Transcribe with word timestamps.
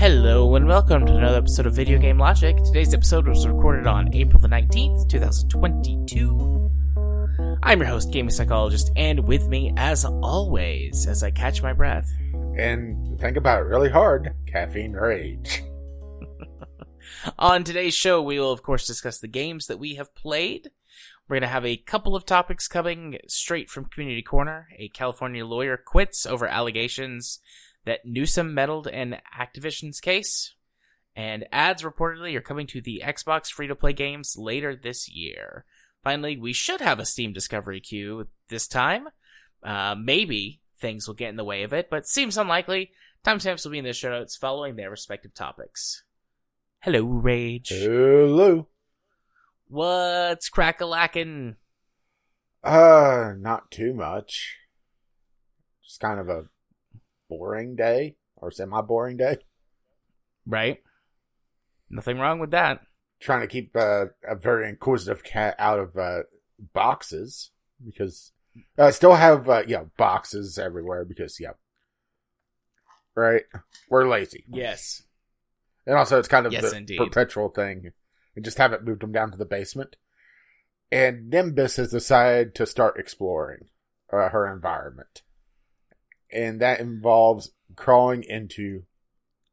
Hello 0.00 0.54
and 0.54 0.66
welcome 0.66 1.04
to 1.04 1.14
another 1.14 1.36
episode 1.36 1.66
of 1.66 1.74
Video 1.74 1.98
Game 1.98 2.18
Logic. 2.18 2.56
Today's 2.64 2.94
episode 2.94 3.28
was 3.28 3.46
recorded 3.46 3.86
on 3.86 4.08
April 4.14 4.40
the 4.40 4.48
19th, 4.48 5.08
2022. 5.10 6.70
I'm 7.62 7.80
your 7.80 7.88
host, 7.88 8.10
gaming 8.10 8.30
psychologist, 8.30 8.90
and 8.96 9.20
with 9.20 9.46
me, 9.46 9.74
as 9.76 10.06
always, 10.06 11.06
as 11.06 11.22
I 11.22 11.30
catch 11.30 11.62
my 11.62 11.74
breath. 11.74 12.10
And 12.56 13.20
think 13.20 13.36
about 13.36 13.60
it 13.60 13.66
really 13.66 13.90
hard 13.90 14.34
caffeine 14.46 14.94
rage. 14.94 15.62
On 17.38 17.64
today's 17.64 17.94
show, 17.94 18.22
we 18.22 18.38
will, 18.38 18.52
of 18.52 18.62
course, 18.62 18.86
discuss 18.86 19.18
the 19.18 19.28
games 19.28 19.66
that 19.66 19.78
we 19.78 19.94
have 19.96 20.14
played. 20.14 20.70
We're 21.28 21.36
going 21.36 21.42
to 21.42 21.48
have 21.48 21.66
a 21.66 21.76
couple 21.76 22.16
of 22.16 22.26
topics 22.26 22.66
coming 22.66 23.18
straight 23.28 23.70
from 23.70 23.84
Community 23.84 24.22
Corner. 24.22 24.68
A 24.78 24.88
California 24.88 25.46
lawyer 25.46 25.76
quits 25.76 26.26
over 26.26 26.46
allegations 26.46 27.38
that 27.84 28.04
Newsom 28.04 28.52
meddled 28.52 28.86
in 28.86 29.16
Activision's 29.38 30.00
case. 30.00 30.54
And 31.14 31.46
ads 31.52 31.82
reportedly 31.82 32.34
are 32.34 32.40
coming 32.40 32.66
to 32.68 32.80
the 32.80 33.02
Xbox 33.04 33.48
free 33.48 33.66
to 33.66 33.74
play 33.74 33.92
games 33.92 34.36
later 34.36 34.74
this 34.74 35.08
year. 35.08 35.64
Finally, 36.02 36.36
we 36.36 36.52
should 36.52 36.80
have 36.80 36.98
a 36.98 37.06
Steam 37.06 37.32
Discovery 37.32 37.80
queue 37.80 38.28
this 38.48 38.66
time. 38.66 39.08
Uh, 39.62 39.94
maybe 39.94 40.60
things 40.80 41.06
will 41.06 41.14
get 41.14 41.28
in 41.28 41.36
the 41.36 41.44
way 41.44 41.62
of 41.62 41.72
it, 41.72 41.90
but 41.90 42.06
seems 42.06 42.38
unlikely. 42.38 42.90
Timestamps 43.24 43.64
will 43.64 43.72
be 43.72 43.78
in 43.78 43.84
the 43.84 43.92
show 43.92 44.10
notes 44.10 44.36
following 44.36 44.76
their 44.76 44.90
respective 44.90 45.34
topics. 45.34 46.02
Hello, 46.82 47.02
Rage. 47.02 47.68
Hello. 47.68 48.66
What's 49.68 50.48
crack 50.48 50.80
a 50.80 50.86
lacking? 50.86 51.56
Uh, 52.64 53.34
not 53.36 53.70
too 53.70 53.92
much. 53.92 54.56
Just 55.84 56.00
kind 56.00 56.18
of 56.18 56.30
a 56.30 56.44
boring 57.28 57.76
day 57.76 58.16
or 58.34 58.50
semi 58.50 58.80
boring 58.80 59.18
day. 59.18 59.36
Right? 60.46 60.78
Nothing 61.90 62.18
wrong 62.18 62.38
with 62.38 62.50
that. 62.52 62.80
Trying 63.20 63.42
to 63.42 63.46
keep 63.46 63.76
uh, 63.76 64.06
a 64.26 64.34
very 64.34 64.66
inquisitive 64.66 65.22
cat 65.22 65.56
out 65.58 65.78
of 65.78 65.98
uh, 65.98 66.20
boxes 66.72 67.50
because 67.84 68.32
I 68.78 68.84
uh, 68.84 68.90
still 68.90 69.16
have 69.16 69.50
uh, 69.50 69.64
yeah 69.68 69.84
boxes 69.98 70.58
everywhere 70.58 71.04
because 71.04 71.38
yeah, 71.38 71.52
right. 73.14 73.42
We're 73.90 74.08
lazy. 74.08 74.44
Yes. 74.48 75.02
And 75.90 75.98
also, 75.98 76.20
it's 76.20 76.28
kind 76.28 76.46
of 76.46 76.52
Yes, 76.52 76.70
the 76.70 76.76
indeed. 76.76 76.98
perpetual 76.98 77.48
thing. 77.48 77.90
And 78.36 78.44
just 78.44 78.58
haven't 78.58 78.84
moved 78.84 79.02
them 79.02 79.10
down 79.10 79.32
to 79.32 79.36
the 79.36 79.44
basement. 79.44 79.96
And 80.92 81.28
Nimbus 81.28 81.76
has 81.78 81.90
decided 81.90 82.54
to 82.54 82.64
start 82.66 82.96
exploring 82.96 83.70
uh, 84.12 84.28
her 84.28 84.46
environment. 84.52 85.22
And 86.32 86.60
that 86.60 86.78
involves 86.78 87.50
crawling 87.74 88.22
into 88.22 88.84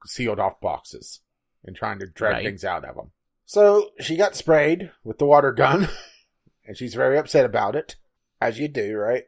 sealed 0.05 0.39
off 0.39 0.61
boxes 0.61 1.21
and 1.63 1.75
trying 1.75 1.97
to 1.99 2.05
drag 2.05 2.33
Right. 2.33 2.45
things 2.45 2.63
out 2.63 2.85
of 2.85 2.95
them. 2.95 3.13
So 3.45 3.89
she 3.99 4.15
got 4.15 4.35
sprayed 4.35 4.91
with 5.03 5.17
the 5.17 5.25
water 5.25 5.51
gun, 5.51 5.89
and 6.67 6.77
she's 6.77 6.93
very 6.93 7.17
upset 7.17 7.45
about 7.45 7.75
it, 7.75 7.95
as 8.39 8.59
you 8.59 8.67
do, 8.67 8.95
right? 8.95 9.23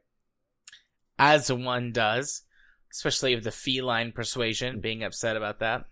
As 1.18 1.52
one 1.52 1.92
does. 1.92 2.44
Especially 2.92 3.34
of 3.34 3.44
the 3.44 3.52
feline 3.52 4.12
persuasion, 4.12 4.80
being 4.80 5.04
upset 5.04 5.36
about 5.36 5.60
that. 5.60 5.86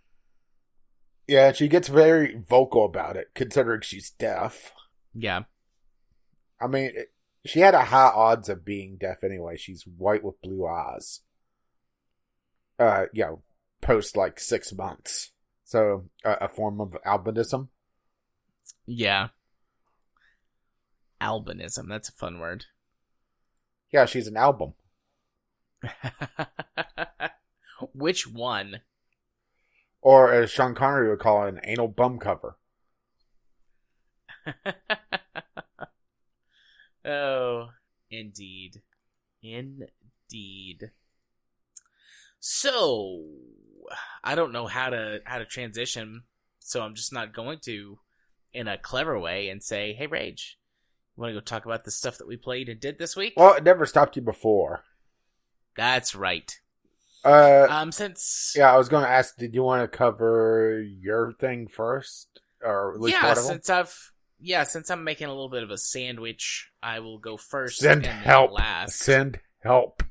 Yeah, 1.27 1.51
she 1.51 1.67
gets 1.67 1.87
very 1.89 2.35
vocal 2.37 2.85
about 2.85 3.17
it, 3.17 3.31
considering 3.35 3.81
she's 3.81 4.11
deaf. 4.11 4.71
Yeah. 5.13 5.43
I 6.59 6.67
mean, 6.67 6.91
it- 6.95 7.13
she 7.45 7.59
had 7.61 7.73
a 7.75 7.85
high 7.85 8.11
odds 8.13 8.49
of 8.49 8.65
being 8.65 8.97
deaf 8.97 9.23
anyway. 9.23 9.55
She's 9.57 9.83
white 9.87 10.23
with 10.23 10.41
blue 10.41 10.67
eyes. 10.67 11.21
Uh, 12.77 13.05
you 13.13 13.23
know, 13.23 13.41
post 13.81 14.17
like 14.17 14.39
six 14.39 14.73
months. 14.73 15.31
So, 15.63 16.09
uh, 16.25 16.35
a 16.41 16.47
form 16.49 16.81
of 16.81 16.97
albinism. 17.05 17.69
Yeah. 18.85 19.29
Albinism. 21.21 21.87
That's 21.87 22.09
a 22.09 22.13
fun 22.13 22.39
word. 22.39 22.65
Yeah, 23.91 24.05
she's 24.05 24.27
an 24.27 24.35
album. 24.37 24.73
Which 27.93 28.27
one? 28.27 28.81
Or 30.01 30.31
as 30.31 30.51
Sean 30.51 30.75
Connery 30.75 31.09
would 31.09 31.19
call 31.19 31.45
it, 31.45 31.49
an 31.49 31.59
anal 31.63 31.87
bum 31.87 32.19
cover. 32.19 32.57
oh, 37.05 37.69
indeed. 38.09 38.81
Indeed. 39.41 40.91
So, 42.39 43.23
I 44.23 44.35
don't 44.35 44.53
know 44.53 44.67
how 44.67 44.89
to 44.89 45.21
how 45.25 45.39
to 45.39 45.45
transition, 45.45 46.23
so 46.59 46.81
I'm 46.81 46.95
just 46.95 47.11
not 47.11 47.33
going 47.33 47.59
to 47.65 47.99
in 48.53 48.67
a 48.67 48.77
clever 48.77 49.19
way 49.19 49.49
and 49.49 49.61
say, 49.61 49.93
"Hey 49.93 50.07
Rage, 50.07 50.57
you 51.15 51.21
want 51.21 51.31
to 51.31 51.35
go 51.35 51.41
talk 51.41 51.65
about 51.65 51.83
the 51.83 51.91
stuff 51.91 52.17
that 52.17 52.27
we 52.27 52.37
played 52.37 52.69
and 52.69 52.79
did 52.79 52.99
this 52.99 53.15
week?" 53.15 53.33
Well, 53.35 53.55
it 53.55 53.63
never 53.63 53.85
stopped 53.85 54.15
you 54.15 54.21
before. 54.21 54.83
That's 55.75 56.15
right. 56.15 56.59
Uh, 57.23 57.67
Um 57.69 57.91
since 57.91 58.53
yeah, 58.55 58.73
I 58.73 58.77
was 58.77 58.89
going 58.89 59.03
to 59.03 59.09
ask, 59.09 59.35
did 59.37 59.55
you 59.55 59.63
want 59.63 59.89
to 59.89 59.97
cover 59.97 60.81
your 60.81 61.33
thing 61.33 61.67
first? 61.67 62.41
Or 62.63 62.93
at 62.93 63.01
least 63.01 63.17
yeah, 63.17 63.27
one 63.27 63.37
of 63.37 63.43
them? 63.43 63.53
since 63.53 63.69
I've 63.69 64.11
yeah, 64.39 64.63
since 64.63 64.91
I'm 64.91 65.03
making 65.03 65.27
a 65.27 65.31
little 65.31 65.49
bit 65.49 65.63
of 65.63 65.71
a 65.71 65.77
sandwich, 65.77 66.69
I 66.81 66.99
will 66.99 67.17
go 67.17 67.37
first 67.37 67.79
Send 67.79 67.97
and 67.97 68.05
then 68.05 68.23
help. 68.23 68.51
last. 68.51 68.99
Send 68.99 69.39
help. 69.63 70.03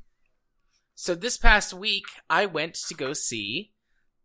So 0.95 1.15
this 1.15 1.37
past 1.37 1.73
week, 1.73 2.05
I 2.29 2.45
went 2.45 2.73
to 2.87 2.93
go 2.93 3.13
see 3.13 3.71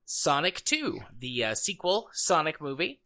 Sonic 0.04 0.64
2, 0.64 1.00
the 1.18 1.44
uh, 1.44 1.54
sequel 1.54 2.08
Sonic 2.12 2.60
movie. 2.60 3.00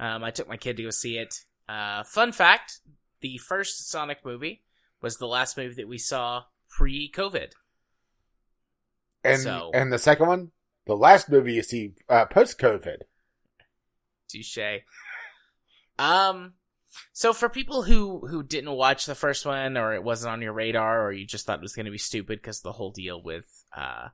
Um, 0.00 0.24
I 0.24 0.30
took 0.30 0.48
my 0.48 0.56
kid 0.56 0.76
to 0.78 0.84
go 0.84 0.90
see 0.90 1.18
it. 1.18 1.44
Uh, 1.68 2.02
fun 2.04 2.32
fact: 2.32 2.80
the 3.20 3.38
first 3.38 3.90
Sonic 3.90 4.24
movie 4.24 4.62
was 5.02 5.16
the 5.16 5.26
last 5.26 5.56
movie 5.56 5.74
that 5.74 5.88
we 5.88 5.98
saw 5.98 6.44
pre-COVID. 6.70 7.52
And, 9.28 9.42
So- 9.42 9.70
and 9.74 9.92
the 9.92 9.98
second 9.98 10.26
one, 10.26 10.50
the 10.86 10.96
last 10.96 11.28
movie 11.30 11.54
you 11.54 11.62
see 11.62 11.92
uh, 12.08 12.26
post 12.26 12.58
COVID. 12.58 12.98
Touche. 14.28 14.58
Um, 15.98 16.54
so 17.12 17.32
for 17.32 17.48
people 17.48 17.82
who 17.82 18.26
who 18.28 18.42
didn't 18.42 18.72
watch 18.72 19.06
the 19.06 19.14
first 19.14 19.44
one, 19.44 19.76
or 19.76 19.94
it 19.94 20.02
wasn't 20.02 20.32
on 20.32 20.42
your 20.42 20.52
radar, 20.52 21.06
or 21.06 21.12
you 21.12 21.26
just 21.26 21.46
thought 21.46 21.58
it 21.58 21.62
was 21.62 21.74
going 21.74 21.86
to 21.86 21.92
be 21.92 21.98
stupid 21.98 22.40
because 22.40 22.60
the 22.60 22.72
whole 22.72 22.90
deal 22.90 23.22
with 23.22 23.46
uh 23.76 24.08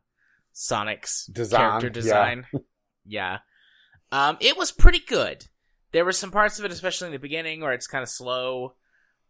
Sonic's 0.52 1.26
Design, 1.26 1.60
character 1.60 1.86
yeah. 1.88 1.92
design, 1.92 2.46
yeah, 3.06 3.38
um, 4.12 4.36
it 4.40 4.56
was 4.56 4.72
pretty 4.72 5.00
good. 5.00 5.46
There 5.92 6.04
were 6.04 6.12
some 6.12 6.30
parts 6.30 6.58
of 6.58 6.64
it, 6.64 6.72
especially 6.72 7.08
in 7.08 7.12
the 7.12 7.18
beginning, 7.18 7.60
where 7.60 7.72
it's 7.72 7.86
kind 7.86 8.02
of 8.02 8.08
slow. 8.08 8.74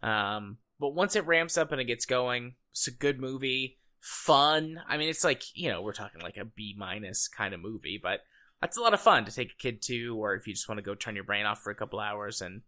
Um, 0.02 0.58
but 0.78 0.94
once 0.94 1.16
it 1.16 1.26
ramps 1.26 1.58
up 1.58 1.72
and 1.72 1.80
it 1.80 1.84
gets 1.86 2.06
going, 2.06 2.54
it's 2.72 2.86
a 2.88 2.90
good 2.90 3.18
movie. 3.20 3.78
Fun. 4.06 4.82
I 4.86 4.98
mean, 4.98 5.08
it's 5.08 5.24
like 5.24 5.42
you 5.54 5.70
know 5.70 5.80
we're 5.80 5.94
talking 5.94 6.20
like 6.20 6.36
a 6.36 6.44
B 6.44 6.74
minus 6.76 7.26
kind 7.26 7.54
of 7.54 7.60
movie, 7.60 7.98
but 8.02 8.20
that's 8.60 8.76
a 8.76 8.82
lot 8.82 8.92
of 8.92 9.00
fun 9.00 9.24
to 9.24 9.32
take 9.32 9.52
a 9.52 9.62
kid 9.62 9.80
to, 9.84 10.14
or 10.22 10.34
if 10.34 10.46
you 10.46 10.52
just 10.52 10.68
want 10.68 10.76
to 10.78 10.82
go 10.82 10.94
turn 10.94 11.14
your 11.14 11.24
brain 11.24 11.46
off 11.46 11.62
for 11.62 11.70
a 11.70 11.74
couple 11.74 11.98
hours 11.98 12.42
and 12.42 12.60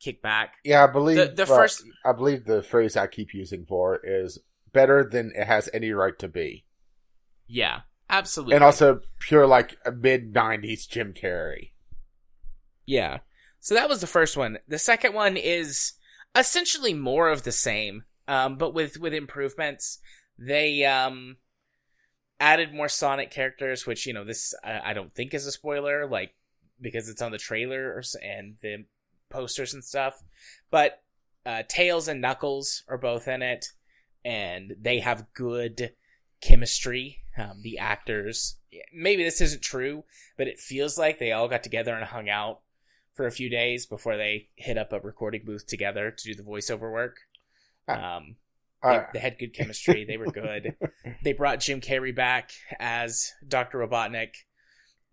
kick 0.00 0.20
back. 0.20 0.54
Yeah, 0.64 0.82
I 0.82 0.88
believe 0.88 1.16
The- 1.16 1.26
the 1.28 1.46
first- 1.46 1.84
I 2.04 2.10
believe 2.12 2.44
the 2.44 2.60
phrase 2.62 2.96
I 2.96 3.06
keep 3.06 3.32
using 3.32 3.64
for 3.66 3.94
it 3.94 4.02
is 4.04 4.40
better 4.72 5.08
than 5.08 5.30
it 5.36 5.46
has 5.46 5.68
any 5.72 5.92
right 5.92 6.18
to 6.18 6.26
be, 6.26 6.64
Yeah, 7.46 7.82
absolutely. 8.08 8.56
and 8.56 8.64
also 8.64 9.00
pure 9.20 9.46
like 9.46 9.76
mid 9.96 10.32
'90s 10.34 10.88
Jim 10.88 11.14
Carrey. 11.14 11.70
yeah. 12.84 13.18
So 13.60 13.74
that 13.74 13.88
was 13.88 14.00
the 14.00 14.06
first 14.08 14.36
one. 14.36 14.58
The 14.66 14.78
second 14.78 15.14
one 15.14 15.36
is 15.36 15.92
essentially 16.34 16.94
more 16.94 17.28
of 17.28 17.42
the 17.44 17.52
same, 17.52 18.04
um, 18.26 18.56
but 18.56 18.74
with 18.74 18.98
with 18.98 19.14
improvements. 19.14 20.00
They 20.40 20.84
um 20.84 21.36
added 22.40 22.72
more 22.72 22.88
Sonic 22.88 23.30
characters, 23.30 23.86
which 23.86 24.06
you 24.06 24.14
know 24.14 24.24
this 24.24 24.54
I, 24.64 24.90
I 24.90 24.92
don't 24.94 25.14
think 25.14 25.34
is 25.34 25.46
a 25.46 25.52
spoiler, 25.52 26.06
like 26.06 26.34
because 26.80 27.08
it's 27.08 27.22
on 27.22 27.30
the 27.30 27.38
trailers 27.38 28.16
and 28.22 28.56
the 28.62 28.86
posters 29.28 29.74
and 29.74 29.84
stuff. 29.84 30.22
But 30.70 31.02
uh, 31.44 31.62
Tails 31.68 32.08
and 32.08 32.20
Knuckles 32.20 32.82
are 32.88 32.98
both 32.98 33.28
in 33.28 33.42
it, 33.42 33.66
and 34.24 34.74
they 34.80 35.00
have 35.00 35.32
good 35.34 35.92
chemistry. 36.40 37.18
Um, 37.38 37.60
the 37.62 37.78
actors, 37.78 38.56
maybe 38.92 39.22
this 39.22 39.40
isn't 39.40 39.62
true, 39.62 40.04
but 40.36 40.48
it 40.48 40.58
feels 40.58 40.98
like 40.98 41.18
they 41.18 41.32
all 41.32 41.48
got 41.48 41.62
together 41.62 41.94
and 41.94 42.04
hung 42.04 42.28
out 42.28 42.60
for 43.14 43.26
a 43.26 43.32
few 43.32 43.48
days 43.48 43.86
before 43.86 44.16
they 44.16 44.48
hit 44.56 44.76
up 44.76 44.92
a 44.92 45.00
recording 45.00 45.42
booth 45.44 45.66
together 45.66 46.10
to 46.10 46.24
do 46.24 46.34
the 46.34 46.42
voiceover 46.42 46.92
work. 46.92 47.18
Um, 47.88 48.36
they, 48.82 48.88
Uh, 48.88 49.04
they 49.12 49.18
had 49.18 49.38
good 49.38 49.54
chemistry. 49.54 50.04
They 50.04 50.16
were 50.16 50.30
good. 50.30 50.74
they 51.24 51.32
brought 51.32 51.60
Jim 51.60 51.80
Carrey 51.80 52.14
back 52.14 52.50
as 52.78 53.32
Dr. 53.46 53.78
Robotnik. 53.78 54.34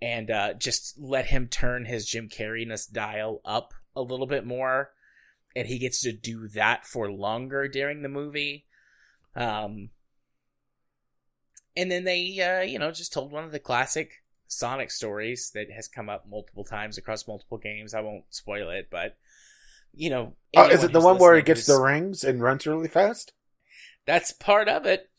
and 0.01 0.29
uh, 0.29 0.53
just 0.53 0.97
let 0.99 1.25
him 1.25 1.47
turn 1.47 1.85
his 1.85 2.05
Jim 2.05 2.29
Carreyness 2.29 2.91
dial 2.91 3.41
up 3.43 3.73
a 3.95 4.01
little 4.01 4.27
bit 4.27 4.45
more, 4.45 4.91
and 5.55 5.67
he 5.67 5.79
gets 5.79 6.01
to 6.01 6.11
do 6.13 6.47
that 6.49 6.85
for 6.85 7.11
longer 7.11 7.67
during 7.67 8.03
the 8.03 8.09
movie. 8.09 8.65
Um, 9.35 9.89
and 11.75 11.91
then 11.91 12.03
they, 12.03 12.39
uh, 12.39 12.61
you 12.61 12.79
know, 12.79 12.91
just 12.91 13.11
told 13.13 13.31
one 13.31 13.43
of 13.43 13.51
the 13.51 13.59
classic 13.59 14.23
Sonic 14.47 14.91
stories 14.91 15.51
that 15.55 15.69
has 15.71 15.87
come 15.87 16.09
up 16.09 16.25
multiple 16.29 16.63
times 16.63 16.97
across 16.97 17.27
multiple 17.27 17.57
games. 17.57 17.93
I 17.93 18.01
won't 18.01 18.23
spoil 18.29 18.69
it, 18.69 18.87
but 18.89 19.17
you 19.93 20.09
know, 20.09 20.35
oh, 20.55 20.67
is 20.69 20.83
it 20.83 20.93
the 20.93 21.01
one 21.01 21.17
where 21.17 21.35
he 21.35 21.41
gets 21.41 21.65
who's- 21.65 21.77
the 21.77 21.83
rings 21.83 22.23
and 22.23 22.41
runs 22.41 22.65
really 22.67 22.87
fast? 22.87 23.33
That's 24.07 24.31
part 24.31 24.67
of 24.67 24.87
it. 24.87 25.09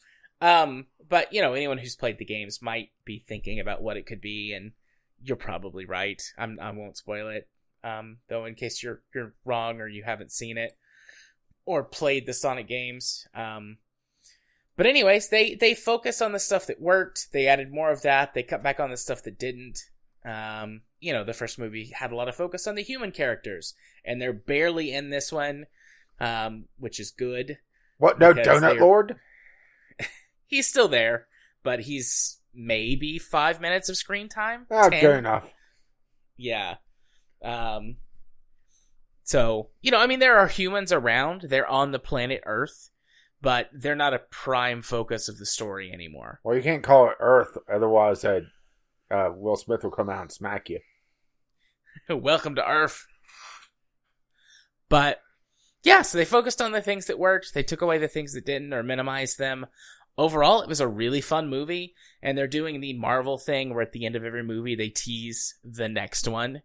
Um, 0.41 0.87
but 1.09 1.33
you 1.33 1.41
know, 1.41 1.53
anyone 1.53 1.79
who's 1.79 1.95
played 1.95 2.19
the 2.19 2.25
games 2.25 2.61
might 2.61 2.91
be 3.05 3.25
thinking 3.29 3.61
about 3.61 3.83
what 3.83 3.97
it 3.97 4.07
could 4.07 4.21
be, 4.21 4.53
and 4.53 4.73
you're 5.23 5.37
probably 5.37 5.85
right. 5.85 6.21
I'm, 6.37 6.59
I 6.61 6.73
won't 6.73 6.97
spoil 6.97 7.29
it. 7.29 7.49
Um, 7.85 8.17
though, 8.29 8.45
in 8.45 8.57
case 8.57 8.83
you're 8.83 9.03
you're 9.15 9.35
wrong 9.45 9.81
or 9.81 9.87
you 9.87 10.03
haven't 10.03 10.33
seen 10.33 10.59
it 10.59 10.77
or 11.65 11.85
played 11.85 12.27
the 12.27 12.33
Sonic 12.33 12.67
games. 12.67 13.29
Um, 13.35 13.77
but 14.77 14.87
anyways, 14.87 15.29
they 15.29 15.55
they 15.55 15.75
focus 15.75 16.23
on 16.23 16.33
the 16.33 16.39
stuff 16.39 16.67
that 16.67 16.81
worked. 16.81 17.33
They 17.33 17.47
added 17.47 17.73
more 17.73 17.91
of 17.91 18.03
that. 18.03 18.35
They 18.35 18.43
cut 18.43 18.63
back 18.63 18.81
on 18.81 18.91
the 18.91 18.97
stuff 18.97 19.23
that 19.25 19.39
didn't. 19.39 19.79
Um, 20.25 20.83
you 21.01 21.13
know, 21.13 21.25
the 21.25 21.33
first 21.35 21.59
movie 21.59 21.93
had 21.95 22.11
a 22.11 22.17
lot 22.17 22.29
of 22.29 22.35
focus 22.35 22.67
on 22.67 22.75
the 22.75 22.83
human 22.83 23.13
characters, 23.13 23.75
and 24.05 24.21
they're 24.21 24.33
barely 24.33 24.93
in 24.93 25.11
this 25.11 25.33
one, 25.33 25.67
um, 26.21 26.67
which 26.79 26.99
is 26.99 27.11
good. 27.11 27.59
What? 27.99 28.19
No, 28.19 28.33
Donut 28.33 28.81
Lord? 28.81 29.17
he's 30.47 30.67
still 30.67 30.89
there, 30.89 31.27
but 31.63 31.81
he's 31.81 32.39
maybe 32.55 33.19
five 33.19 33.61
minutes 33.61 33.89
of 33.89 33.97
screen 33.97 34.29
time. 34.29 34.67
Ah, 34.71 34.89
good 34.89 35.19
enough. 35.19 35.53
Yeah. 36.37 36.77
Um. 37.45 37.97
So 39.25 39.69
you 39.83 39.91
know, 39.91 40.01
I 40.01 40.07
mean, 40.07 40.21
there 40.21 40.39
are 40.39 40.49
humans 40.49 40.93
around. 40.93 41.43
They're 41.49 41.69
on 41.69 41.93
the 41.93 41.99
planet 41.99 42.43
Earth, 42.47 42.91
but 43.43 43.69
they're 43.73 43.95
not 43.95 44.15
a 44.15 44.21
prime 44.31 44.83
focus 44.83 45.29
of 45.29 45.39
the 45.39 45.47
story 45.47 45.93
anymore. 45.93 46.41
Well, 46.43 46.57
you 46.57 46.63
can't 46.63 46.83
call 46.83 47.09
it 47.11 47.17
Earth, 47.21 47.59
otherwise, 47.73 48.25
uh, 48.25 48.41
uh, 49.11 49.31
Will 49.35 49.57
Smith 49.57 49.83
will 49.83 49.91
come 49.91 50.09
out 50.09 50.23
and 50.23 50.33
smack 50.33 50.71
you. 50.71 50.81
Welcome 52.09 52.55
to 52.55 52.67
Earth. 52.67 53.07
But 54.89 55.21
yeah, 55.83 56.03
so 56.03 56.19
they 56.19 56.25
focused 56.25 56.61
on 56.61 56.73
the 56.73 56.83
things 56.83 57.07
that 57.07 57.19
worked. 57.19 57.55
They 57.55 57.63
took 57.63 57.83
away 57.83 57.99
the 57.99 58.09
things 58.09 58.35
that 58.35 58.47
didn't 58.47 58.73
or 58.73 58.83
minimized 58.83 59.39
them. 59.39 59.67
Overall, 60.17 60.63
it 60.63 60.69
was 60.69 60.81
a 60.81 60.89
really 60.89 61.21
fun 61.21 61.49
movie, 61.49 61.95
and 62.23 62.37
they're 62.37 62.49
doing 62.49 62.81
the 62.81 62.93
Marvel 62.95 63.39
thing 63.39 63.73
where 63.73 63.83
at 63.83 63.93
the 63.93 64.05
end 64.05 64.17
of 64.17 64.25
every 64.25 64.43
movie 64.43 64.75
they 64.75 64.89
tease 64.89 65.55
the 65.63 65.89
next 65.89 66.27
one. 66.27 66.63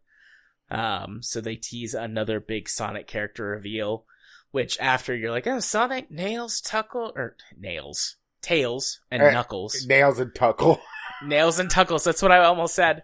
Um, 0.72 1.22
so 1.22 1.40
they 1.40 1.56
tease 1.56 1.94
another 1.94 2.40
big 2.40 2.68
Sonic 2.68 3.06
character 3.06 3.46
reveal, 3.46 4.06
which 4.52 4.80
after 4.80 5.16
you're 5.16 5.30
like, 5.30 5.46
oh, 5.46 5.60
Sonic, 5.60 6.10
Nails, 6.10 6.62
Tuckle, 6.62 7.14
or 7.16 7.36
Nails, 7.56 8.16
Tails, 8.42 9.02
and 9.12 9.22
Eh, 9.22 9.32
Knuckles 9.32 9.86
Nails 9.86 10.20
and 10.20 10.34
Tuckle. 10.34 10.82
nails 11.26 11.58
and 11.60 11.70
tuckles 11.70 12.04
that's 12.04 12.22
what 12.22 12.34
i 12.34 12.40
almost 12.44 12.76
said 12.76 13.04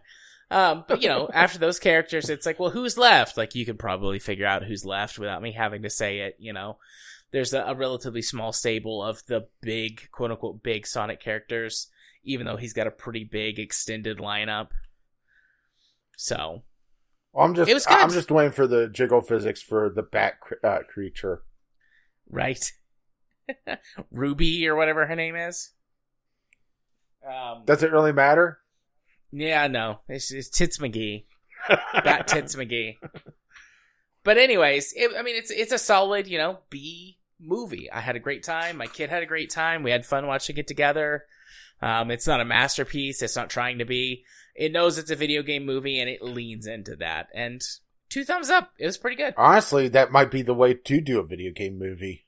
um 0.51 0.83
but 0.87 1.01
you 1.01 1.07
know 1.09 1.29
after 1.33 1.59
those 1.59 1.79
characters 1.79 2.29
it's 2.29 2.45
like 2.45 2.59
well 2.59 2.69
who's 2.71 2.97
left 2.97 3.37
like 3.37 3.53
you 3.55 3.65
could 3.65 3.77
probably 3.79 4.17
figure 4.19 4.45
out 4.47 4.63
who's 4.63 4.83
left 4.85 5.19
without 5.19 5.41
me 5.41 5.51
having 5.51 5.83
to 5.83 5.89
say 5.89 6.19
it 6.19 6.35
you 6.39 6.51
know 6.53 6.77
there's 7.31 7.53
a, 7.53 7.61
a 7.61 7.75
relatively 7.75 8.21
small 8.23 8.51
stable 8.51 9.03
of 9.03 9.23
the 9.27 9.47
big 9.61 10.09
quote 10.11 10.31
unquote 10.31 10.63
big 10.63 10.87
sonic 10.87 11.19
characters 11.19 11.87
even 12.23 12.45
though 12.45 12.57
he's 12.57 12.73
got 12.73 12.87
a 12.87 12.91
pretty 12.91 13.23
big 13.23 13.59
extended 13.59 14.17
lineup 14.17 14.69
so 16.17 16.63
Well, 17.31 17.45
I'm 17.45 17.55
just, 17.55 17.69
It 17.69 17.73
was 17.73 17.85
good. 17.85 17.97
I'm 17.97 18.09
just 18.11 18.31
waiting 18.31 18.51
for 18.51 18.67
the 18.67 18.89
jiggle 18.89 19.21
physics 19.21 19.61
for 19.61 19.89
the 19.89 20.01
bat 20.03 20.39
cr- 20.41 20.55
uh, 20.65 20.79
creature. 20.91 21.43
right 22.29 22.71
ruby 24.11 24.67
or 24.67 24.75
whatever 24.75 25.05
her 25.05 25.15
name 25.15 25.35
is 25.35 25.71
um 27.27 27.63
Does 27.65 27.83
it 27.83 27.91
really 27.91 28.11
matter? 28.13 28.59
Yeah, 29.31 29.67
no, 29.67 29.99
it's, 30.07 30.31
it's 30.31 30.49
Tits 30.49 30.77
McGee, 30.79 31.25
Bat 32.03 32.27
Tits 32.27 32.55
McGee. 32.55 32.95
But 34.23 34.37
anyways, 34.37 34.93
it, 34.95 35.11
I 35.17 35.21
mean, 35.21 35.35
it's 35.35 35.51
it's 35.51 35.71
a 35.71 35.77
solid, 35.77 36.27
you 36.27 36.37
know, 36.37 36.59
B 36.69 37.17
movie. 37.39 37.89
I 37.91 38.01
had 38.01 38.15
a 38.15 38.19
great 38.19 38.43
time. 38.43 38.77
My 38.77 38.87
kid 38.87 39.09
had 39.09 39.23
a 39.23 39.27
great 39.27 39.49
time. 39.49 39.83
We 39.83 39.91
had 39.91 40.05
fun 40.05 40.27
watching 40.27 40.57
it 40.57 40.67
together. 40.67 41.25
Um, 41.81 42.11
it's 42.11 42.27
not 42.27 42.41
a 42.41 42.45
masterpiece. 42.45 43.21
It's 43.21 43.35
not 43.37 43.49
trying 43.49 43.77
to 43.77 43.85
be. 43.85 44.25
It 44.55 44.71
knows 44.73 44.97
it's 44.97 45.11
a 45.11 45.15
video 45.15 45.41
game 45.41 45.65
movie, 45.65 45.99
and 45.99 46.09
it 46.09 46.21
leans 46.21 46.67
into 46.67 46.97
that. 46.97 47.27
And 47.33 47.61
two 48.09 48.25
thumbs 48.25 48.49
up. 48.49 48.71
It 48.77 48.85
was 48.85 48.97
pretty 48.97 49.15
good. 49.15 49.33
Honestly, 49.37 49.87
that 49.89 50.11
might 50.11 50.31
be 50.31 50.41
the 50.41 50.53
way 50.53 50.73
to 50.73 50.99
do 51.01 51.19
a 51.19 51.25
video 51.25 51.53
game 51.53 51.79
movie. 51.79 52.25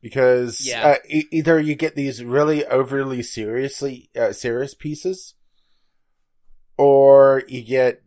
Because 0.00 0.66
Yeah. 0.66 0.86
uh, 0.88 0.94
e- 1.06 1.28
either 1.30 1.60
you 1.60 1.74
get 1.74 1.94
these 1.94 2.24
really 2.24 2.64
overly 2.64 3.22
seriously 3.22 4.08
uh, 4.18 4.32
serious 4.32 4.74
pieces, 4.74 5.34
or 6.80 7.42
you 7.46 7.60
get 7.60 8.02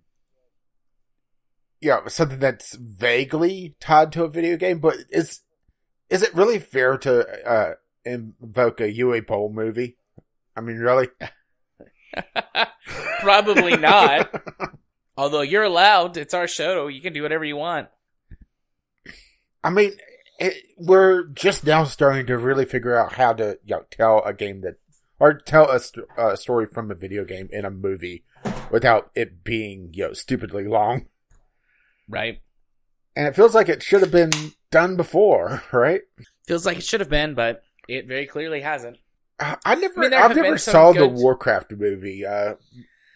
you 1.80 1.90
know 1.90 2.02
something 2.08 2.40
that's 2.40 2.74
vaguely 2.74 3.76
tied 3.80 4.12
to 4.14 4.24
a 4.24 4.28
video 4.28 4.58
game. 4.58 4.80
But 4.80 4.98
is 5.12 5.42
is 6.10 6.24
it 6.24 6.34
really 6.34 6.58
fair 6.58 6.98
to 6.98 7.48
uh, 7.48 7.74
invoke 8.04 8.82
a 8.82 8.92
Uwe 8.92 9.28
Boll 9.28 9.52
movie? 9.54 9.98
I 10.56 10.62
mean, 10.62 10.78
really? 10.78 11.10
Probably 13.20 13.78
not. 13.78 14.44
Although 15.18 15.42
you're 15.42 15.64
allowed. 15.64 16.18
It's 16.18 16.34
our 16.34 16.48
show. 16.48 16.88
You 16.88 17.02
can 17.02 17.14
do 17.14 17.22
whatever 17.22 17.46
you 17.46 17.58
want. 17.58 17.90
I 19.64 19.70
mean, 19.70 19.92
it, 20.40 20.56
we're 20.80 21.28
just 21.28 21.64
now 21.64 21.84
starting 21.84 22.26
to 22.26 22.40
really 22.40 22.66
figure 22.66 22.98
out 22.98 23.14
how 23.14 23.34
to 23.34 23.60
you 23.64 23.76
know, 23.76 23.86
tell 23.92 24.24
a 24.26 24.34
game 24.34 24.62
that, 24.62 24.76
or 25.20 25.36
tell 25.36 25.70
a, 25.70 25.80
st- 25.80 26.08
a 26.18 26.36
story 26.36 26.66
from 26.66 26.90
a 26.90 26.96
video 26.96 27.24
game 27.24 27.50
in 27.52 27.66
a 27.66 27.70
movie 27.70 28.24
without 28.72 29.12
it 29.16 29.44
being 29.44 29.92
you 29.94 30.08
know 30.08 30.14
stupidly 30.14 30.68
long. 30.68 31.08
Right. 32.08 32.42
And 33.16 33.28
it 33.28 33.36
feels 33.36 33.54
like 33.54 33.70
it 33.70 33.84
should 33.84 34.02
have 34.02 34.12
been 34.12 34.32
done 34.72 34.98
before, 34.98 35.64
right? 35.72 36.02
Feels 36.48 36.66
like 36.66 36.78
it 36.78 36.84
should 36.84 37.00
have 37.00 37.10
been, 37.10 37.36
but 37.36 37.64
it 37.88 38.08
very 38.08 38.26
clearly 38.26 38.62
hasn't. 38.62 38.98
I, 39.40 39.58
I 39.66 39.76
never, 39.76 40.00
I 40.00 40.04
mean, 40.04 40.14
I 40.14 40.22
have 40.28 40.36
never 40.36 40.58
saw 40.58 40.94
good- 40.94 41.02
the 41.02 41.08
Warcraft 41.08 41.72
movie. 41.74 42.26
Uh, 42.26 42.56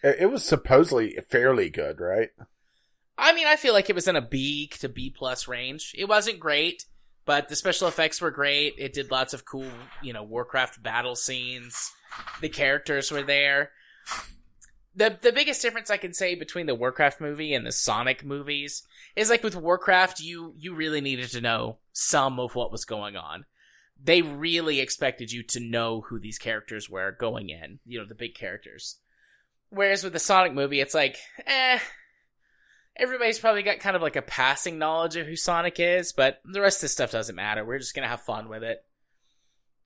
it, 0.02 0.16
it 0.20 0.26
was 0.30 0.44
supposedly 0.44 1.16
fairly 1.28 1.70
good, 1.70 2.00
right? 2.00 2.30
I 3.16 3.32
mean, 3.34 3.46
I 3.48 3.56
feel 3.56 3.72
like 3.72 3.90
it 3.90 3.96
was 3.96 4.06
in 4.06 4.14
a 4.14 4.22
B 4.22 4.68
to 4.78 4.88
B 4.88 5.10
plus 5.10 5.48
range. 5.48 5.94
It 5.98 6.08
wasn't 6.08 6.38
great, 6.38 6.84
but 7.24 7.48
the 7.48 7.56
special 7.56 7.88
effects 7.88 8.20
were 8.20 8.30
great. 8.30 8.74
It 8.78 8.92
did 8.92 9.10
lots 9.10 9.34
of 9.34 9.44
cool, 9.44 9.66
you 10.02 10.12
know, 10.12 10.22
Warcraft 10.22 10.82
battle 10.82 11.16
scenes. 11.16 11.90
The 12.40 12.48
characters 12.48 13.10
were 13.10 13.22
there. 13.22 13.72
The 14.98 15.16
the 15.22 15.30
biggest 15.30 15.62
difference 15.62 15.90
I 15.90 15.96
can 15.96 16.12
say 16.12 16.34
between 16.34 16.66
the 16.66 16.74
Warcraft 16.74 17.20
movie 17.20 17.54
and 17.54 17.64
the 17.64 17.70
Sonic 17.70 18.24
movies 18.24 18.82
is 19.14 19.30
like 19.30 19.44
with 19.44 19.54
Warcraft, 19.54 20.18
you 20.18 20.54
you 20.58 20.74
really 20.74 21.00
needed 21.00 21.30
to 21.30 21.40
know 21.40 21.78
some 21.92 22.40
of 22.40 22.56
what 22.56 22.72
was 22.72 22.84
going 22.84 23.16
on. 23.16 23.44
They 24.02 24.22
really 24.22 24.80
expected 24.80 25.30
you 25.30 25.44
to 25.44 25.60
know 25.60 26.00
who 26.00 26.18
these 26.18 26.38
characters 26.38 26.90
were 26.90 27.12
going 27.12 27.48
in, 27.48 27.78
you 27.86 28.00
know, 28.00 28.06
the 28.06 28.16
big 28.16 28.34
characters. 28.34 28.96
Whereas 29.70 30.02
with 30.02 30.14
the 30.14 30.18
Sonic 30.18 30.52
movie, 30.52 30.80
it's 30.80 30.94
like, 30.94 31.16
eh, 31.46 31.78
everybody's 32.96 33.38
probably 33.38 33.62
got 33.62 33.78
kind 33.78 33.94
of 33.94 34.02
like 34.02 34.16
a 34.16 34.22
passing 34.22 34.78
knowledge 34.78 35.14
of 35.14 35.28
who 35.28 35.36
Sonic 35.36 35.78
is, 35.78 36.12
but 36.12 36.40
the 36.44 36.60
rest 36.60 36.78
of 36.78 36.82
this 36.82 36.92
stuff 36.92 37.12
doesn't 37.12 37.36
matter. 37.36 37.64
We're 37.64 37.78
just 37.78 37.94
gonna 37.94 38.08
have 38.08 38.22
fun 38.22 38.48
with 38.48 38.64
it, 38.64 38.84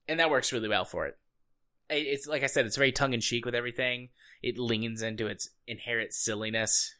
and 0.07 0.19
that 0.19 0.31
works 0.31 0.51
really 0.51 0.69
well 0.69 0.85
for 0.85 1.05
it. 1.05 1.17
It- 1.93 2.07
It's 2.07 2.27
like 2.27 2.43
I 2.43 2.47
said, 2.47 2.65
it's 2.65 2.75
very 2.77 2.91
tongue 2.91 3.13
in 3.13 3.21
cheek 3.21 3.45
with 3.45 3.55
everything. 3.55 4.09
It 4.41 4.57
leans 4.57 5.01
into 5.01 5.27
its 5.27 5.49
inherent 5.67 6.13
silliness. 6.13 6.95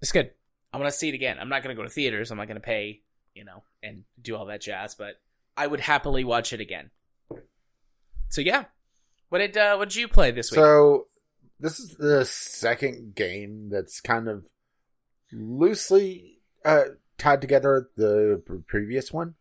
It's 0.00 0.12
good. 0.12 0.30
I'm 0.72 0.80
gonna 0.80 0.90
see 0.92 1.08
it 1.08 1.14
again. 1.14 1.38
I'm 1.38 1.48
not 1.48 1.62
gonna 1.62 1.74
go 1.74 1.82
to 1.82 1.88
theaters. 1.88 2.30
I'm 2.30 2.38
not 2.38 2.48
gonna 2.48 2.60
pay, 2.60 3.02
you 3.34 3.44
know, 3.44 3.62
and 3.82 4.04
do 4.20 4.36
all 4.36 4.46
that 4.46 4.60
jazz. 4.60 4.94
But 4.94 5.20
I 5.56 5.66
would 5.66 5.80
happily 5.80 6.24
watch 6.24 6.52
it 6.52 6.60
again. 6.60 6.90
So 8.30 8.40
yeah, 8.40 8.64
what 9.28 9.38
did 9.38 9.56
uh, 9.56 9.76
what 9.76 9.88
did 9.90 9.96
you 9.96 10.08
play 10.08 10.30
this 10.30 10.50
week? 10.50 10.56
So 10.56 11.06
this 11.60 11.78
is 11.78 11.96
the 11.96 12.24
second 12.24 13.14
game 13.14 13.68
that's 13.70 14.00
kind 14.00 14.28
of 14.28 14.46
loosely 15.30 16.40
uh, 16.64 16.84
tied 17.18 17.40
together 17.40 17.90
the 17.96 18.42
previous 18.66 19.12
one, 19.12 19.34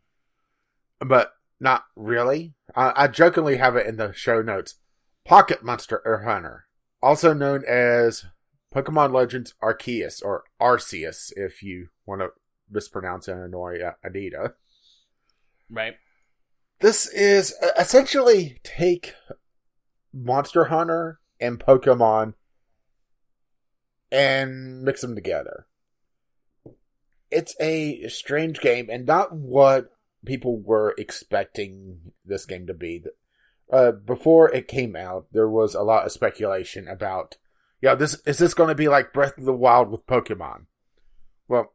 but 1.00 1.34
not 1.62 1.86
really. 1.96 2.56
I, 2.76 3.04
I 3.04 3.08
jokingly 3.08 3.58
have 3.58 3.76
it 3.76 3.86
in 3.86 3.96
the 3.96 4.12
show 4.12 4.42
notes. 4.42 4.76
Pocket 5.24 5.64
Monster 5.64 6.02
Hunter, 6.26 6.66
also 7.02 7.34
known 7.34 7.64
as 7.66 8.26
Pokemon 8.74 9.14
Legends 9.14 9.54
Arceus 9.62 10.26
or 10.26 10.44
Arceus, 10.60 11.32
if 11.36 11.62
you 11.62 11.90
want 12.06 12.22
to 12.22 12.30
mispronounce 12.70 13.28
and 13.28 13.40
annoy 13.40 13.80
uh, 13.80 13.92
Anita. 14.04 14.56
right. 15.70 15.94
This 16.80 17.08
is 17.08 17.54
essentially 17.78 18.60
take 18.64 19.14
Monster 20.12 20.66
Hunter 20.66 21.20
and 21.40 21.60
Pokemon 21.60 22.34
and 24.12 24.82
mix 24.82 25.02
them 25.02 25.14
together. 25.14 25.68
It's 27.30 27.56
a 27.60 28.08
strange 28.08 28.60
game 28.62 28.90
and 28.90 29.06
not 29.06 29.32
what 29.32 29.92
people 30.26 30.60
were 30.60 30.94
expecting 30.98 32.14
this 32.26 32.46
game 32.46 32.68
to 32.68 32.74
be. 32.74 33.04
Uh, 33.72 33.92
before 33.92 34.52
it 34.54 34.68
came 34.68 34.96
out, 34.96 35.28
there 35.32 35.50
was 35.50 35.76
a 35.76 35.82
lot 35.82 36.06
of 36.06 36.12
speculation 36.12 36.88
about, 36.88 37.38
yeah, 37.82 37.96
this 37.96 38.16
is 38.26 38.38
this 38.38 38.54
going 38.54 38.70
to 38.70 38.76
be 38.76 38.88
like 38.88 39.14
Breath 39.14 39.38
of 39.38 39.46
the 39.46 39.54
Wild 39.54 39.90
with 39.90 40.06
Pokemon? 40.06 40.66
Well, 41.48 41.74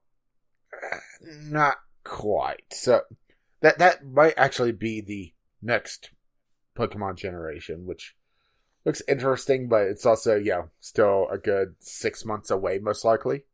not 1.22 1.76
quite. 2.04 2.72
So 2.72 3.02
that 3.60 3.78
that 3.78 4.06
might 4.06 4.34
actually 4.36 4.72
be 4.72 5.00
the 5.00 5.32
next 5.62 6.10
Pokemon 6.76 7.16
generation, 7.16 7.86
which 7.86 8.14
looks 8.84 9.02
interesting, 9.08 9.68
but 9.68 9.86
it's 9.86 10.06
also 10.06 10.36
yeah 10.36 10.62
still 10.80 11.28
a 11.30 11.38
good 11.38 11.74
six 11.80 12.24
months 12.24 12.50
away, 12.50 12.78
most 12.78 13.04
likely. 13.04 13.44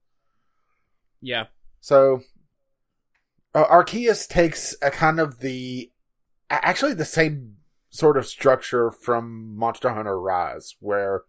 Yeah. 1.20 1.46
So 1.80 2.22
uh, 3.54 3.64
Arceus 3.66 4.26
takes 4.26 4.74
a 4.82 4.90
kind 4.90 5.20
of 5.20 5.40
the 5.40 5.90
actually 6.50 6.94
the 6.94 7.04
same 7.04 7.56
sort 7.90 8.16
of 8.16 8.26
structure 8.26 8.90
from 8.90 9.56
Monster 9.56 9.90
Hunter 9.90 10.18
Rise, 10.18 10.76
where 10.80 11.22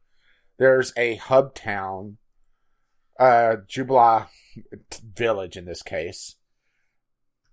there's 0.57 0.93
a 0.95 1.15
hub 1.15 1.53
town, 1.53 2.17
uh, 3.19 3.57
Jubla 3.67 4.27
village 5.15 5.57
in 5.57 5.65
this 5.65 5.81
case, 5.81 6.35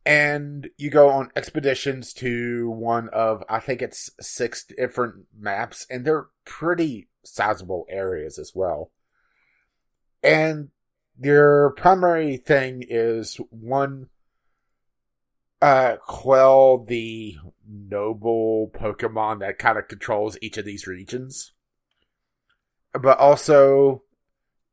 and 0.06 0.70
you 0.78 0.90
go 0.90 1.08
on 1.08 1.30
expeditions 1.34 2.12
to 2.14 2.70
one 2.70 3.08
of 3.08 3.42
I 3.48 3.58
think 3.58 3.82
it's 3.82 4.10
six 4.20 4.64
different 4.64 5.26
maps, 5.36 5.86
and 5.90 6.04
they're 6.04 6.28
pretty 6.44 7.08
sizable 7.24 7.86
areas 7.88 8.38
as 8.38 8.52
well. 8.54 8.92
And 10.22 10.68
your 11.20 11.70
primary 11.76 12.36
thing 12.36 12.84
is 12.88 13.36
one 13.50 14.08
uh 15.60 15.96
quell 16.06 16.84
the 16.84 17.36
noble 17.66 18.70
Pokemon 18.74 19.40
that 19.40 19.58
kind 19.58 19.78
of 19.78 19.88
controls 19.88 20.38
each 20.40 20.56
of 20.58 20.64
these 20.64 20.86
regions. 20.86 21.52
But 22.92 23.18
also 23.18 24.02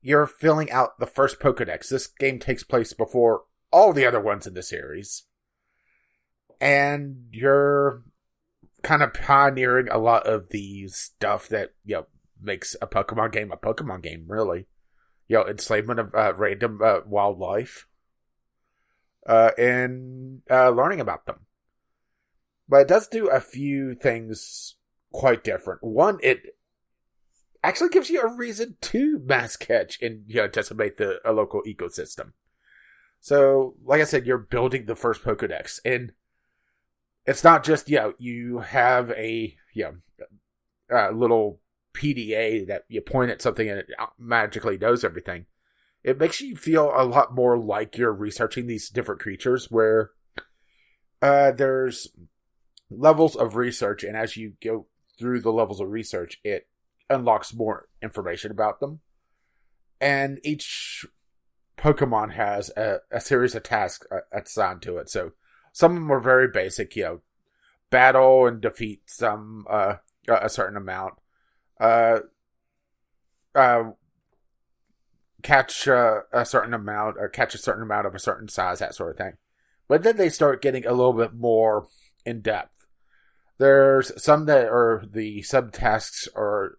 you're 0.02 0.26
filling 0.28 0.72
out 0.72 1.00
the 1.00 1.06
first 1.06 1.40
Pokedex. 1.40 1.90
This 1.90 2.08
game 2.08 2.40
takes 2.40 2.64
place 2.64 2.94
before 2.94 3.44
all 3.72 3.94
the 3.94 4.06
other 4.06 4.22
ones 4.22 4.48
in 4.48 4.54
the 4.54 4.64
series. 4.64 5.24
And 6.60 7.26
you're 7.32 8.04
kind 8.84 9.04
of 9.04 9.14
pioneering 9.14 9.90
a 9.90 9.98
lot 9.98 10.26
of 10.26 10.50
the 10.50 10.88
stuff 10.88 11.50
that, 11.50 11.74
you 11.84 11.96
know, 11.96 12.08
makes 12.42 12.76
a 12.82 12.88
Pokemon 12.88 13.32
game 13.32 13.52
a 13.52 13.58
Pokemon 13.58 14.02
game, 14.02 14.26
really. 14.28 14.68
You 15.28 15.38
know, 15.38 15.46
enslavement 15.46 16.00
of 16.00 16.16
uh, 16.16 16.34
random 16.36 16.80
uh, 16.82 17.00
wildlife. 17.06 17.88
Uh, 19.28 19.52
and 19.58 20.42
uh, 20.50 20.70
learning 20.70 21.02
about 21.02 21.26
them. 21.26 21.42
But 22.70 22.82
it 22.82 22.88
does 22.88 23.08
do 23.08 23.28
a 23.28 23.42
few 23.42 23.94
things 23.94 24.76
quite 25.12 25.44
different. 25.44 25.84
One, 25.84 26.18
it 26.24 26.58
actually 27.64 27.90
gives 27.90 28.10
you 28.10 28.22
a 28.22 28.34
reason 28.34 28.78
to 28.82 29.20
mass 29.20 29.58
catch 29.58 30.02
and 30.02 30.24
you 30.28 30.38
know, 30.38 30.48
decimate 30.48 30.98
the 30.98 31.20
a 31.26 31.34
local 31.34 31.62
ecosystem. 31.64 32.32
So, 33.20 33.76
like 33.84 34.00
I 34.00 34.06
said, 34.06 34.26
you're 34.26 34.38
building 34.38 34.86
the 34.86 34.96
first 34.96 35.24
Pokedex, 35.24 35.80
and 35.84 36.14
it's 37.26 37.44
not 37.44 37.64
just 37.64 37.90
you 37.90 37.98
know 37.98 38.14
you 38.18 38.60
have 38.60 39.12
a 39.12 39.56
you 39.74 39.84
know 40.90 41.08
a 41.10 41.12
little 41.12 41.60
PDA 41.94 42.68
that 42.68 42.84
you 42.88 43.02
point 43.02 43.32
at 43.32 43.42
something 43.42 43.70
and 43.70 43.80
it 43.80 43.88
magically 44.18 44.78
knows 44.78 45.04
everything. 45.04 45.46
It 46.08 46.18
makes 46.18 46.40
you 46.40 46.56
feel 46.56 46.94
a 46.96 47.04
lot 47.04 47.36
more 47.36 47.58
like 47.58 47.98
you're 47.98 48.14
researching 48.14 48.66
these 48.66 48.88
different 48.88 49.20
creatures, 49.20 49.70
where 49.70 50.12
uh, 51.22 51.52
there's 51.52 52.08
levels 52.90 53.36
of 53.36 53.58
research, 53.58 54.06
and 54.06 54.16
as 54.16 54.38
you 54.38 54.54
go 54.64 54.88
through 55.20 55.42
the 55.42 55.52
levels 55.52 55.82
of 55.82 55.90
research, 55.90 56.40
it 56.46 56.70
unlocks 57.10 57.54
more 57.54 57.90
information 58.02 58.52
about 58.52 58.80
them. 58.80 59.02
And 60.00 60.40
each 60.46 61.06
Pokemon 61.78 62.36
has 62.36 62.72
a, 62.78 63.00
a 63.12 63.20
series 63.20 63.54
of 63.54 63.64
tasks 63.64 64.08
uh, 64.10 64.20
assigned 64.32 64.84
to 64.84 65.00
it. 65.00 65.10
So 65.10 65.34
some 65.74 65.92
of 65.92 65.96
them 65.98 66.12
are 66.14 66.22
very 66.22 66.48
basic, 66.48 66.96
you 66.96 67.04
know, 67.04 67.22
battle 67.90 68.48
and 68.48 68.62
defeat 68.62 69.02
some, 69.08 69.66
uh, 69.70 69.96
a 70.30 70.48
certain 70.48 70.78
amount. 70.78 71.16
Uh, 71.82 72.20
uh, 73.54 73.92
catch 75.44 75.88
uh, 75.88 76.22
a 76.32 76.46
certain 76.46 76.74
amount, 76.74 77.18
or 77.20 77.30
catch 77.30 77.54
a 77.56 77.60
certain 77.60 77.84
amount 77.84 78.08
of 78.08 78.16
a 78.16 78.20
certain 78.20 78.48
size, 78.48 78.80
that 78.80 78.96
sort 78.96 79.12
of 79.12 79.18
thing. 79.18 79.34
But 79.88 80.04
then 80.04 80.18
they 80.18 80.30
start 80.30 80.62
getting 80.62 80.86
a 80.86 80.94
little 80.94 81.14
bit 81.14 81.34
more 81.34 81.88
in 82.26 82.42
depth. 82.42 82.88
There's 83.58 84.12
some 84.22 84.46
that 84.46 84.66
are 84.68 85.04
the 85.10 85.42
subtasks 85.42 86.28
are 86.36 86.78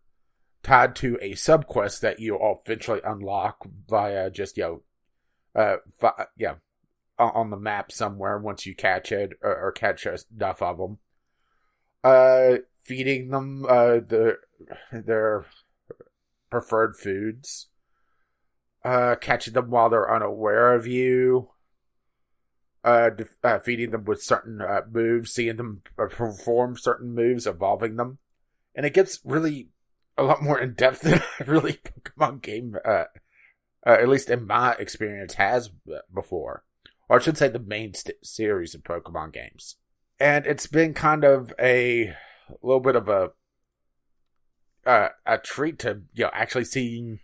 tied 0.62 0.94
to 0.96 1.18
a 1.20 1.32
subquest 1.32 2.00
that 2.00 2.20
you 2.20 2.38
eventually 2.40 3.00
unlock 3.04 3.66
via 3.88 4.30
just 4.30 4.56
you 4.56 4.82
know 5.54 5.80
uh, 6.02 6.24
yeah, 6.36 6.54
on 7.18 7.50
the 7.50 7.56
map 7.56 7.90
somewhere 7.90 8.38
once 8.38 8.66
you 8.66 8.74
catch 8.74 9.10
it 9.10 9.32
or, 9.42 9.56
or 9.56 9.72
catch 9.72 10.06
enough 10.06 10.62
of 10.62 10.78
them. 10.78 10.98
Uh, 12.04 12.58
feeding 12.84 13.28
them 13.28 13.66
uh 13.68 13.98
the 14.00 14.38
their 14.92 15.46
preferred 16.50 16.96
foods. 16.96 17.68
Uh, 18.84 19.16
catching 19.16 19.54
them 19.54 19.70
while 19.70 19.90
they're 19.90 20.12
unaware 20.12 20.74
of 20.74 20.86
you. 20.86 21.50
Uh, 22.84 23.10
uh 23.42 23.58
feeding 23.58 23.90
them 23.90 24.04
with 24.04 24.22
certain 24.22 24.62
uh, 24.62 24.82
moves, 24.90 25.32
seeing 25.32 25.56
them 25.56 25.82
perform 25.96 26.76
certain 26.76 27.12
moves, 27.12 27.46
evolving 27.46 27.96
them, 27.96 28.18
and 28.74 28.86
it 28.86 28.94
gets 28.94 29.18
really 29.24 29.68
a 30.16 30.22
lot 30.22 30.42
more 30.42 30.58
in 30.58 30.74
depth 30.74 31.00
than 31.02 31.20
really 31.46 31.74
Pokemon 31.74 32.40
game 32.40 32.76
uh, 32.84 33.04
uh, 33.86 33.92
at 33.92 34.08
least 34.08 34.30
in 34.30 34.46
my 34.46 34.74
experience, 34.74 35.34
has 35.34 35.70
before. 36.12 36.64
Or 37.08 37.18
I 37.18 37.22
should 37.22 37.38
say 37.38 37.48
the 37.48 37.58
main 37.58 37.94
st- 37.94 38.24
series 38.24 38.74
of 38.74 38.82
Pokemon 38.82 39.32
games. 39.32 39.76
And 40.20 40.46
it's 40.46 40.66
been 40.66 40.94
kind 40.94 41.24
of 41.24 41.54
a 41.58 42.14
little 42.60 42.80
bit 42.80 42.96
of 42.96 43.08
a 43.08 43.30
uh, 44.84 45.08
a 45.26 45.38
treat 45.38 45.78
to 45.80 46.02
you 46.12 46.24
know 46.24 46.30
actually 46.32 46.64
seeing 46.64 47.20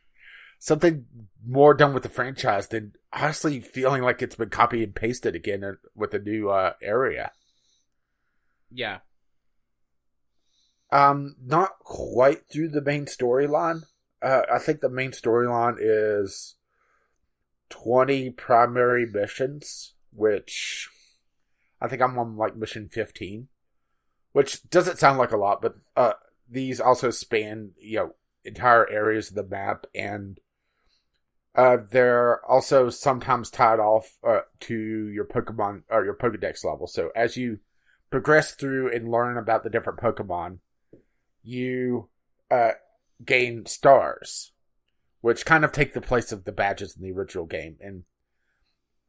something 0.65 1.05
more 1.47 1.75
done 1.75 1.93
with 1.93 2.03
the 2.03 2.09
franchise 2.09 2.69
than 2.69 2.95
honestly 3.13 3.61
feeling 3.61 4.03
like 4.03 4.23
it's 4.23 4.37
been 4.37 4.49
copied 4.49 4.83
and 4.83 4.95
pasted 4.95 5.35
again 5.35 5.77
with 5.95 6.15
a 6.15 6.19
new 6.19 6.49
uh, 6.49 6.73
area. 6.81 7.33
Yeah. 8.71 9.01
Um, 10.91 11.37
not 11.45 11.81
quite 11.81 12.49
through 12.51 12.71
the 12.71 12.81
main 12.81 13.05
storyline, 13.05 13.83
uh, 14.23 14.45
I 14.51 14.59
think 14.59 14.81
the 14.81 14.89
main 14.89 15.11
storyline 15.11 15.77
is 15.79 16.55
20 17.69 18.31
primary 18.31 19.05
missions, 19.05 19.93
which 20.15 20.89
I 21.79 21.89
think 21.89 22.01
I'm 22.01 22.19
on 22.19 22.39
like 22.39 22.57
mission 22.57 22.89
15, 22.89 23.49
which 24.33 24.67
doesn't 24.71 24.99
sound 24.99 25.19
like 25.19 25.33
a 25.33 25.37
lot, 25.37 25.61
but 25.61 25.75
uh, 25.95 26.15
these 26.49 26.81
also 26.81 27.11
span, 27.11 27.73
you 27.79 27.99
know, 27.99 28.15
entire 28.47 28.89
areas 28.89 29.29
of 29.29 29.37
the 29.37 29.45
map 29.45 29.85
and 29.95 30.41
uh, 31.55 31.77
they're 31.91 32.45
also 32.45 32.91
sometimes 32.91 33.51
tied 33.51 33.79
off 33.79 34.19
uh, 34.27 34.41
to 34.61 35.09
your 35.09 35.25
Pokemon 35.25 35.83
or 35.89 36.05
your 36.05 36.15
Pokedex 36.15 36.65
level. 36.65 36.87
So 36.87 37.11
as 37.15 37.37
you 37.37 37.61
progress 38.11 38.55
through 38.55 38.93
and 38.95 39.11
learn 39.11 39.37
about 39.37 39.63
the 39.63 39.71
different 39.71 40.01
Pokemon, 40.01 40.59
you 41.43 42.09
uh, 42.51 42.73
gain 43.25 43.67
stars, 43.67 44.53
which 45.21 45.47
kind 45.47 45.65
of 45.65 45.71
take 45.71 45.95
the 45.95 46.01
place 46.01 46.33
of 46.33 46.45
the 46.45 46.53
badges 46.53 46.97
in 46.97 47.03
the 47.03 47.13
original 47.13 47.47
game. 47.47 47.77
And 47.81 48.03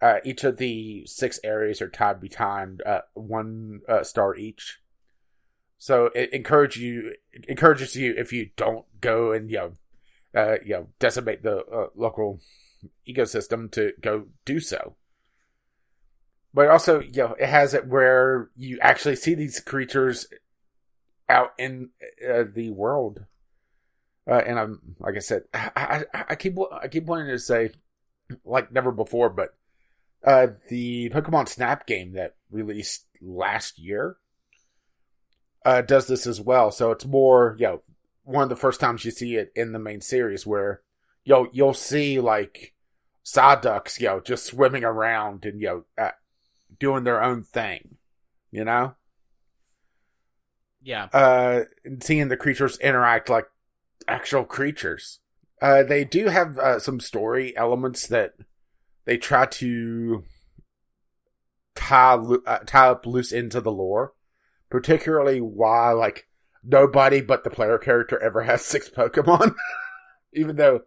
uh, 0.02 0.18
each 0.24 0.44
of 0.44 0.58
the 0.58 1.06
six 1.08 1.40
areas 1.44 1.82
are 1.82 1.90
tied 1.90 2.20
behind 2.20 2.84
uh, 2.86 3.02
one 3.14 3.82
uh, 3.90 4.04
star 4.04 4.36
each. 4.36 4.80
So 5.78 6.10
it 6.14 6.32
encourages 6.32 6.82
you 6.82 7.16
encourages 7.48 7.96
you 7.96 8.14
if 8.18 8.32
you 8.32 8.50
don't 8.56 8.86
go 9.02 9.32
and 9.32 9.50
you 9.50 9.58
know 9.58 9.74
uh, 10.36 10.58
you 10.64 10.74
know 10.74 10.88
decimate 11.00 11.44
the 11.44 11.66
uh, 11.66 11.88
local 11.96 12.40
ecosystem 13.08 13.72
to 13.72 13.94
go 14.02 14.26
do 14.44 14.60
so. 14.60 14.96
But 16.54 16.70
also, 16.70 17.02
you 17.02 17.24
know, 17.24 17.36
it 17.40 17.50
has 17.50 17.74
it 17.74 17.88
where 17.88 18.50
you 18.56 18.80
actually 18.82 19.18
see 19.18 19.36
these 19.36 19.60
creatures 19.60 20.28
out 21.28 21.52
in 21.58 21.90
uh, 22.26 22.44
the 22.54 22.70
world 22.72 23.26
uh, 24.28 24.42
and 24.46 24.60
I'm 24.60 24.80
like 25.00 25.16
I 25.16 25.20
said, 25.20 25.44
I, 25.54 26.06
I, 26.14 26.24
I, 26.30 26.36
keep 26.36 26.58
I 26.72 26.88
keep 26.88 27.06
wanting 27.06 27.28
to 27.28 27.40
say 27.40 27.72
like 28.44 28.72
never 28.72 28.92
before, 28.92 29.30
but 29.30 29.56
uh, 30.24 30.48
the 30.70 31.10
Pokemon 31.12 31.48
Snap 31.48 31.86
game 31.86 32.14
that 32.14 32.36
released 32.50 33.06
last 33.22 33.78
year 33.78 34.18
uh, 35.64 35.82
does 35.82 36.08
this 36.08 36.26
as 36.26 36.42
well. 36.42 36.72
So 36.72 36.92
it's 36.92 37.06
more 37.06 37.56
you 37.60 37.68
know 37.68 37.82
one 38.26 38.44
of 38.44 38.50
the 38.50 38.56
first 38.56 38.80
times 38.80 39.06
you 39.06 39.12
see 39.12 39.36
it 39.36 39.52
in 39.56 39.72
the 39.72 39.80
main 39.80 40.02
series 40.02 40.46
where 40.46 40.82
you'll 41.24 41.48
you'll 41.54 41.74
see 41.74 42.20
like 42.20 42.74
Psyducks, 43.24 44.00
you 44.00 44.08
know, 44.08 44.20
just 44.20 44.46
swimming 44.46 44.84
around 44.84 45.46
and 45.46 45.62
you 45.62 45.68
know 45.68 46.04
uh, 46.04 46.12
doing 46.80 47.04
their 47.04 47.24
own 47.24 47.44
thing, 47.44 47.98
you 48.52 48.64
know. 48.64 48.96
Yeah. 50.82 51.06
Uh, 51.12 51.64
and 51.84 52.04
seeing 52.04 52.28
the 52.28 52.38
creatures 52.38 52.78
interact 52.78 53.30
like 53.30 53.48
actual 54.08 54.44
creatures. 54.44 55.20
Uh, 55.62 55.82
they 55.82 56.04
do 56.04 56.28
have 56.28 56.60
uh, 56.60 56.80
some 56.80 57.00
story 57.00 57.58
elements 57.58 58.06
that 58.08 58.34
they 59.06 59.18
try 59.18 59.48
to 59.48 60.24
tie 61.74 62.16
uh, 62.46 62.60
tie 62.66 62.90
up 62.90 63.06
loose 63.08 63.32
into 63.32 63.62
the 63.62 63.72
lore, 63.72 64.14
particularly 64.70 65.42
why 65.42 65.92
like 65.92 66.28
nobody 66.66 67.22
but 67.22 67.44
the 67.44 67.50
player 67.50 67.78
character 67.78 68.22
ever 68.22 68.44
has 68.44 68.62
six 68.66 68.90
Pokemon, 68.90 69.56
even 70.34 70.56
though 70.56 70.82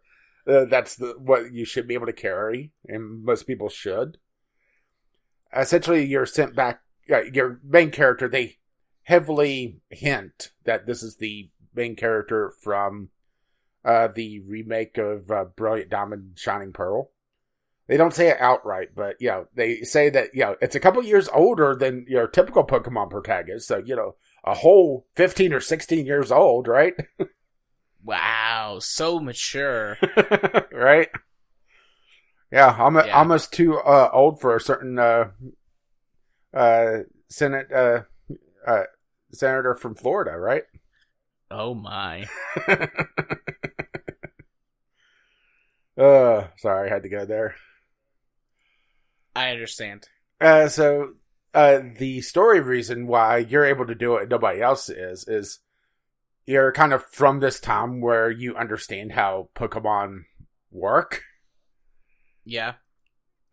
uh, 0.47 0.64
that's 0.64 0.97
the 0.97 1.14
what 1.18 1.52
you 1.52 1.64
should 1.64 1.87
be 1.87 1.94
able 1.94 2.06
to 2.06 2.12
carry, 2.12 2.73
and 2.87 3.23
most 3.25 3.47
people 3.47 3.68
should. 3.68 4.18
Essentially, 5.54 6.04
you're 6.04 6.26
sent 6.26 6.54
back. 6.54 6.82
Uh, 7.11 7.23
your 7.32 7.61
main 7.64 7.90
character, 7.90 8.28
they 8.28 8.58
heavily 9.04 9.80
hint 9.88 10.52
that 10.64 10.87
this 10.87 11.02
is 11.02 11.16
the 11.16 11.50
main 11.75 11.97
character 11.97 12.52
from 12.61 13.08
uh, 13.85 14.08
the 14.08 14.40
remake 14.40 14.99
of 14.99 15.30
uh, 15.30 15.44
Brilliant 15.44 15.90
Diamond 15.90 16.32
Shining 16.37 16.73
Pearl. 16.73 17.11
They 17.87 17.97
don't 17.97 18.12
say 18.12 18.28
it 18.28 18.37
outright, 18.38 18.88
but 18.94 19.16
you 19.18 19.28
know 19.28 19.47
they 19.54 19.80
say 19.82 20.11
that 20.11 20.35
you 20.35 20.42
know 20.42 20.56
it's 20.61 20.75
a 20.75 20.80
couple 20.80 21.02
years 21.02 21.28
older 21.32 21.75
than 21.75 22.04
your 22.06 22.28
typical 22.28 22.64
Pokemon 22.64 23.11
protagonist. 23.11 23.66
So 23.66 23.78
you 23.78 23.97
know 23.97 24.16
a 24.45 24.54
whole 24.54 25.07
fifteen 25.14 25.52
or 25.52 25.61
sixteen 25.61 26.07
years 26.07 26.33
old, 26.33 26.68
right? 26.68 26.95
Wow, 28.02 28.78
so 28.80 29.21
mature. 29.21 29.99
right? 30.73 31.09
Yeah, 32.50 32.75
I'm 32.78 32.97
Yeah. 32.97 33.12
almost 33.12 33.52
too 33.52 33.78
uh, 33.78 34.09
old 34.12 34.40
for 34.40 34.57
a 34.57 34.61
certain 34.61 34.99
uh, 34.99 35.30
uh, 36.54 36.99
Senate 37.28 37.71
uh, 37.73 38.02
uh, 38.66 38.85
senator 39.33 39.75
from 39.75 39.95
Florida, 39.95 40.37
right? 40.38 40.64
Oh 41.50 41.75
my. 41.75 42.30
uh, 45.97 46.49
sorry, 46.57 46.88
I 46.90 46.92
had 46.92 47.02
to 47.02 47.09
go 47.09 47.25
there. 47.25 47.54
I 49.35 49.50
understand. 49.52 50.09
Uh, 50.40 50.68
so 50.68 51.14
uh, 51.58 51.82
the 51.98 52.20
story 52.20 52.60
reason 52.60 53.08
why 53.08 53.38
you're 53.38 53.64
able 53.64 53.84
to 53.86 53.94
do 53.94 54.14
it 54.14 54.22
and 54.22 54.30
nobody 54.30 54.60
else 54.62 54.88
is 54.88 55.26
is 55.26 55.58
you're 56.46 56.72
kind 56.72 56.92
of 56.92 57.04
from 57.06 57.40
this 57.40 57.58
time 57.58 58.00
where 58.00 58.30
you 58.30 58.56
understand 58.56 59.12
how 59.12 59.48
Pokemon 59.54 60.20
work. 60.70 61.22
Yeah. 62.44 62.74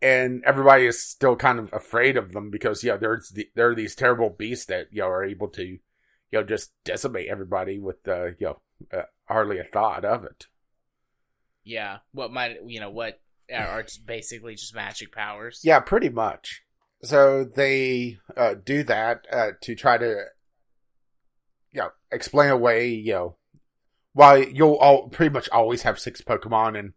and 0.00 0.42
everybody 0.44 0.86
is 0.86 1.02
still 1.02 1.36
kind 1.36 1.58
of 1.58 1.72
afraid 1.72 2.16
of 2.16 2.32
them 2.32 2.50
because 2.50 2.84
yeah, 2.84 2.96
there's 2.96 3.30
the, 3.30 3.48
there 3.54 3.70
are 3.70 3.74
these 3.74 3.94
terrible 3.94 4.30
beasts 4.30 4.66
that 4.66 4.86
you 4.92 5.02
know 5.02 5.08
are 5.08 5.24
able 5.24 5.48
to 5.48 5.64
you 5.64 5.78
know 6.32 6.42
just 6.42 6.72
decimate 6.84 7.28
everybody 7.28 7.78
with 7.78 8.06
uh, 8.06 8.26
you 8.38 8.46
know 8.46 8.60
uh, 8.92 9.02
hardly 9.24 9.58
a 9.58 9.64
thought 9.64 10.04
of 10.04 10.24
it. 10.24 10.46
Yeah. 11.64 11.98
What 12.12 12.32
might 12.32 12.58
you 12.66 12.78
know? 12.80 12.90
What 12.90 13.20
are 13.52 13.66
are 13.66 13.82
just 13.82 14.06
basically 14.06 14.54
just 14.54 14.74
magic 14.74 15.12
powers? 15.12 15.60
Yeah, 15.64 15.80
pretty 15.80 16.08
much. 16.08 16.62
So 17.02 17.44
they 17.44 18.18
uh, 18.36 18.54
do 18.64 18.82
that 18.84 19.26
uh, 19.30 19.50
to 19.62 19.74
try 19.74 19.98
to 19.98 20.24
you 21.72 21.80
know 21.80 21.90
explain 22.10 22.50
away 22.50 22.88
you 22.88 23.12
know 23.12 23.36
why 24.12 24.36
you'll 24.36 24.76
all 24.76 25.08
pretty 25.08 25.32
much 25.32 25.48
always 25.50 25.82
have 25.82 25.98
six 25.98 26.22
Pokemon 26.22 26.78
and 26.78 26.92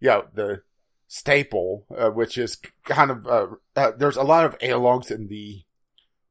you 0.00 0.08
know 0.08 0.24
the 0.32 0.62
staple 1.06 1.86
uh, 1.96 2.10
which 2.10 2.36
is 2.38 2.56
kind 2.84 3.10
of 3.10 3.26
uh, 3.26 3.46
uh, 3.76 3.92
there's 3.96 4.16
a 4.16 4.22
lot 4.22 4.44
of 4.44 4.58
analogs 4.58 5.10
in 5.10 5.28
the 5.28 5.62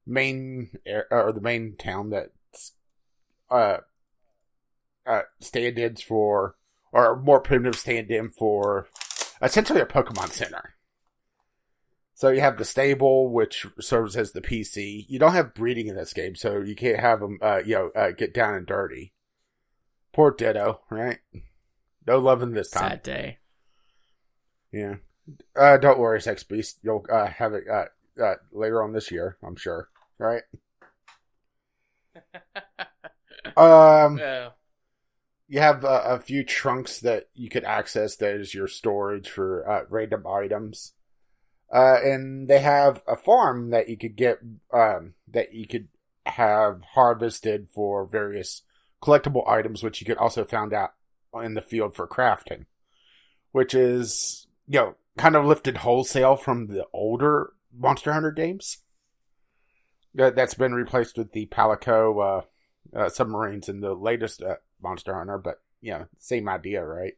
main 0.05 0.71
air, 0.85 1.07
or 1.11 1.31
the 1.31 1.41
main 1.41 1.75
town 1.77 2.09
that 2.09 2.29
uh 3.49 3.77
uh 5.05 5.21
stand-ins 5.39 6.01
for 6.01 6.55
or 6.91 7.15
more 7.15 7.39
primitive 7.39 7.75
stand-in 7.75 8.29
for 8.29 8.87
essentially 9.41 9.81
a 9.81 9.85
Pokemon 9.85 10.31
Center. 10.31 10.74
So 12.15 12.29
you 12.29 12.39
have 12.39 12.57
the 12.57 12.65
stable, 12.65 13.29
which 13.29 13.67
serves 13.79 14.15
as 14.15 14.31
the 14.31 14.41
PC. 14.41 15.05
You 15.07 15.19
don't 15.19 15.33
have 15.33 15.53
breeding 15.53 15.87
in 15.87 15.95
this 15.95 16.13
game, 16.13 16.35
so 16.35 16.61
you 16.61 16.73
can't 16.73 16.99
have 16.99 17.19
them, 17.19 17.37
uh, 17.41 17.61
you 17.65 17.75
know, 17.75 17.91
uh, 17.95 18.11
get 18.11 18.33
down 18.33 18.55
and 18.55 18.65
dirty. 18.65 19.13
Poor 20.13 20.31
Ditto, 20.31 20.79
right? 20.89 21.19
No 22.07 22.19
loving 22.19 22.53
this 22.53 22.69
time. 22.69 22.89
Sad 22.89 23.03
day. 23.03 23.37
Yeah. 24.71 24.95
Uh, 25.59 25.75
don't 25.77 25.99
worry, 25.99 26.21
Sex 26.21 26.43
Beast. 26.43 26.79
You'll 26.81 27.05
uh, 27.11 27.27
have 27.27 27.53
it 27.53 27.65
uh, 27.69 27.85
uh, 28.21 28.35
later 28.53 28.81
on 28.81 28.93
this 28.93 29.11
year, 29.11 29.37
I'm 29.43 29.57
sure. 29.57 29.89
Right? 30.17 30.43
Um, 33.55 34.19
you 35.47 35.59
have 35.59 35.85
uh, 35.85 36.01
a 36.05 36.19
few 36.19 36.43
trunks 36.43 36.99
that 37.01 37.29
you 37.33 37.49
could 37.49 37.63
access 37.63 38.15
that 38.17 38.35
is 38.35 38.53
your 38.53 38.67
storage 38.67 39.29
for 39.29 39.69
uh, 39.69 39.83
random 39.89 40.25
items. 40.25 40.93
Uh, 41.73 41.97
and 42.03 42.47
they 42.47 42.59
have 42.59 43.01
a 43.07 43.15
farm 43.15 43.71
that 43.71 43.89
you 43.89 43.97
could 43.97 44.15
get, 44.15 44.39
um, 44.73 45.13
that 45.27 45.53
you 45.53 45.67
could 45.67 45.87
have 46.25 46.81
harvested 46.93 47.67
for 47.69 48.05
various 48.05 48.61
collectible 49.01 49.47
items, 49.47 49.83
which 49.83 49.99
you 49.99 50.05
could 50.05 50.17
also 50.17 50.45
found 50.45 50.73
out 50.73 50.93
in 51.43 51.53
the 51.53 51.61
field 51.61 51.95
for 51.95 52.07
crafting, 52.07 52.65
which 53.51 53.73
is, 53.73 54.47
you 54.67 54.79
know, 54.79 54.95
kind 55.17 55.35
of 55.35 55.45
lifted 55.45 55.77
wholesale 55.77 56.35
from 56.35 56.67
the 56.67 56.85
older 56.93 57.53
Monster 57.75 58.13
Hunter 58.13 58.31
games. 58.31 58.77
That- 60.13 60.35
That's 60.35 60.53
been 60.53 60.73
replaced 60.73 61.17
with 61.17 61.31
the 61.33 61.45
Palico, 61.47 62.43
uh, 62.95 62.97
uh, 62.97 63.09
submarines 63.09 63.67
in 63.67 63.81
the 63.81 63.93
latest 63.93 64.41
uh, 64.41 64.55
Monster 64.81 65.13
Hunter, 65.15 65.37
but 65.37 65.61
you 65.81 65.91
know, 65.91 66.05
same 66.19 66.47
idea, 66.47 66.83
right? 66.85 67.13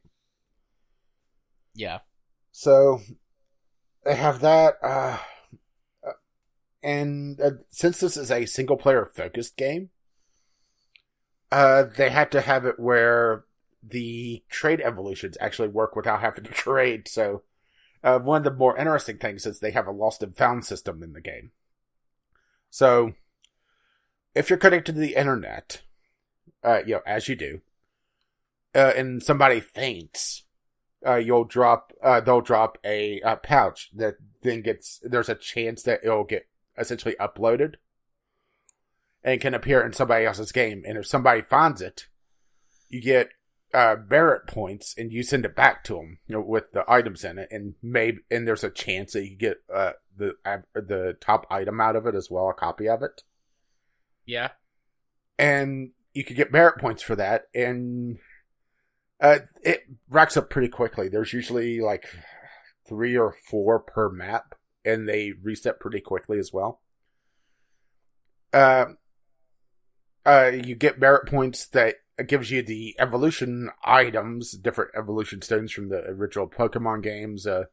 yeah. 1.74 1.98
So 2.50 3.00
they 4.04 4.14
have 4.14 4.40
that, 4.40 4.78
uh, 4.82 5.18
and 6.82 7.40
uh, 7.40 7.50
since 7.68 8.00
this 8.00 8.16
is 8.16 8.30
a 8.30 8.46
single 8.46 8.76
player 8.76 9.04
focused 9.04 9.56
game, 9.56 9.90
uh, 11.50 11.84
they 11.96 12.10
had 12.10 12.30
to 12.32 12.40
have 12.40 12.64
it 12.64 12.78
where 12.78 13.44
the 13.82 14.42
trade 14.48 14.80
evolutions 14.80 15.36
actually 15.40 15.68
work 15.68 15.96
without 15.96 16.20
having 16.20 16.44
to 16.44 16.50
trade. 16.52 17.08
So 17.08 17.42
uh, 18.02 18.18
one 18.18 18.38
of 18.38 18.44
the 18.44 18.58
more 18.58 18.76
interesting 18.76 19.18
things 19.18 19.46
is 19.46 19.60
they 19.60 19.72
have 19.72 19.86
a 19.86 19.92
lost 19.92 20.22
and 20.22 20.36
found 20.36 20.64
system 20.64 21.02
in 21.02 21.12
the 21.12 21.20
game. 21.20 21.50
So 22.70 23.14
if 24.34 24.50
you're 24.50 24.58
connected 24.58 24.94
to 24.94 25.00
the 25.00 25.14
internet, 25.14 25.82
uh, 26.62 26.80
you 26.86 26.94
know, 26.94 27.02
as 27.06 27.28
you 27.28 27.34
do, 27.34 27.60
uh, 28.74 28.92
and 28.96 29.22
somebody 29.22 29.60
faints, 29.60 30.44
uh, 31.06 31.16
you'll 31.16 31.44
drop, 31.44 31.92
uh, 32.02 32.20
they'll 32.20 32.40
drop 32.40 32.78
a, 32.84 33.20
uh 33.22 33.36
pouch 33.36 33.90
that 33.94 34.16
then 34.42 34.62
gets, 34.62 35.00
there's 35.02 35.28
a 35.28 35.34
chance 35.34 35.82
that 35.82 36.00
it'll 36.02 36.24
get 36.24 36.48
essentially 36.76 37.14
uploaded 37.20 37.74
and 39.22 39.40
can 39.40 39.54
appear 39.54 39.84
in 39.84 39.92
somebody 39.92 40.24
else's 40.24 40.52
game. 40.52 40.82
And 40.86 40.96
if 40.98 41.06
somebody 41.06 41.42
finds 41.42 41.80
it, 41.82 42.06
you 42.88 43.00
get, 43.00 43.30
uh, 43.74 43.96
merit 44.08 44.46
points 44.46 44.94
and 44.96 45.12
you 45.12 45.22
send 45.22 45.44
it 45.44 45.54
back 45.54 45.84
to 45.84 45.94
them, 45.94 46.18
you 46.26 46.34
know, 46.36 46.40
with 46.40 46.72
the 46.72 46.84
items 46.90 47.22
in 47.24 47.38
it. 47.38 47.48
And 47.50 47.74
maybe, 47.82 48.18
and 48.30 48.46
there's 48.46 48.64
a 48.64 48.70
chance 48.70 49.12
that 49.12 49.26
you 49.28 49.36
get, 49.36 49.58
uh, 49.72 49.92
the, 50.16 50.34
uh, 50.44 50.58
the 50.74 51.16
top 51.20 51.46
item 51.50 51.80
out 51.80 51.94
of 51.96 52.06
it 52.06 52.14
as 52.14 52.28
well, 52.30 52.48
a 52.48 52.54
copy 52.54 52.88
of 52.88 53.02
it 53.02 53.22
Yeah. 54.24 54.50
and 55.38 55.90
you 56.14 56.24
could 56.24 56.36
get 56.36 56.50
merit 56.52 56.78
points 56.80 57.02
for 57.02 57.14
that 57.16 57.44
and 57.54 58.18
uh, 59.20 59.38
it 59.62 59.82
racks 60.08 60.36
up 60.36 60.50
pretty 60.50 60.68
quickly. 60.68 61.08
There's 61.08 61.32
usually 61.32 61.80
like 61.80 62.06
three 62.86 63.16
or 63.16 63.34
four 63.50 63.80
per 63.80 64.08
map 64.08 64.54
and 64.84 65.08
they 65.08 65.32
reset 65.42 65.80
pretty 65.80 66.00
quickly 66.00 66.38
as 66.38 66.52
well. 66.52 66.80
Uh, 68.52 68.86
uh, 70.24 70.50
you 70.52 70.74
get 70.74 70.98
merit 70.98 71.26
points 71.28 71.66
that 71.66 71.96
gives 72.26 72.50
you 72.50 72.62
the 72.62 72.96
evolution 72.98 73.70
items 73.84 74.52
different 74.52 74.90
evolution 74.96 75.40
stones 75.42 75.72
from 75.72 75.88
the 75.88 76.04
original 76.06 76.48
pokemon 76.48 77.02
games 77.02 77.46
uh, 77.46 77.64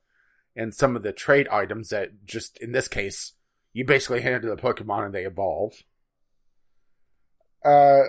and 0.56 0.74
some 0.74 0.96
of 0.96 1.04
the 1.04 1.12
trade 1.12 1.48
items 1.48 1.90
that 1.90 2.26
just 2.26 2.58
in 2.60 2.72
this 2.72 2.88
case 2.88 3.34
you 3.74 3.84
basically 3.86 4.22
hand 4.22 4.42
to 4.42 4.50
the 4.50 4.56
pokemon 4.56 5.06
and 5.06 5.14
they 5.14 5.26
evolve. 5.26 5.74
Uh, 7.64 8.04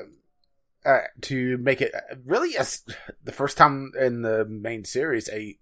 uh, 0.87 1.01
to 1.22 1.59
make 1.59 1.81
it 1.81 1.92
really 2.25 2.55
a 2.55 2.61
s 2.61 2.85
the 3.22 3.33
first 3.33 3.57
time 3.57 3.92
in 3.99 4.22
the 4.22 4.44
main 4.44 4.85
series 4.85 5.29
a 5.31 5.59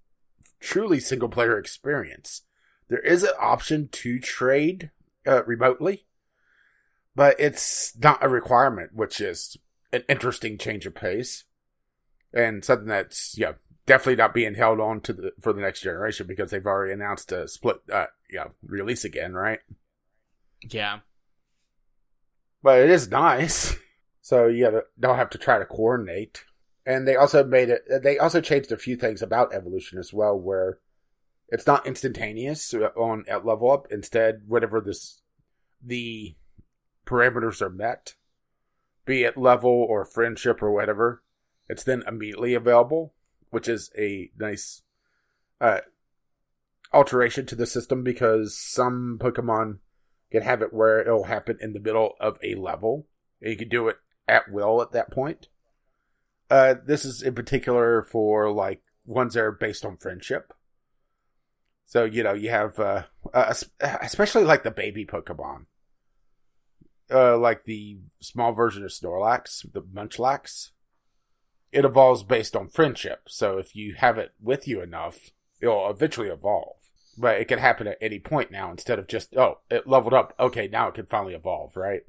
truly 0.60 1.00
single 1.00 1.28
player 1.28 1.58
experience. 1.58 2.42
There 2.88 2.98
is 3.00 3.22
an 3.22 3.32
option 3.40 3.88
to 3.88 4.20
trade 4.20 4.90
uh, 5.26 5.42
remotely, 5.44 6.06
but 7.16 7.34
it's 7.38 7.96
not 7.98 8.22
a 8.22 8.28
requirement, 8.28 8.90
which 8.94 9.20
is 9.20 9.56
an 9.92 10.04
interesting 10.08 10.58
change 10.58 10.84
of 10.86 10.94
pace 10.94 11.44
and 12.32 12.64
something 12.64 12.88
that's 12.88 13.38
yeah 13.38 13.52
definitely 13.86 14.16
not 14.16 14.34
being 14.34 14.54
held 14.54 14.80
on 14.80 15.00
to 15.02 15.12
the 15.12 15.32
for 15.40 15.52
the 15.52 15.60
next 15.60 15.82
generation 15.82 16.26
because 16.26 16.50
they've 16.50 16.66
already 16.66 16.92
announced 16.92 17.30
a 17.30 17.46
split 17.46 17.76
uh 17.92 18.06
yeah 18.28 18.46
release 18.66 19.04
again 19.04 19.34
right 19.34 19.60
Yeah. 20.68 20.98
but 22.62 22.80
it 22.80 22.90
is 22.90 23.08
nice 23.08 23.76
so 24.24 24.46
you 24.46 24.82
don't 24.98 25.18
have 25.18 25.28
to 25.28 25.36
try 25.36 25.58
to 25.58 25.66
coordinate 25.66 26.44
and 26.86 27.06
they 27.06 27.14
also 27.14 27.44
made 27.44 27.68
it 27.68 27.82
they 28.02 28.16
also 28.16 28.40
changed 28.40 28.72
a 28.72 28.76
few 28.76 28.96
things 28.96 29.20
about 29.20 29.52
evolution 29.52 29.98
as 29.98 30.14
well 30.14 30.34
where 30.34 30.78
it's 31.48 31.66
not 31.66 31.86
instantaneous 31.86 32.72
on 32.96 33.22
at 33.28 33.44
level 33.44 33.70
up 33.70 33.86
instead 33.90 34.42
whatever 34.46 34.80
this 34.80 35.20
the 35.84 36.34
parameters 37.04 37.60
are 37.60 37.68
met 37.68 38.14
be 39.04 39.24
it 39.24 39.36
level 39.36 39.70
or 39.70 40.06
friendship 40.06 40.62
or 40.62 40.72
whatever 40.72 41.22
it's 41.68 41.84
then 41.84 42.02
immediately 42.08 42.54
available 42.54 43.12
which 43.50 43.68
is 43.68 43.90
a 43.98 44.30
nice 44.38 44.80
uh, 45.60 45.80
alteration 46.94 47.44
to 47.44 47.54
the 47.54 47.66
system 47.66 48.02
because 48.02 48.56
some 48.56 49.18
Pokemon 49.20 49.80
can 50.30 50.42
have 50.42 50.62
it 50.62 50.72
where 50.72 51.00
it'll 51.00 51.24
happen 51.24 51.58
in 51.60 51.74
the 51.74 51.80
middle 51.80 52.14
of 52.20 52.38
a 52.42 52.54
level. 52.54 53.06
And 53.40 53.50
you 53.50 53.56
can 53.56 53.68
do 53.68 53.88
it 53.88 53.98
at 54.28 54.50
will 54.50 54.82
at 54.82 54.92
that 54.92 55.10
point. 55.10 55.48
Uh, 56.50 56.74
this 56.84 57.04
is 57.04 57.22
in 57.22 57.34
particular 57.34 58.02
for 58.02 58.50
like 58.50 58.82
ones 59.06 59.34
that 59.34 59.40
are 59.40 59.52
based 59.52 59.84
on 59.84 59.96
friendship. 59.96 60.52
So 61.86 62.04
you 62.04 62.22
know 62.22 62.32
you 62.32 62.50
have 62.50 62.78
uh, 62.78 63.04
uh, 63.32 63.54
especially 63.80 64.44
like 64.44 64.62
the 64.62 64.70
baby 64.70 65.04
Pokemon, 65.04 65.66
uh, 67.10 67.38
like 67.38 67.64
the 67.64 67.98
small 68.20 68.52
version 68.52 68.84
of 68.84 68.90
Snorlax, 68.90 69.70
the 69.72 69.82
Munchlax 69.82 70.70
it 71.74 71.84
evolves 71.84 72.22
based 72.22 72.54
on 72.54 72.68
friendship. 72.68 73.22
So 73.26 73.58
if 73.58 73.74
you 73.74 73.96
have 73.98 74.16
it 74.16 74.32
with 74.40 74.68
you 74.68 74.80
enough, 74.80 75.30
it'll 75.60 75.90
eventually 75.90 76.28
evolve. 76.28 76.76
But 77.18 77.40
it 77.40 77.48
can 77.48 77.58
happen 77.58 77.88
at 77.88 77.98
any 78.00 78.20
point 78.20 78.52
now 78.52 78.70
instead 78.70 79.00
of 79.00 79.08
just, 79.08 79.36
oh, 79.36 79.58
it 79.68 79.86
leveled 79.86 80.14
up. 80.14 80.34
Okay, 80.38 80.68
now 80.68 80.88
it 80.88 80.94
can 80.94 81.06
finally 81.06 81.34
evolve, 81.34 81.76
right? 81.76 82.02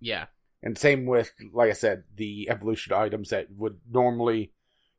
Yeah. 0.00 0.26
And 0.64 0.78
same 0.78 1.04
with, 1.04 1.30
like 1.52 1.68
I 1.68 1.74
said, 1.74 2.04
the 2.16 2.48
evolution 2.48 2.94
items 2.94 3.28
that 3.28 3.48
would 3.50 3.80
normally, 3.88 4.50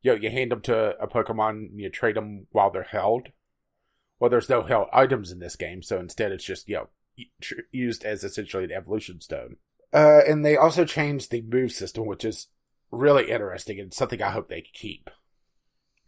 you 0.03 0.11
know, 0.11 0.21
you 0.21 0.29
hand 0.29 0.51
them 0.51 0.61
to 0.61 0.95
a 1.01 1.07
Pokemon 1.07 1.71
and 1.71 1.79
you 1.79 1.89
trade 1.89 2.15
them 2.15 2.45
while 2.51 2.69
they're 2.69 2.83
held. 2.83 3.29
Well, 4.19 4.29
there's 4.29 4.47
no 4.47 4.61
held 4.61 4.89
items 4.93 5.31
in 5.31 5.39
this 5.39 5.55
game, 5.55 5.81
so 5.81 5.99
instead 5.99 6.31
it's 6.31 6.45
just, 6.45 6.69
you 6.69 6.75
know, 6.75 7.25
used 7.71 8.05
as 8.05 8.23
essentially 8.23 8.65
an 8.65 8.71
evolution 8.71 9.19
stone. 9.21 9.55
Uh, 9.91 10.21
and 10.27 10.45
they 10.45 10.55
also 10.55 10.85
changed 10.85 11.31
the 11.31 11.41
move 11.41 11.71
system, 11.71 12.05
which 12.05 12.23
is 12.23 12.47
really 12.91 13.31
interesting 13.31 13.79
and 13.79 13.91
something 13.91 14.21
I 14.21 14.29
hope 14.29 14.49
they 14.49 14.61
keep. 14.61 15.09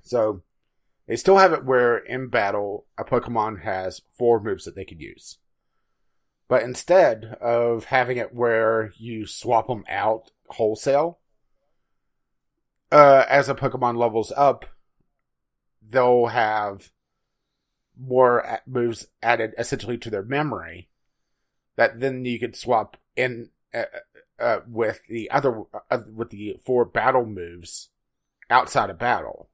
So, 0.03 0.43
they 1.07 1.15
still 1.15 1.37
have 1.37 1.53
it 1.53 1.65
where 1.65 1.97
in 1.97 2.27
battle, 2.27 2.85
a 2.95 3.03
Pokemon 3.03 3.63
has 3.63 4.01
four 4.17 4.39
moves 4.39 4.65
that 4.65 4.75
they 4.75 4.85
can 4.85 4.99
use. 4.99 5.39
But 6.47 6.63
instead 6.63 7.37
of 7.41 7.85
having 7.85 8.17
it 8.17 8.33
where 8.33 8.93
you 8.97 9.27
swap 9.27 9.67
them 9.67 9.83
out 9.89 10.31
wholesale, 10.49 11.19
uh, 12.91 13.25
as 13.27 13.49
a 13.49 13.55
Pokemon 13.55 13.97
levels 13.97 14.31
up, 14.35 14.65
they'll 15.87 16.27
have 16.27 16.91
more 17.99 18.61
moves 18.65 19.07
added 19.21 19.53
essentially 19.57 19.97
to 19.97 20.09
their 20.09 20.23
memory 20.23 20.89
that 21.75 21.99
then 21.99 22.25
you 22.25 22.39
could 22.39 22.55
swap 22.55 22.97
in 23.15 23.49
uh, 23.73 23.83
uh, 24.39 24.59
with 24.67 25.01
the 25.07 25.29
other 25.31 25.63
uh, 25.89 25.99
with 26.13 26.29
the 26.29 26.57
four 26.65 26.85
battle 26.85 27.25
moves 27.25 27.89
outside 28.49 28.89
of 28.89 28.99
battle. 28.99 29.49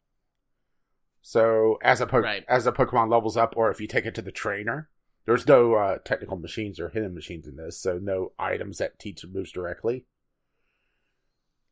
So 1.22 1.80
as 1.82 2.02
a 2.02 2.06
po- 2.06 2.20
right. 2.20 2.44
as 2.48 2.68
a 2.68 2.72
Pokemon 2.72 3.10
levels 3.10 3.38
up, 3.38 3.54
or 3.56 3.72
if 3.72 3.80
you 3.80 3.88
take 3.88 4.06
it 4.06 4.16
to 4.16 4.22
the 4.22 4.32
trainer, 4.32 4.90
there's 5.26 5.48
no 5.48 5.76
uh, 5.76 5.98
technical 6.00 6.38
machines 6.38 6.80
or 6.80 6.90
hidden 6.90 7.14
machines 7.14 7.48
in 7.48 7.56
this, 7.56 7.80
so 7.80 7.98
no 7.98 8.34
items 8.38 8.78
that 8.78 9.00
teach 9.00 9.26
moves 9.26 9.52
directly. 9.52 10.06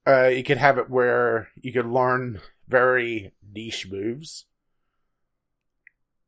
Uh, 0.07 0.27
you 0.27 0.43
could 0.43 0.57
have 0.57 0.77
it 0.77 0.89
where 0.89 1.49
you 1.61 1.71
could 1.71 1.85
learn 1.85 2.41
very 2.67 3.33
niche 3.53 3.87
moves 3.89 4.45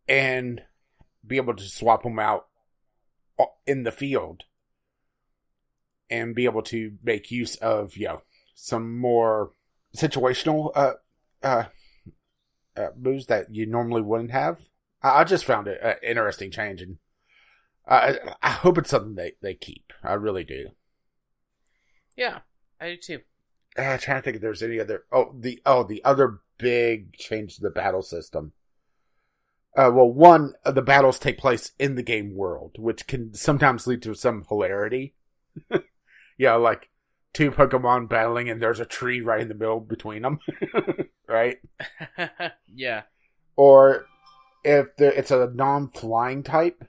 and 0.07 0.61
be 1.25 1.37
able 1.37 1.55
to 1.55 1.63
swap 1.63 2.03
them 2.03 2.19
out 2.19 2.47
uh, 3.39 3.45
in 3.65 3.83
the 3.83 3.91
field 3.91 4.43
and 6.09 6.35
be 6.35 6.45
able 6.45 6.61
to 6.61 6.97
make 7.03 7.31
use 7.31 7.55
of 7.55 7.97
you 7.97 8.07
know 8.07 8.21
some 8.53 8.97
more 8.97 9.51
situational 9.95 10.71
uh, 10.75 10.93
uh, 11.41 11.65
uh, 12.77 12.89
moves 12.99 13.25
that 13.27 13.53
you 13.53 13.65
normally 13.65 14.01
wouldn't 14.01 14.31
have. 14.31 14.69
I, 15.01 15.21
I 15.21 15.23
just 15.23 15.45
found 15.45 15.67
it 15.67 15.79
an 15.81 15.95
interesting 16.03 16.51
change, 16.51 16.81
and 16.81 16.97
I, 17.87 18.17
I 18.41 18.49
hope 18.49 18.77
it's 18.77 18.89
something 18.89 19.15
they, 19.15 19.33
they 19.41 19.53
keep. 19.53 19.91
I 20.03 20.13
really 20.13 20.43
do. 20.43 20.69
Yeah, 22.15 22.39
I 22.79 22.91
do 22.91 22.97
too. 22.97 23.19
Uh, 23.77 23.81
I'm 23.81 23.99
trying 23.99 24.19
to 24.19 24.21
think 24.23 24.35
if 24.35 24.41
there's 24.41 24.63
any 24.63 24.79
other. 24.79 25.03
Oh, 25.11 25.33
the 25.37 25.61
oh 25.65 25.83
the 25.83 26.03
other 26.03 26.39
big 26.57 27.13
change 27.17 27.55
to 27.55 27.61
the 27.61 27.69
battle 27.69 28.01
system. 28.01 28.53
Uh, 29.75 29.89
well, 29.91 30.09
one, 30.09 30.53
uh, 30.63 30.71
the 30.71 30.83
battles 30.83 31.17
take 31.17 31.37
place 31.37 31.71
in 31.79 31.95
the 31.95 32.03
game 32.03 32.35
world, 32.35 32.75
which 32.77 33.07
can 33.07 33.33
sometimes 33.33 33.87
lead 33.87 34.03
to 34.03 34.13
some 34.13 34.45
hilarity. 34.47 35.15
yeah, 36.37 36.53
like 36.53 36.89
two 37.33 37.49
Pokemon 37.49 38.07
battling 38.07 38.49
and 38.49 38.61
there's 38.61 38.79
a 38.79 38.85
tree 38.85 39.19
right 39.19 39.41
in 39.41 39.47
the 39.47 39.55
middle 39.55 39.79
between 39.79 40.21
them, 40.21 40.39
right? 41.27 41.57
yeah. 42.73 43.01
Or 43.55 44.05
if 44.63 44.95
the, 44.97 45.17
it's 45.17 45.31
a 45.31 45.51
non-flying 45.53 46.43
type 46.43 46.85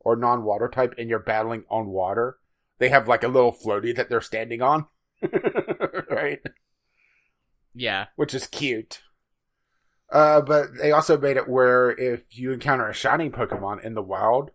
or 0.00 0.16
non-water 0.16 0.68
type 0.68 0.94
and 0.98 1.08
you're 1.08 1.18
battling 1.18 1.64
on 1.70 1.88
water, 1.88 2.38
they 2.78 2.88
have 2.88 3.08
like 3.08 3.22
a 3.22 3.28
little 3.28 3.52
floaty 3.52 3.94
that 3.94 4.08
they're 4.08 4.20
standing 4.20 4.62
on, 4.62 4.86
right? 6.10 6.40
Yeah. 7.74 8.06
Which 8.16 8.34
is 8.34 8.46
cute. 8.46 9.02
Uh, 10.10 10.40
but 10.40 10.68
they 10.80 10.90
also 10.90 11.18
made 11.18 11.36
it 11.36 11.48
where 11.48 11.90
if 11.90 12.38
you 12.38 12.52
encounter 12.52 12.88
a 12.88 12.94
shining 12.94 13.30
Pokemon 13.30 13.84
in 13.84 13.94
the 13.94 14.02
wild, 14.02 14.50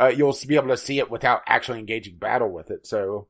uh, 0.00 0.06
you'll 0.06 0.36
be 0.46 0.54
able 0.54 0.68
to 0.68 0.76
see 0.76 0.98
it 0.98 1.10
without 1.10 1.42
actually 1.46 1.80
engaging 1.80 2.16
battle 2.16 2.50
with 2.50 2.70
it. 2.70 2.86
So 2.86 3.26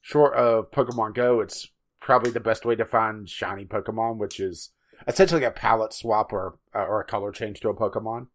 short 0.00 0.34
of 0.34 0.70
Pokemon 0.70 1.14
Go, 1.14 1.40
it's 1.40 1.68
probably 2.00 2.30
the 2.30 2.40
best 2.40 2.64
way 2.64 2.74
to 2.76 2.84
find 2.84 3.28
shiny 3.28 3.66
Pokemon, 3.66 4.16
which 4.16 4.40
is 4.40 4.70
essentially 5.06 5.44
a 5.44 5.50
palette 5.50 5.92
swap 5.92 6.32
or 6.32 6.58
uh, 6.74 6.84
or 6.84 7.00
a 7.00 7.04
color 7.04 7.32
change 7.32 7.60
to 7.60 7.68
a 7.68 7.74
Pokemon. 7.74 8.28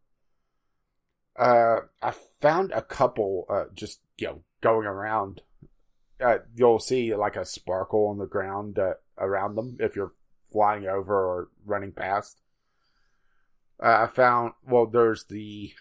Uh, 1.38 1.82
I 2.02 2.14
found 2.42 2.72
a 2.72 2.82
couple 2.82 3.46
uh, 3.50 3.66
just 3.74 4.00
you 4.18 4.28
know 4.28 4.44
going 4.62 4.88
around. 4.88 5.42
Uh, 6.20 6.38
you'll 6.56 6.80
see 6.80 7.14
like 7.14 7.36
a 7.36 7.46
sparkle 7.46 8.08
on 8.08 8.18
the 8.18 8.26
ground 8.26 8.80
uh, 8.80 8.94
around 9.18 9.56
them 9.56 9.78
if 9.80 9.96
you're 9.96 10.14
flying 10.52 10.88
over 10.88 11.14
or 11.14 11.50
running 11.66 11.92
past. 11.92 12.42
Uh, 13.84 14.04
I 14.04 14.08
found 14.08 14.54
well, 14.66 14.86
there's 14.86 15.26
the 15.26 15.74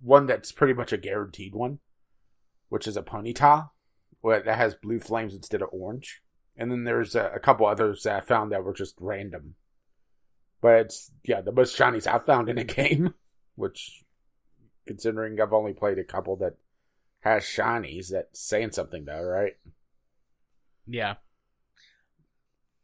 one 0.00 0.26
that's 0.26 0.52
pretty 0.52 0.72
much 0.72 0.92
a 0.92 0.98
guaranteed 0.98 1.54
one, 1.54 1.80
which 2.70 2.86
is 2.86 2.96
a 2.96 3.02
Ponyta 3.02 3.70
that 4.22 4.56
has 4.56 4.74
blue 4.74 5.00
flames 5.00 5.34
instead 5.34 5.62
of 5.62 5.68
orange. 5.72 6.22
And 6.56 6.70
then 6.70 6.84
there's 6.84 7.14
a, 7.14 7.30
a 7.34 7.40
couple 7.40 7.66
others 7.66 8.02
that 8.02 8.16
I 8.16 8.20
found 8.20 8.52
that 8.52 8.64
were 8.64 8.74
just 8.74 8.94
random. 9.00 9.54
But 10.60 10.80
it's, 10.80 11.10
yeah, 11.24 11.40
the 11.40 11.52
most 11.52 11.78
shinies 11.78 12.06
I've 12.06 12.26
found 12.26 12.48
in 12.48 12.58
a 12.58 12.64
game, 12.80 13.14
which, 13.54 14.04
considering 14.90 15.40
I've 15.40 15.52
only 15.52 15.72
played 15.72 16.00
a 16.00 16.04
couple 16.04 16.34
that 16.38 16.54
has 17.20 17.44
shinies, 17.44 18.08
that's 18.08 18.40
saying 18.40 18.72
something 18.72 19.04
though, 19.04 19.22
right? 19.22 19.52
Yeah. 20.84 21.14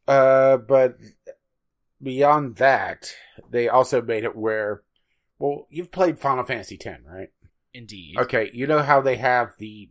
Uh, 0.06 0.56
but 0.56 0.98
beyond 2.00 2.58
that, 2.58 3.12
they 3.50 3.68
also 3.68 4.00
made 4.00 4.22
it 4.22 4.36
where, 4.36 4.82
well, 5.40 5.66
you've 5.68 5.90
played 5.90 6.20
Final 6.20 6.44
Fantasy 6.44 6.78
X, 6.80 7.00
right? 7.04 7.30
Indeed. 7.74 8.18
Okay, 8.18 8.50
you 8.54 8.68
know 8.68 8.82
how 8.82 9.00
they 9.00 9.16
have 9.16 9.54
the 9.58 9.88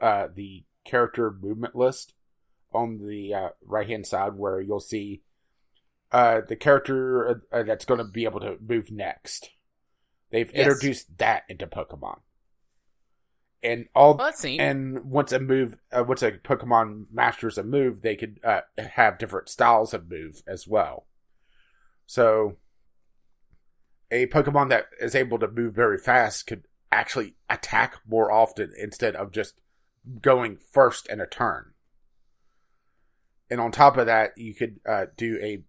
uh 0.00 0.28
the 0.34 0.64
character 0.86 1.30
movement 1.30 1.76
list 1.76 2.14
on 2.72 3.06
the 3.06 3.34
uh, 3.34 3.48
right 3.66 3.86
hand 3.86 4.06
side 4.06 4.32
where 4.36 4.62
you'll 4.62 4.80
see 4.80 5.20
uh, 6.10 6.40
the 6.48 6.56
character 6.56 7.42
uh, 7.52 7.62
that's 7.64 7.84
going 7.84 7.98
to 7.98 8.04
be 8.04 8.24
able 8.24 8.40
to 8.40 8.56
move 8.66 8.90
next. 8.90 9.50
They've 10.30 10.50
yes. 10.54 10.66
introduced 10.66 11.18
that 11.18 11.44
into 11.48 11.66
Pokemon. 11.66 12.20
And 13.62 13.88
all 13.94 14.16
well, 14.16 14.32
and 14.58 15.04
once 15.04 15.32
a 15.32 15.38
move, 15.38 15.76
uh, 15.92 16.02
once 16.06 16.22
a 16.22 16.32
Pokemon 16.32 17.06
masters 17.12 17.58
a 17.58 17.62
move, 17.62 18.00
they 18.00 18.16
could 18.16 18.40
uh, 18.42 18.62
have 18.78 19.18
different 19.18 19.50
styles 19.50 19.92
of 19.92 20.10
move 20.10 20.42
as 20.46 20.66
well. 20.66 21.06
So, 22.06 22.56
a 24.10 24.26
Pokemon 24.28 24.70
that 24.70 24.86
is 24.98 25.14
able 25.14 25.38
to 25.40 25.48
move 25.48 25.74
very 25.74 25.98
fast 25.98 26.46
could 26.46 26.64
actually 26.90 27.34
attack 27.50 27.98
more 28.08 28.32
often 28.32 28.72
instead 28.78 29.14
of 29.14 29.30
just 29.30 29.60
going 30.22 30.56
first 30.56 31.06
in 31.08 31.20
a 31.20 31.26
turn. 31.26 31.74
and 33.50 33.60
on 33.60 33.72
top 33.72 33.96
of 33.96 34.06
that, 34.06 34.38
you 34.38 34.54
could 34.54 34.80
uh, 34.88 35.06
do 35.16 35.38
a 35.42 35.62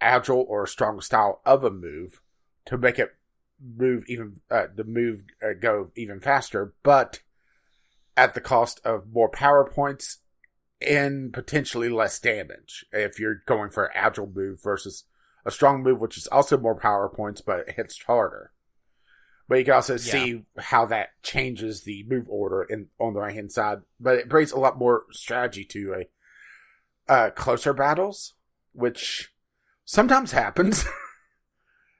agile 0.00 0.44
or 0.48 0.66
strong 0.66 1.00
style 1.00 1.40
of 1.46 1.64
a 1.64 1.70
move 1.70 2.20
to 2.66 2.76
make 2.76 2.98
it 2.98 3.16
move 3.60 4.04
even 4.08 4.40
uh, 4.50 4.66
the 4.74 4.84
move 4.84 5.24
uh, 5.42 5.54
go 5.60 5.90
even 5.96 6.20
faster, 6.20 6.74
but 6.82 7.20
at 8.16 8.34
the 8.34 8.40
cost 8.40 8.80
of 8.84 9.12
more 9.12 9.28
power 9.28 9.64
points 9.64 10.18
and 10.80 11.32
potentially 11.32 11.88
less 11.88 12.18
damage 12.18 12.84
if 12.92 13.18
you're 13.18 13.42
going 13.46 13.70
for 13.70 13.86
an 13.86 13.92
agile 13.94 14.30
move 14.32 14.62
versus 14.62 15.04
a 15.44 15.50
strong 15.50 15.82
move, 15.82 16.00
which 16.00 16.16
is 16.16 16.26
also 16.28 16.56
more 16.56 16.74
power 16.74 17.08
points 17.08 17.40
but 17.40 17.60
it 17.60 17.74
hits 17.74 18.02
harder. 18.02 18.52
But 19.48 19.58
you 19.58 19.64
can 19.64 19.74
also 19.74 19.94
yeah. 19.94 19.98
see 19.98 20.44
how 20.58 20.84
that 20.86 21.10
changes 21.22 21.84
the 21.84 22.04
move 22.06 22.26
order 22.28 22.62
in 22.62 22.88
on 22.98 23.14
the 23.14 23.20
right 23.20 23.34
hand 23.34 23.50
side. 23.50 23.78
But 23.98 24.18
it 24.18 24.28
brings 24.28 24.52
a 24.52 24.58
lot 24.58 24.78
more 24.78 25.04
strategy 25.10 25.64
to 25.64 26.04
a 27.08 27.12
uh, 27.12 27.30
closer 27.30 27.72
battles, 27.72 28.34
which 28.72 29.32
sometimes 29.86 30.32
happens. 30.32 30.84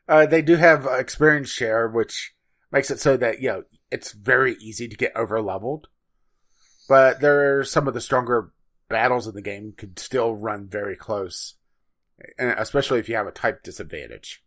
uh, 0.09 0.27
they 0.27 0.43
do 0.43 0.57
have 0.57 0.87
experience 0.87 1.51
share, 1.51 1.87
which 1.89 2.35
makes 2.73 2.91
it 2.91 3.01
so 3.01 3.17
that 3.17 3.41
you 3.41 3.49
know 3.49 3.65
it's 3.91 4.13
very 4.13 4.55
easy 4.55 4.89
to 4.89 4.97
get 4.97 5.15
over 5.15 5.41
leveled. 5.41 5.89
But 6.89 7.21
there 7.21 7.59
are 7.59 7.65
some 7.65 7.87
of 7.87 7.95
the 7.95 8.01
stronger 8.01 8.53
battles 8.89 9.27
in 9.27 9.35
the 9.35 9.43
game 9.43 9.75
could 9.77 9.99
still 9.99 10.35
run 10.35 10.67
very 10.67 10.97
close, 10.97 11.55
and 12.39 12.55
especially 12.59 12.99
if 12.99 13.09
you 13.09 13.17
have 13.17 13.27
a 13.27 13.33
type 13.33 13.63
disadvantage. 13.63 14.43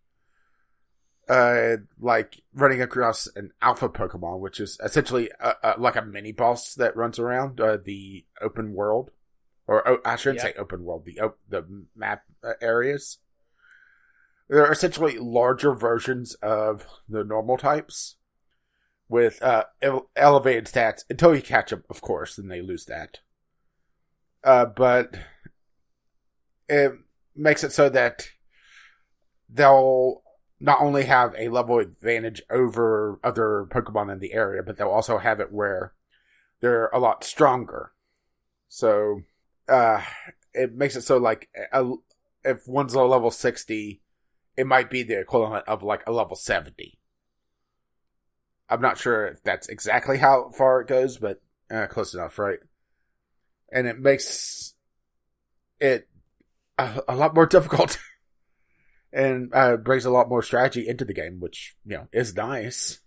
Uh, 1.29 1.77
like 1.99 2.41
running 2.53 2.81
across 2.81 3.27
an 3.35 3.51
alpha 3.61 3.87
Pokemon, 3.87 4.39
which 4.39 4.59
is 4.59 4.77
essentially 4.83 5.29
a, 5.39 5.53
a, 5.63 5.75
like 5.77 5.95
a 5.95 6.01
mini 6.01 6.33
boss 6.33 6.73
that 6.73 6.97
runs 6.97 7.19
around 7.19 7.61
uh, 7.61 7.77
the 7.77 8.25
open 8.41 8.73
world, 8.73 9.11
or 9.67 9.87
oh, 9.87 9.99
I 10.03 10.15
shouldn't 10.15 10.41
say 10.41 10.53
open 10.57 10.83
world, 10.83 11.05
the 11.05 11.33
the 11.47 11.85
map 11.95 12.23
uh, 12.43 12.53
areas. 12.59 13.19
They're 14.51 14.69
essentially 14.69 15.17
larger 15.17 15.73
versions 15.73 16.33
of 16.41 16.85
the 17.07 17.23
normal 17.23 17.57
types 17.57 18.17
with 19.07 19.41
uh, 19.41 19.63
ele- 19.81 20.09
elevated 20.17 20.65
stats 20.65 21.05
until 21.09 21.33
you 21.33 21.41
catch 21.41 21.69
them, 21.69 21.85
of 21.89 22.01
course, 22.01 22.35
then 22.35 22.49
they 22.49 22.61
lose 22.61 22.83
that. 22.87 23.19
Uh, 24.43 24.65
but 24.65 25.15
it 26.67 26.91
makes 27.33 27.63
it 27.63 27.71
so 27.71 27.87
that 27.87 28.27
they'll 29.49 30.21
not 30.59 30.81
only 30.81 31.05
have 31.05 31.33
a 31.37 31.47
level 31.47 31.79
advantage 31.79 32.41
over 32.49 33.21
other 33.23 33.65
Pokemon 33.69 34.11
in 34.11 34.19
the 34.19 34.33
area, 34.33 34.61
but 34.61 34.75
they'll 34.75 34.89
also 34.89 35.19
have 35.19 35.39
it 35.39 35.53
where 35.53 35.93
they're 36.59 36.87
a 36.87 36.99
lot 36.99 37.23
stronger. 37.23 37.93
So, 38.67 39.21
uh, 39.69 40.01
it 40.53 40.73
makes 40.73 40.97
it 40.97 41.03
so 41.03 41.15
like 41.15 41.47
a, 41.71 41.93
if 42.43 42.67
one's 42.67 42.93
a 42.93 43.01
level 43.03 43.31
60, 43.31 44.01
it 44.61 44.67
might 44.67 44.89
be 44.89 45.03
the 45.03 45.19
equivalent 45.19 45.67
of 45.67 45.83
like 45.83 46.03
a 46.05 46.11
level 46.11 46.35
70. 46.35 46.99
I'm 48.69 48.81
not 48.81 48.97
sure 48.97 49.27
if 49.27 49.43
that's 49.43 49.67
exactly 49.67 50.17
how 50.17 50.51
far 50.51 50.81
it 50.81 50.87
goes, 50.87 51.17
but 51.17 51.41
uh, 51.69 51.87
close 51.87 52.13
enough, 52.13 52.39
right? 52.39 52.59
and 53.71 53.87
it 53.87 53.99
makes 53.99 54.73
it 55.79 56.07
a, 56.77 57.01
a 57.07 57.15
lot 57.15 57.33
more 57.33 57.45
difficult 57.47 57.97
and 59.13 59.53
uh, 59.53 59.77
brings 59.77 60.05
a 60.05 60.11
lot 60.11 60.29
more 60.29 60.43
strategy 60.43 60.87
into 60.87 61.05
the 61.05 61.13
game, 61.13 61.39
which 61.39 61.75
you 61.85 61.97
know 61.97 62.07
is 62.11 62.35
nice. 62.35 62.99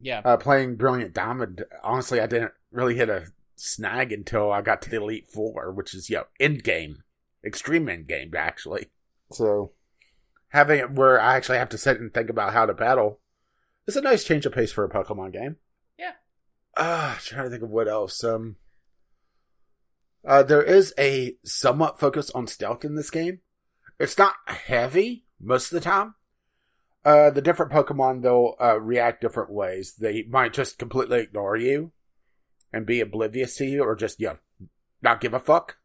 Yeah, 0.00 0.22
uh, 0.24 0.36
playing 0.36 0.76
Brilliant 0.76 1.14
Diamond. 1.14 1.64
Honestly, 1.82 2.20
I 2.20 2.26
didn't 2.26 2.52
really 2.70 2.96
hit 2.96 3.08
a 3.08 3.26
snag 3.56 4.12
until 4.12 4.52
I 4.52 4.60
got 4.60 4.82
to 4.82 4.90
the 4.90 5.00
Elite 5.00 5.28
Four, 5.28 5.72
which 5.72 5.94
is 5.94 6.10
you 6.10 6.16
know 6.16 6.24
end 6.40 6.64
game, 6.64 7.02
extreme 7.44 7.88
end 7.88 8.06
game 8.06 8.32
actually. 8.36 8.88
So 9.32 9.72
having 10.56 10.78
it 10.78 10.90
where 10.90 11.20
I 11.20 11.36
actually 11.36 11.58
have 11.58 11.68
to 11.68 11.78
sit 11.78 12.00
and 12.00 12.12
think 12.12 12.30
about 12.30 12.54
how 12.54 12.64
to 12.64 12.72
battle 12.72 13.20
It's 13.86 13.94
a 13.96 14.00
nice 14.00 14.24
change 14.24 14.46
of 14.46 14.54
pace 14.54 14.72
for 14.72 14.84
a 14.84 14.88
Pokemon 14.88 15.34
game. 15.34 15.56
Yeah. 15.98 16.12
Ah, 16.78 17.16
uh, 17.16 17.18
trying 17.20 17.44
to 17.44 17.50
think 17.50 17.62
of 17.62 17.68
what 17.68 17.88
else. 17.88 18.24
Um, 18.24 18.56
uh, 20.24 20.42
there 20.42 20.62
is 20.62 20.94
a 20.98 21.36
somewhat 21.44 22.00
focus 22.00 22.30
on 22.30 22.46
stealth 22.46 22.86
in 22.86 22.94
this 22.96 23.10
game. 23.10 23.40
It's 24.00 24.16
not 24.16 24.34
heavy 24.46 25.26
most 25.38 25.70
of 25.70 25.76
the 25.76 25.84
time. 25.84 26.14
Uh, 27.04 27.28
the 27.30 27.42
different 27.42 27.70
Pokemon, 27.70 28.22
they'll 28.22 28.54
uh, 28.58 28.80
react 28.80 29.20
different 29.20 29.52
ways. 29.52 29.94
They 29.94 30.24
might 30.24 30.54
just 30.54 30.78
completely 30.78 31.20
ignore 31.20 31.56
you 31.56 31.92
and 32.72 32.86
be 32.86 33.00
oblivious 33.00 33.56
to 33.56 33.66
you, 33.66 33.84
or 33.84 33.94
just, 33.94 34.18
you 34.20 34.28
know, 34.28 34.38
not 35.02 35.20
give 35.20 35.34
a 35.34 35.38
fuck. 35.38 35.76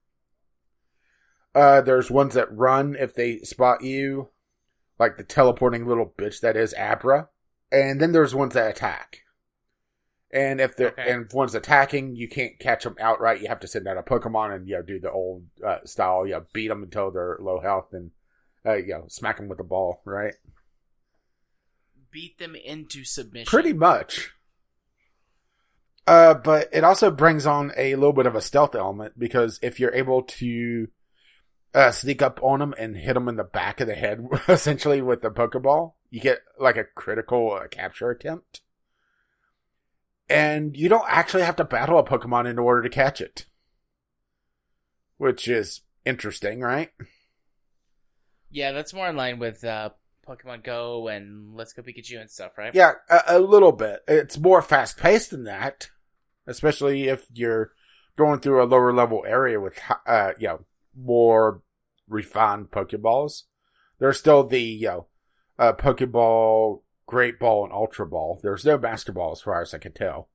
Uh, 1.54 1.82
there's 1.82 2.10
ones 2.10 2.36
that 2.36 2.52
run 2.56 2.96
if 2.98 3.14
they 3.14 3.40
spot 3.40 3.84
you, 3.84 4.30
like 5.02 5.18
the 5.18 5.24
teleporting 5.24 5.88
little 5.88 6.14
bitch 6.16 6.42
that 6.42 6.56
is 6.56 6.76
Abra. 6.76 7.28
And 7.72 8.00
then 8.00 8.12
there's 8.12 8.36
ones 8.36 8.54
that 8.54 8.70
attack. 8.70 9.22
And 10.32 10.62
if 10.62 10.76
the 10.76 10.92
okay. 10.92 11.12
and 11.12 11.26
if 11.26 11.34
one's 11.34 11.56
attacking, 11.56 12.16
you 12.16 12.30
can't 12.30 12.60
catch 12.60 12.84
them 12.84 12.96
outright. 13.02 13.42
You 13.42 13.48
have 13.48 13.62
to 13.62 13.68
send 13.68 13.88
out 13.88 13.98
a 13.98 14.04
Pokemon 14.04 14.56
and 14.56 14.68
you 14.68 14.76
know 14.76 14.84
do 14.84 15.00
the 15.00 15.12
old 15.12 15.46
uh, 15.66 15.80
style. 15.86 16.26
You 16.26 16.34
know, 16.34 16.46
beat 16.54 16.68
them 16.68 16.84
until 16.84 17.10
they're 17.10 17.38
low 17.42 17.60
health 17.60 17.88
and 17.94 18.12
uh, 18.64 18.76
you 18.76 18.90
know 18.90 19.06
smack 19.10 19.38
them 19.38 19.50
with 19.50 19.58
the 19.58 19.64
ball. 19.64 20.02
Right? 20.06 20.36
Beat 22.12 22.38
them 22.38 22.56
into 22.56 23.04
submission. 23.04 23.50
Pretty 23.50 23.74
much. 23.74 24.32
Uh, 26.06 26.36
but 26.36 26.70
it 26.72 26.84
also 26.84 27.10
brings 27.10 27.46
on 27.48 27.72
a 27.76 27.96
little 27.96 28.14
bit 28.14 28.28
of 28.28 28.36
a 28.36 28.42
stealth 28.42 28.76
element 28.76 29.18
because 29.18 29.60
if 29.64 29.80
you're 29.80 29.94
able 29.94 30.22
to 30.22 30.88
uh, 31.74 31.92
sneak 31.92 32.22
up 32.22 32.40
on 32.44 32.60
them 32.60 32.74
and 32.78 32.98
hit 32.98 33.14
them 33.14 33.28
in 33.28 33.36
the 33.36 33.44
back 33.44 33.80
of 33.80 33.88
the 33.88 33.96
head, 33.96 34.26
essentially 34.48 35.02
with 35.02 35.22
the 35.22 35.32
Pokeball, 35.32 35.94
you 36.10 36.20
get 36.20 36.40
like 36.60 36.78
a 36.78 36.84
critical 36.84 37.52
uh, 37.52 37.68
capture 37.68 38.10
attempt 38.10 38.62
and 40.32 40.78
you 40.78 40.88
don't 40.88 41.06
actually 41.08 41.44
have 41.44 41.58
to 41.58 41.64
battle 41.64 42.00
a 42.00 42.04
Pokemon 42.04 42.50
in 42.50 42.58
order 42.58 42.82
to 42.82 42.90
catch 42.90 43.20
it. 43.20 43.46
Which 45.18 45.48
is 45.48 45.82
interesting, 46.06 46.62
right? 46.62 46.92
Yeah, 48.50 48.72
that's 48.72 48.94
more 48.94 49.10
in 49.10 49.16
line 49.16 49.40
with 49.40 49.64
uh, 49.64 49.90
Pokemon 50.28 50.64
Go 50.64 51.10
and 51.10 51.56
Let's 51.56 51.74
Go 51.74 51.84
Pikachu 51.84 52.20
and 52.20 52.30
stuff, 52.30 52.58
right? 52.58 52.74
Yeah, 52.74 52.94
a, 53.10 53.22
a 53.28 53.40
little 53.40 53.72
bit. 53.72 54.00
It's 54.08 54.38
more 54.38 54.62
fast 54.62 54.98
paced 54.98 55.32
than 55.32 55.44
that, 55.44 55.90
especially 56.48 57.10
if 57.10 57.26
you're 57.34 57.74
going 58.18 58.40
through 58.40 58.64
a 58.64 58.66
lower 58.66 58.94
level 58.94 59.24
area 59.28 59.60
with, 59.60 59.78
uh, 60.08 60.32
you 60.40 60.48
know, 60.48 60.66
more 60.98 61.62
refined 62.08 62.72
Pokeballs. 62.72 63.44
There's 64.00 64.20
still 64.20 64.44
the, 64.44 64.62
you 64.62 64.88
know, 64.88 65.08
uh, 65.60 65.74
Pokeball 65.74 66.82
Great 67.06 67.40
Ball 67.40 67.66
and 67.66 67.74
Ultra 67.74 68.08
Ball. 68.08 68.40
There's 68.42 68.66
no 68.66 68.78
Master 68.78 69.12
Ball 69.12 69.32
as 69.32 69.42
far 69.42 69.62
as 69.62 69.74
I 69.74 69.78
can 69.78 69.92
tell. 69.94 70.30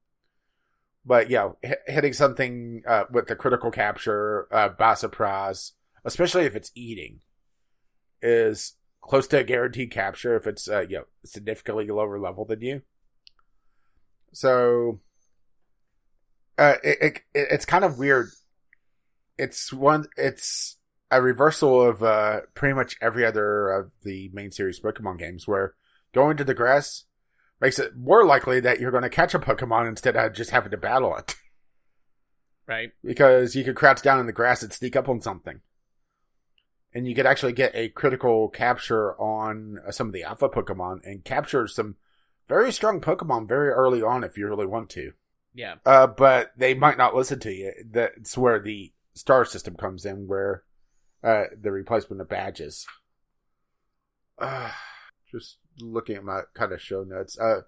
But 1.05 1.31
yeah, 1.31 1.53
h- 1.63 1.77
hitting 1.87 2.13
something 2.13 2.83
uh, 2.87 3.05
with 3.11 3.29
the 3.29 3.37
critical 3.37 3.71
capture 3.71 4.49
uh, 4.53 4.69
by 4.71 4.95
surprise, 4.95 5.73
especially 6.05 6.45
if 6.45 6.57
it's 6.57 6.73
eating, 6.75 7.21
is 8.21 8.75
close 9.01 9.27
to 9.29 9.39
a 9.39 9.45
guaranteed 9.45 9.91
capture 9.91 10.37
if 10.37 10.47
it's 10.47 10.69
uh, 10.69 10.81
you 10.81 10.99
know 10.99 11.05
significantly 11.25 11.87
lower 11.87 12.19
level 12.19 12.45
than 12.45 12.61
you. 12.61 12.83
So 14.33 15.01
uh, 16.59 16.75
it, 16.83 16.99
it 17.01 17.21
it's 17.35 17.65
kind 17.65 17.85
of 17.85 17.99
weird. 17.99 18.31
It's 19.39 19.73
one. 19.73 20.07
It's 20.17 20.79
a 21.11 21.23
reversal 21.23 21.83
of 21.83 22.03
uh, 22.03 22.41
pretty 22.55 22.75
much 22.75 22.97
every 23.01 23.25
other 23.25 23.71
of 23.71 23.91
the 24.03 24.31
main 24.33 24.51
series 24.51 24.81
Pokemon 24.81 25.19
games, 25.19 25.47
where 25.47 25.75
going 26.13 26.37
to 26.37 26.45
the 26.45 26.55
grass 26.55 27.05
makes 27.61 27.79
it 27.79 27.97
more 27.97 28.25
likely 28.25 28.61
that 28.61 28.81
you're 28.81 28.91
going 28.91 29.03
to 29.03 29.11
catch 29.11 29.35
a 29.35 29.39
Pokemon 29.39 29.89
instead 29.89 30.17
of 30.17 30.35
just 30.35 30.51
having 30.51 30.71
to 30.71 30.77
battle 30.77 31.17
it. 31.17 31.35
Right. 32.67 32.91
Because 33.05 33.55
you 33.55 33.63
could 33.63 33.77
crouch 33.77 34.03
down 34.03 34.19
in 34.19 34.27
the 34.27 34.33
grass 34.33 34.63
and 34.63 34.73
sneak 34.73 34.97
up 34.97 35.09
on 35.09 35.21
something. 35.21 35.61
And 36.93 37.07
you 37.07 37.15
could 37.15 37.27
actually 37.27 37.53
get 37.53 37.71
a 37.75 37.91
critical 37.91 38.49
capture 38.49 39.15
on 39.21 39.79
uh, 39.87 39.93
some 39.93 40.09
of 40.09 40.13
the 40.13 40.25
alpha 40.25 40.49
Pokemon 40.49 41.01
and 41.05 41.25
capture 41.25 41.69
some 41.69 41.97
very 42.49 42.73
strong 42.73 43.01
Pokemon 43.01 43.47
very 43.49 43.69
early 43.69 44.03
on 44.03 44.25
if 44.25 44.37
you 44.37 44.49
really 44.49 44.67
want 44.67 44.91
to. 44.91 45.13
Yeah. 45.55 45.77
Uh, 45.85 46.07
but 46.07 46.53
they 46.57 46.75
might 46.75 46.99
not 46.99 47.15
listen 47.15 47.39
to 47.41 47.53
you. 47.53 47.73
That's 47.89 48.37
where 48.37 48.59
the 48.59 48.93
star 49.17 49.45
system 49.45 49.75
comes 49.75 50.05
in, 50.05 50.29
where 50.29 50.63
uh, 51.25 51.45
the 51.61 51.73
replacement 51.73 52.21
of 52.21 52.29
badges. 52.29 52.87
Uh, 54.39 54.71
just 55.31 55.59
looking 55.81 56.17
at 56.17 56.25
my 56.25 56.43
kind 56.55 56.73
of 56.73 56.81
show 56.81 57.03
notes. 57.03 57.39
Uh, 57.39 57.63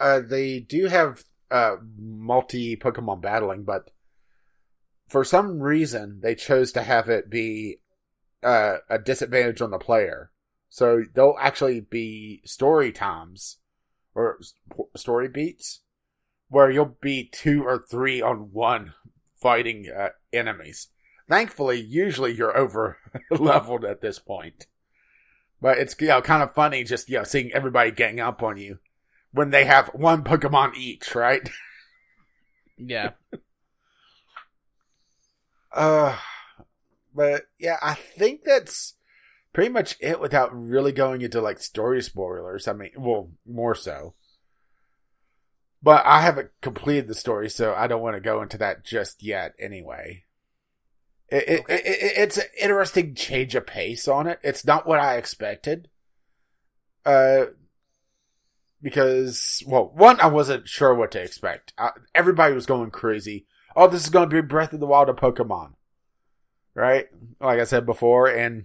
uh, 0.00 0.20
they 0.20 0.60
do 0.60 0.86
have 0.86 1.24
uh 1.50 1.76
multi 1.96 2.76
Pokemon 2.76 3.22
battling, 3.22 3.62
but 3.62 3.90
for 5.08 5.24
some 5.24 5.60
reason 5.60 6.20
they 6.22 6.34
chose 6.34 6.72
to 6.72 6.82
have 6.82 7.08
it 7.08 7.30
be 7.30 7.78
uh, 8.42 8.78
a 8.88 8.98
disadvantage 8.98 9.60
on 9.60 9.70
the 9.70 9.78
player. 9.78 10.30
So 10.68 11.04
there'll 11.14 11.38
actually 11.38 11.80
be 11.80 12.42
story 12.44 12.90
times 12.92 13.58
or 14.14 14.40
story 14.96 15.28
beats 15.28 15.82
where 16.48 16.70
you'll 16.70 16.96
be 17.00 17.28
two 17.32 17.64
or 17.64 17.78
three 17.78 18.20
on 18.20 18.50
one 18.52 18.94
fighting 19.44 19.86
uh, 19.94 20.08
enemies. 20.32 20.88
Thankfully, 21.28 21.78
usually 21.78 22.32
you're 22.32 22.56
over 22.64 22.96
leveled 23.30 23.84
at 23.84 24.00
this 24.00 24.18
point. 24.18 24.66
But 25.60 25.78
it's 25.78 25.94
you 26.00 26.08
know 26.08 26.22
kind 26.22 26.42
of 26.42 26.54
funny 26.54 26.82
just 26.82 27.08
you 27.08 27.18
know 27.18 27.24
seeing 27.24 27.52
everybody 27.52 27.90
gang 27.90 28.18
up 28.20 28.42
on 28.42 28.56
you 28.56 28.78
when 29.32 29.50
they 29.50 29.66
have 29.66 29.88
one 29.88 30.24
Pokemon 30.24 30.74
each, 30.74 31.14
right? 31.14 31.48
Yeah. 32.76 33.10
Uh, 35.72 36.16
but 37.14 37.44
yeah, 37.56 37.76
I 37.80 37.94
think 37.94 38.40
that's 38.44 38.94
pretty 39.52 39.70
much 39.70 39.96
it 40.00 40.18
without 40.18 40.50
really 40.52 40.90
going 40.90 41.22
into 41.22 41.40
like 41.40 41.60
story 41.60 42.02
spoilers. 42.02 42.66
I 42.66 42.72
mean, 42.72 42.90
well, 42.98 43.30
more 43.46 43.76
so. 43.76 44.14
But 45.84 46.06
I 46.06 46.22
haven't 46.22 46.50
completed 46.62 47.08
the 47.08 47.14
story, 47.14 47.50
so 47.50 47.74
I 47.74 47.86
don't 47.88 48.00
want 48.00 48.16
to 48.16 48.20
go 48.20 48.40
into 48.40 48.56
that 48.56 48.86
just 48.86 49.22
yet 49.22 49.52
anyway. 49.58 50.24
It, 51.28 51.60
Okay. 51.60 51.74
it, 51.74 51.86
it, 51.86 52.12
it's 52.16 52.38
an 52.38 52.46
interesting 52.58 53.14
change 53.14 53.54
of 53.54 53.66
pace 53.66 54.08
on 54.08 54.26
it. 54.26 54.38
It's 54.42 54.64
not 54.64 54.86
what 54.86 54.98
I 54.98 55.16
expected. 55.16 55.88
Uh, 57.04 57.46
because, 58.80 59.62
well, 59.66 59.92
one, 59.94 60.18
I 60.20 60.26
wasn't 60.28 60.68
sure 60.68 60.94
what 60.94 61.10
to 61.12 61.20
expect. 61.22 61.74
Uh, 61.76 61.90
everybody 62.14 62.54
was 62.54 62.64
going 62.64 62.90
crazy. 62.90 63.44
Oh, 63.76 63.86
this 63.86 64.04
is 64.04 64.10
going 64.10 64.30
to 64.30 64.34
be 64.34 64.40
Breath 64.40 64.72
of 64.72 64.80
the 64.80 64.86
Wild 64.86 65.10
of 65.10 65.16
Pokemon. 65.16 65.74
Right? 66.74 67.08
Like 67.42 67.60
I 67.60 67.64
said 67.64 67.84
before, 67.84 68.26
and 68.26 68.64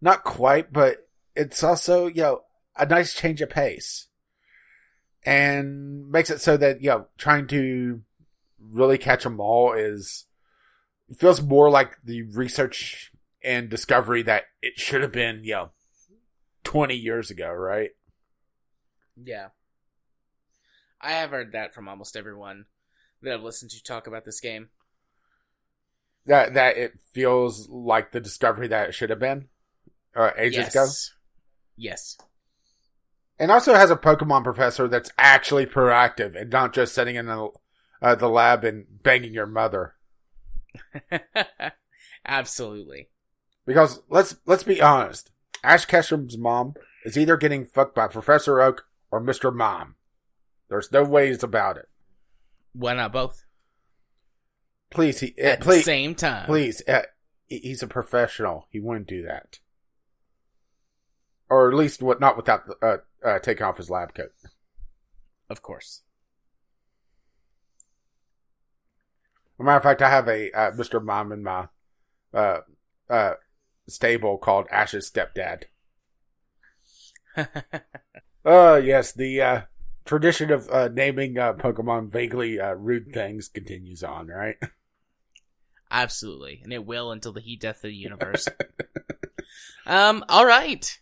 not 0.00 0.24
quite, 0.24 0.72
but 0.72 1.08
it's 1.36 1.62
also, 1.62 2.08
you 2.08 2.22
know, 2.22 2.40
a 2.76 2.84
nice 2.84 3.14
change 3.14 3.40
of 3.40 3.50
pace. 3.50 4.08
And 5.24 6.10
makes 6.10 6.30
it 6.30 6.40
so 6.40 6.56
that, 6.56 6.82
you 6.82 6.90
know, 6.90 7.06
trying 7.16 7.46
to 7.48 8.02
really 8.60 8.98
catch 8.98 9.22
them 9.24 9.40
all 9.40 9.72
is, 9.72 10.26
feels 11.16 11.40
more 11.40 11.70
like 11.70 11.96
the 12.04 12.22
research 12.22 13.12
and 13.44 13.68
discovery 13.68 14.22
that 14.22 14.44
it 14.62 14.78
should 14.78 15.02
have 15.02 15.12
been, 15.12 15.44
you 15.44 15.52
know, 15.52 15.70
20 16.64 16.94
years 16.94 17.30
ago, 17.30 17.50
right? 17.50 17.90
Yeah. 19.22 19.48
I 21.00 21.12
have 21.12 21.30
heard 21.30 21.52
that 21.52 21.74
from 21.74 21.88
almost 21.88 22.16
everyone 22.16 22.66
that 23.22 23.34
I've 23.34 23.42
listened 23.42 23.70
to 23.72 23.82
talk 23.82 24.06
about 24.06 24.24
this 24.24 24.40
game. 24.40 24.70
That, 26.26 26.54
that 26.54 26.76
it 26.76 26.92
feels 27.12 27.68
like 27.68 28.12
the 28.12 28.20
discovery 28.20 28.68
that 28.68 28.90
it 28.90 28.94
should 28.94 29.10
have 29.10 29.18
been, 29.18 29.48
uh, 30.16 30.30
ages 30.36 30.68
ago. 30.68 30.86
yes. 31.76 32.16
And 33.42 33.50
also 33.50 33.74
has 33.74 33.90
a 33.90 33.96
Pokemon 33.96 34.44
professor 34.44 34.86
that's 34.86 35.10
actually 35.18 35.66
proactive 35.66 36.40
and 36.40 36.48
not 36.48 36.72
just 36.72 36.94
sitting 36.94 37.16
in 37.16 37.26
the, 37.26 37.48
uh, 38.00 38.14
the 38.14 38.28
lab 38.28 38.62
and 38.62 38.84
banging 39.02 39.34
your 39.34 39.48
mother. 39.48 39.96
Absolutely. 42.24 43.08
Because 43.66 44.00
let's 44.08 44.36
let's 44.46 44.62
be 44.62 44.80
honest, 44.80 45.32
Ash 45.64 45.86
Ketchum's 45.86 46.38
mom 46.38 46.74
is 47.04 47.18
either 47.18 47.36
getting 47.36 47.64
fucked 47.64 47.96
by 47.96 48.06
Professor 48.06 48.60
Oak 48.60 48.84
or 49.10 49.20
Mr. 49.20 49.52
Mime. 49.52 49.96
There's 50.68 50.92
no 50.92 51.02
ways 51.02 51.42
about 51.42 51.76
it. 51.78 51.88
Why 52.74 52.94
not 52.94 53.12
both? 53.12 53.44
Please, 54.88 55.18
he, 55.18 55.34
uh, 55.36 55.46
At 55.48 55.62
the 55.62 55.80
same 55.80 56.14
time. 56.14 56.46
please. 56.46 56.80
Uh, 56.86 57.02
he's 57.48 57.82
a 57.82 57.88
professional. 57.88 58.68
He 58.70 58.78
wouldn't 58.78 59.08
do 59.08 59.24
that, 59.24 59.58
or 61.52 61.68
at 61.68 61.74
least 61.74 62.02
what 62.02 62.18
not 62.18 62.34
without 62.34 62.62
uh, 62.80 62.96
uh, 63.22 63.38
taking 63.40 63.64
off 63.64 63.76
his 63.76 63.90
lab 63.90 64.14
coat. 64.14 64.32
Of 65.50 65.60
course. 65.60 66.00
As 69.58 69.60
a 69.60 69.64
matter 69.64 69.76
of 69.76 69.82
fact, 69.82 70.00
I 70.00 70.08
have 70.08 70.28
a 70.28 70.50
uh, 70.52 70.70
Mr. 70.70 71.04
Mime 71.04 71.30
in 71.30 71.42
my 71.42 71.68
uh, 72.32 72.60
uh, 73.10 73.34
stable 73.86 74.38
called 74.38 74.66
Ash's 74.70 75.10
stepdad. 75.10 75.64
Uh, 77.36 77.46
yes, 78.82 79.12
the 79.12 79.42
uh, 79.42 79.60
tradition 80.06 80.50
of 80.50 80.70
uh, 80.70 80.88
naming 80.88 81.36
uh, 81.36 81.52
Pokemon 81.52 82.10
vaguely 82.10 82.58
uh, 82.58 82.72
rude 82.72 83.12
things 83.12 83.48
continues 83.48 84.02
on, 84.02 84.28
right? 84.28 84.56
Absolutely. 85.90 86.62
And 86.64 86.72
it 86.72 86.86
will 86.86 87.12
until 87.12 87.34
the 87.34 87.42
heat 87.42 87.60
death 87.60 87.76
of 87.76 87.82
the 87.82 87.94
universe. 87.94 88.48
um, 89.86 90.24
all 90.30 90.46
right. 90.46 90.98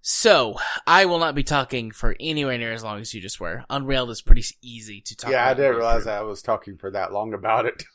So, 0.00 0.56
I 0.86 1.04
will 1.06 1.18
not 1.18 1.34
be 1.34 1.42
talking 1.42 1.90
for 1.90 2.16
anywhere 2.20 2.56
near 2.56 2.72
as 2.72 2.84
long 2.84 3.00
as 3.00 3.12
you 3.12 3.20
just 3.20 3.40
were. 3.40 3.64
Unrailed 3.68 4.10
is 4.10 4.22
pretty 4.22 4.44
easy 4.62 5.00
to 5.02 5.16
talk 5.16 5.30
yeah, 5.30 5.46
I 5.46 5.54
didn't 5.54 5.76
realize 5.76 6.06
I 6.06 6.22
was 6.22 6.40
talking 6.40 6.78
for 6.78 6.90
that 6.90 7.12
long 7.12 7.34
about 7.34 7.66
it. 7.66 7.84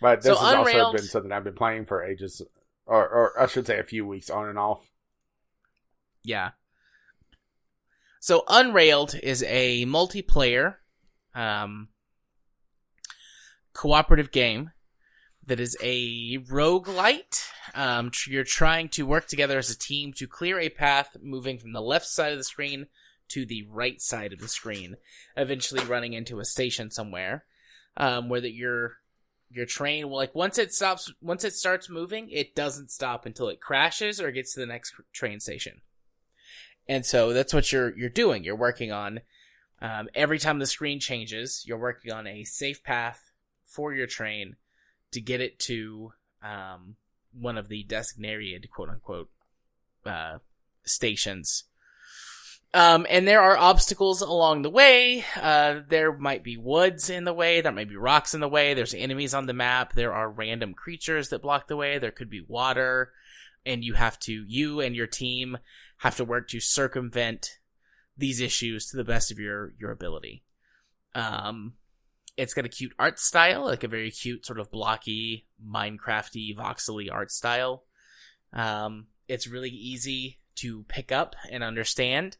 But 0.00 0.22
So 0.22 0.30
this 0.30 0.38
has 0.38 0.54
also 0.54 0.92
been 0.92 1.02
something 1.02 1.32
I've 1.32 1.42
been 1.42 1.54
playing 1.54 1.86
for 1.86 2.04
ages, 2.04 2.40
or, 2.86 3.08
or 3.08 3.40
I 3.40 3.46
should 3.46 3.66
say 3.66 3.80
a 3.80 3.82
few 3.82 4.06
weeks 4.06 4.30
on 4.30 4.48
and 4.48 4.56
off. 4.56 4.88
Yeah. 6.22 6.50
So 8.20 8.44
Unrailed 8.46 9.18
is 9.20 9.42
a 9.42 9.86
multiplayer 9.86 10.76
um 11.34 11.88
cooperative 13.72 14.30
game 14.30 14.70
that 15.48 15.60
is 15.60 15.76
a 15.82 16.38
roguelite. 16.38 17.44
Um 17.74 18.10
tr- 18.10 18.30
you're 18.30 18.44
trying 18.44 18.88
to 18.90 19.06
work 19.06 19.26
together 19.26 19.58
as 19.58 19.70
a 19.70 19.78
team 19.78 20.12
to 20.14 20.26
clear 20.26 20.60
a 20.60 20.68
path 20.68 21.16
moving 21.20 21.58
from 21.58 21.72
the 21.72 21.82
left 21.82 22.06
side 22.06 22.32
of 22.32 22.38
the 22.38 22.44
screen 22.44 22.86
to 23.28 23.44
the 23.44 23.66
right 23.70 24.00
side 24.00 24.32
of 24.32 24.40
the 24.40 24.48
screen, 24.48 24.96
eventually 25.36 25.84
running 25.84 26.12
into 26.12 26.40
a 26.40 26.44
station 26.44 26.90
somewhere. 26.90 27.44
Um 27.96 28.28
where 28.28 28.40
that 28.40 28.54
your 28.54 28.98
your 29.50 29.66
train 29.66 30.08
like 30.10 30.34
once 30.34 30.58
it 30.58 30.72
stops 30.72 31.12
once 31.20 31.44
it 31.44 31.54
starts 31.54 31.88
moving, 31.88 32.30
it 32.30 32.54
doesn't 32.54 32.90
stop 32.90 33.26
until 33.26 33.48
it 33.48 33.60
crashes 33.60 34.20
or 34.20 34.30
gets 34.30 34.54
to 34.54 34.60
the 34.60 34.66
next 34.66 34.94
train 35.12 35.40
station. 35.40 35.80
And 36.86 37.04
so 37.04 37.32
that's 37.32 37.54
what 37.54 37.72
you're 37.72 37.96
you're 37.96 38.08
doing. 38.10 38.44
You're 38.44 38.56
working 38.56 38.92
on 38.92 39.20
um, 39.80 40.08
every 40.14 40.38
time 40.38 40.58
the 40.58 40.66
screen 40.66 41.00
changes. 41.00 41.64
You're 41.66 41.78
working 41.78 42.12
on 42.12 42.26
a 42.26 42.44
safe 42.44 42.82
path 42.82 43.30
for 43.64 43.92
your 43.92 44.06
train 44.06 44.56
to 45.12 45.20
get 45.20 45.40
it 45.40 45.58
to 45.60 46.12
um, 46.42 46.96
one 47.32 47.58
of 47.58 47.68
the 47.68 47.84
designated 47.84 48.70
quote 48.70 48.88
unquote 48.88 49.30
uh, 50.04 50.38
stations. 50.84 51.64
Um, 52.74 53.06
and 53.08 53.26
there 53.26 53.40
are 53.40 53.56
obstacles 53.56 54.20
along 54.20 54.62
the 54.62 54.70
way. 54.70 55.24
Uh, 55.40 55.80
there 55.88 56.12
might 56.12 56.44
be 56.44 56.58
woods 56.58 57.08
in 57.08 57.24
the 57.24 57.32
way. 57.32 57.60
There 57.60 57.72
might 57.72 57.88
be 57.88 57.96
rocks 57.96 58.34
in 58.34 58.40
the 58.40 58.48
way. 58.48 58.74
There's 58.74 58.92
enemies 58.92 59.32
on 59.32 59.46
the 59.46 59.54
map. 59.54 59.94
There 59.94 60.12
are 60.12 60.30
random 60.30 60.74
creatures 60.74 61.30
that 61.30 61.42
block 61.42 61.68
the 61.68 61.76
way. 61.76 61.98
There 61.98 62.10
could 62.10 62.28
be 62.28 62.44
water. 62.46 63.12
And 63.64 63.82
you 63.82 63.94
have 63.94 64.18
to, 64.20 64.44
you 64.46 64.80
and 64.80 64.94
your 64.94 65.06
team 65.06 65.58
have 65.98 66.16
to 66.16 66.24
work 66.24 66.48
to 66.48 66.60
circumvent 66.60 67.58
these 68.16 68.40
issues 68.40 68.86
to 68.86 68.96
the 68.96 69.04
best 69.04 69.30
of 69.30 69.38
your, 69.38 69.72
your 69.78 69.90
ability. 69.90 70.42
Um, 71.14 71.74
it's 72.38 72.54
got 72.54 72.64
a 72.64 72.68
cute 72.68 72.94
art 72.98 73.18
style, 73.18 73.64
like 73.64 73.82
a 73.82 73.88
very 73.88 74.12
cute 74.12 74.46
sort 74.46 74.60
of 74.60 74.70
blocky, 74.70 75.46
Minecrafty, 75.62 76.56
voxely 76.56 77.12
art 77.12 77.32
style. 77.32 77.82
Um, 78.52 79.08
it's 79.26 79.48
really 79.48 79.70
easy 79.70 80.38
to 80.56 80.84
pick 80.84 81.10
up 81.10 81.34
and 81.50 81.64
understand. 81.64 82.36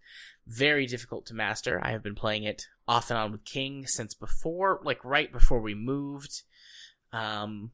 Very 0.47 0.87
difficult 0.87 1.27
to 1.27 1.35
master. 1.35 1.81
I 1.85 1.91
have 1.91 2.03
been 2.03 2.15
playing 2.15 2.45
it 2.45 2.69
off 2.87 3.11
and 3.11 3.19
on 3.19 3.33
with 3.33 3.45
King 3.45 3.87
since 3.87 4.15
before, 4.15 4.81
like 4.85 5.05
right 5.05 5.33
before 5.33 5.61
we 5.61 5.75
moved. 5.75 6.43
Um, 7.13 7.73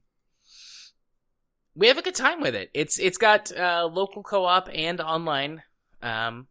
we 1.77 1.89
have 1.89 1.99
a 1.99 2.03
good 2.03 2.15
time 2.15 2.41
with 2.41 2.55
it. 2.55 2.71
It's 2.73 2.99
it's 2.99 3.19
got 3.19 3.53
uh, 3.57 3.89
local 3.93 4.23
co-op 4.23 4.71
and 4.73 5.01
online 5.01 5.63
um, 6.03 6.47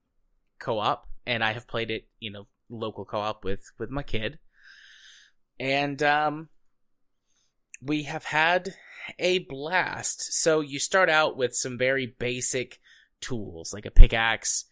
co-op, 0.59 1.07
and 1.25 1.43
I 1.43 1.53
have 1.53 1.67
played 1.67 1.89
it, 1.89 2.07
you 2.19 2.31
know, 2.31 2.45
local 2.69 3.05
co-op 3.05 3.43
with 3.43 3.71
with 3.79 3.89
my 3.89 4.03
kid, 4.03 4.37
and 5.63 6.03
um, 6.03 6.49
we 7.81 8.03
have 8.03 8.25
had 8.25 8.75
a 9.17 9.39
blast. 9.39 10.33
So 10.33 10.59
you 10.59 10.77
start 10.77 11.09
out 11.09 11.37
with 11.37 11.55
some 11.55 11.77
very 11.77 12.05
basic 12.05 12.81
tools 13.21 13.71
like 13.73 13.85
a 13.85 13.91
pickaxe 13.91 14.65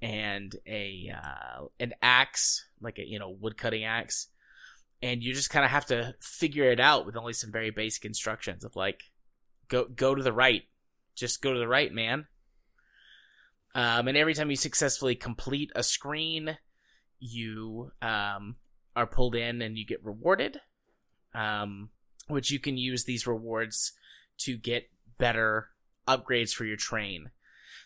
and 0.00 0.54
a 0.64 1.12
uh, 1.12 1.64
an 1.80 1.92
axe, 2.00 2.64
like 2.80 3.00
a 3.00 3.04
you 3.04 3.18
know 3.18 3.30
wood 3.30 3.56
cutting 3.56 3.82
axe, 3.82 4.28
and 5.02 5.24
you 5.24 5.34
just 5.34 5.50
kind 5.50 5.64
of 5.64 5.72
have 5.72 5.86
to 5.86 6.14
figure 6.20 6.70
it 6.70 6.78
out 6.78 7.04
with 7.04 7.16
only 7.16 7.32
some 7.32 7.50
very 7.50 7.70
basic 7.70 8.04
instructions 8.04 8.62
of 8.62 8.76
like 8.76 9.02
go 9.66 9.86
go 9.86 10.14
to 10.14 10.22
the 10.22 10.32
right, 10.32 10.62
just 11.16 11.42
go 11.42 11.52
to 11.52 11.58
the 11.58 11.66
right, 11.66 11.92
man. 11.92 12.28
Um, 13.74 14.06
and 14.06 14.16
every 14.16 14.34
time 14.34 14.50
you 14.50 14.56
successfully 14.56 15.16
complete 15.16 15.72
a 15.74 15.82
screen, 15.82 16.58
you 17.18 17.90
um, 18.00 18.54
are 18.98 19.06
pulled 19.06 19.36
in 19.36 19.62
and 19.62 19.78
you 19.78 19.86
get 19.86 20.04
rewarded, 20.04 20.60
um, 21.34 21.90
which 22.26 22.50
you 22.50 22.58
can 22.58 22.76
use 22.76 23.04
these 23.04 23.26
rewards 23.26 23.92
to 24.44 24.56
get 24.56 24.90
better 25.18 25.70
upgrades 26.06 26.52
for 26.52 26.64
your 26.64 26.76
train. 26.76 27.30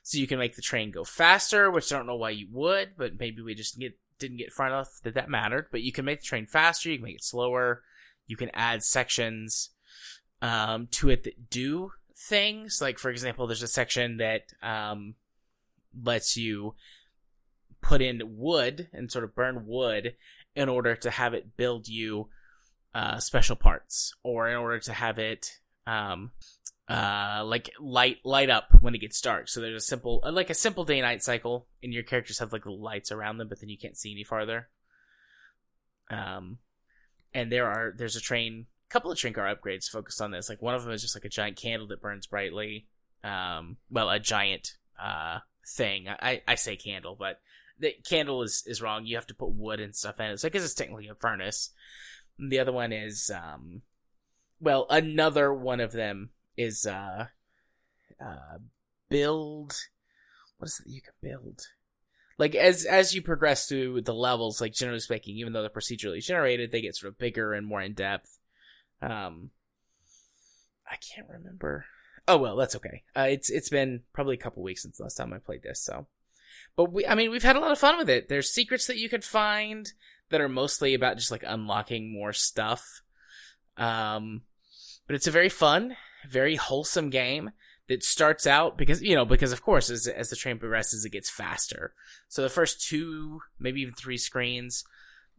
So 0.02 0.18
you 0.18 0.26
can 0.26 0.38
make 0.38 0.56
the 0.56 0.62
train 0.70 0.90
go 0.90 1.04
faster, 1.04 1.70
which 1.70 1.92
I 1.92 1.96
don't 1.96 2.06
know 2.06 2.16
why 2.16 2.30
you 2.30 2.48
would, 2.50 2.96
but 2.96 3.18
maybe 3.20 3.42
we 3.42 3.54
just 3.54 3.78
get 3.78 3.98
didn't 4.18 4.38
get 4.38 4.52
far 4.52 4.66
enough 4.66 5.00
that 5.02 5.14
that 5.14 5.28
mattered. 5.28 5.66
But 5.70 5.82
you 5.82 5.92
can 5.92 6.04
make 6.04 6.20
the 6.20 6.26
train 6.26 6.46
faster, 6.46 6.90
you 6.90 6.98
can 6.98 7.04
make 7.04 7.16
it 7.16 7.24
slower, 7.24 7.82
you 8.26 8.36
can 8.36 8.50
add 8.54 8.82
sections. 8.82 9.70
um, 10.42 10.88
to 10.90 11.08
it 11.08 11.22
that 11.24 11.48
do 11.48 11.92
things. 12.16 12.80
Like, 12.82 12.98
for 12.98 13.10
example, 13.10 13.46
there's 13.46 13.62
a 13.62 13.68
section 13.68 14.18
that 14.18 14.42
um, 14.62 15.14
lets 16.04 16.36
you 16.36 16.74
put 17.80 18.02
in 18.02 18.20
wood 18.24 18.88
and 18.92 19.10
sort 19.10 19.24
of 19.24 19.34
burn 19.34 19.66
wood 19.66 20.14
in 20.54 20.68
order 20.68 20.94
to 20.96 21.10
have 21.10 21.34
it 21.34 21.56
build 21.56 21.88
you 21.88 22.28
uh, 22.94 23.18
special 23.18 23.56
parts, 23.56 24.14
or 24.22 24.48
in 24.48 24.56
order 24.56 24.78
to 24.78 24.92
have 24.92 25.18
it 25.18 25.58
um, 25.86 26.30
uh, 26.88 27.42
like 27.44 27.70
light 27.80 28.18
light 28.24 28.50
up 28.50 28.68
when 28.80 28.94
it 28.94 29.00
gets 29.00 29.20
dark. 29.20 29.48
So 29.48 29.60
there's 29.60 29.82
a 29.82 29.86
simple 29.86 30.22
uh, 30.24 30.32
like 30.32 30.50
a 30.50 30.54
simple 30.54 30.84
day 30.84 31.00
night 31.00 31.22
cycle, 31.22 31.66
and 31.82 31.92
your 31.92 32.02
characters 32.02 32.38
have 32.38 32.52
like 32.52 32.66
lights 32.66 33.10
around 33.10 33.38
them, 33.38 33.48
but 33.48 33.60
then 33.60 33.70
you 33.70 33.78
can't 33.78 33.96
see 33.96 34.12
any 34.12 34.24
farther. 34.24 34.68
Um, 36.10 36.58
and 37.32 37.50
there 37.50 37.66
are 37.66 37.94
there's 37.96 38.16
a 38.16 38.20
train, 38.20 38.66
a 38.90 38.92
couple 38.92 39.10
of 39.10 39.18
train 39.18 39.32
car 39.32 39.54
upgrades 39.54 39.88
focused 39.88 40.20
on 40.20 40.30
this. 40.30 40.48
Like 40.48 40.60
one 40.60 40.74
of 40.74 40.84
them 40.84 40.92
is 40.92 41.02
just 41.02 41.16
like 41.16 41.24
a 41.24 41.30
giant 41.30 41.56
candle 41.56 41.88
that 41.88 42.02
burns 42.02 42.26
brightly. 42.26 42.86
Um, 43.24 43.78
well, 43.90 44.10
a 44.10 44.18
giant 44.18 44.76
uh 45.00 45.38
thing. 45.66 46.08
I 46.08 46.42
I 46.46 46.56
say 46.56 46.76
candle, 46.76 47.16
but 47.18 47.40
the 47.82 47.94
candle 48.08 48.42
is 48.42 48.62
is 48.66 48.80
wrong. 48.80 49.04
You 49.04 49.16
have 49.16 49.26
to 49.26 49.34
put 49.34 49.50
wood 49.50 49.80
and 49.80 49.94
stuff 49.94 50.20
in 50.20 50.26
it. 50.26 50.40
So 50.40 50.46
I 50.46 50.50
guess 50.50 50.64
it's 50.64 50.72
technically 50.72 51.08
a 51.08 51.14
furnace. 51.14 51.70
The 52.38 52.60
other 52.60 52.72
one 52.72 52.92
is 52.92 53.30
um, 53.30 53.82
well, 54.60 54.86
another 54.88 55.52
one 55.52 55.80
of 55.80 55.92
them 55.92 56.30
is 56.56 56.86
uh, 56.86 57.26
uh, 58.24 58.58
build. 59.10 59.76
What 60.58 60.66
is 60.66 60.80
it 60.86 60.90
you 60.90 61.02
can 61.02 61.12
build? 61.20 61.60
Like 62.38 62.54
as 62.54 62.84
as 62.84 63.14
you 63.14 63.20
progress 63.20 63.66
through 63.66 64.02
the 64.02 64.14
levels, 64.14 64.60
like 64.60 64.72
generally 64.72 65.00
speaking, 65.00 65.36
even 65.36 65.52
though 65.52 65.60
they're 65.60 65.70
procedurally 65.70 66.24
generated, 66.24 66.70
they 66.70 66.80
get 66.80 66.96
sort 66.96 67.12
of 67.12 67.18
bigger 67.18 67.52
and 67.52 67.66
more 67.66 67.82
in 67.82 67.94
depth. 67.94 68.38
Um, 69.02 69.50
I 70.88 70.96
can't 70.96 71.28
remember. 71.28 71.84
Oh 72.28 72.38
well, 72.38 72.54
that's 72.54 72.76
okay. 72.76 73.02
Uh, 73.16 73.26
it's 73.28 73.50
it's 73.50 73.68
been 73.68 74.02
probably 74.12 74.34
a 74.34 74.40
couple 74.40 74.62
weeks 74.62 74.82
since 74.82 74.98
the 74.98 75.02
last 75.02 75.16
time 75.16 75.32
I 75.32 75.38
played 75.38 75.64
this, 75.64 75.80
so. 75.82 76.06
But 76.76 76.92
we, 76.92 77.06
I 77.06 77.14
mean, 77.14 77.30
we've 77.30 77.42
had 77.42 77.56
a 77.56 77.60
lot 77.60 77.70
of 77.72 77.78
fun 77.78 77.98
with 77.98 78.08
it. 78.08 78.28
There's 78.28 78.50
secrets 78.50 78.86
that 78.86 78.96
you 78.98 79.08
could 79.08 79.24
find 79.24 79.92
that 80.30 80.40
are 80.40 80.48
mostly 80.48 80.94
about 80.94 81.18
just 81.18 81.30
like 81.30 81.44
unlocking 81.46 82.12
more 82.12 82.32
stuff. 82.32 83.02
Um, 83.76 84.42
but 85.06 85.16
it's 85.16 85.26
a 85.26 85.30
very 85.32 85.48
fun, 85.48 85.96
very 86.28 86.56
wholesome 86.56 87.10
game 87.10 87.50
that 87.88 88.02
starts 88.04 88.46
out 88.46 88.78
because 88.78 89.02
you 89.02 89.14
know 89.14 89.24
because 89.24 89.52
of 89.52 89.60
course 89.60 89.90
as 89.90 90.06
as 90.06 90.30
the 90.30 90.36
train 90.36 90.58
progresses 90.58 91.04
it 91.04 91.10
gets 91.10 91.28
faster. 91.28 91.92
So 92.28 92.40
the 92.42 92.48
first 92.48 92.86
two, 92.88 93.40
maybe 93.58 93.80
even 93.82 93.94
three 93.94 94.16
screens, 94.18 94.84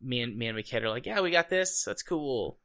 me 0.02 0.22
and 0.22 0.38
me 0.38 0.48
and 0.48 0.56
my 0.58 0.62
kid 0.62 0.84
are 0.84 0.90
like, 0.90 1.06
yeah, 1.06 1.22
we 1.22 1.32
got 1.32 1.50
this. 1.50 1.84
That's 1.84 2.04
cool. 2.04 2.60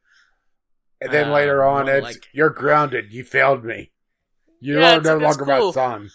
And 1.01 1.11
then 1.13 1.31
later 1.31 1.63
Uh, 1.63 1.69
on, 1.71 1.87
it's 1.87 2.03
like- 2.03 2.27
you're 2.33 2.49
grounded. 2.49 3.13
You 3.13 3.23
failed 3.23 3.63
me. 3.63 3.91
You 4.59 4.79
Yeah, 4.81 4.97
are 4.97 5.01
no 5.01 5.17
longer 5.17 5.45
cool. 5.45 5.67
my 5.67 5.71
son. 5.71 6.09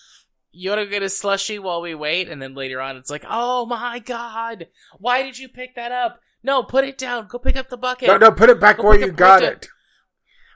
You 0.55 0.71
want 0.71 0.83
to 0.83 0.87
get 0.87 1.03
a 1.03 1.09
slushy 1.09 1.59
while 1.59 1.81
we 1.81 1.95
wait, 1.95 2.29
and 2.29 2.41
then 2.41 2.55
later 2.55 2.81
on 2.81 2.97
it's 2.97 3.11
like, 3.11 3.25
oh 3.29 3.67
my 3.67 3.99
god, 3.99 4.69
why 4.99 5.23
did 5.23 5.39
you 5.39 5.49
pick 5.49 5.75
that 5.75 5.93
up? 5.93 6.21
No, 6.43 6.63
put 6.63 6.85
it 6.85 6.99
down. 6.99 7.27
Go 7.27 7.39
pick 7.39 7.57
up 7.57 7.71
the 7.71 7.77
bucket. 7.77 8.09
No, 8.09 8.19
no, 8.19 8.31
put 8.31 8.51
it 8.51 8.61
back 8.61 8.77
Go 8.77 8.85
where 8.85 9.01
you 9.01 9.11
got 9.11 9.43
it. 9.43 9.67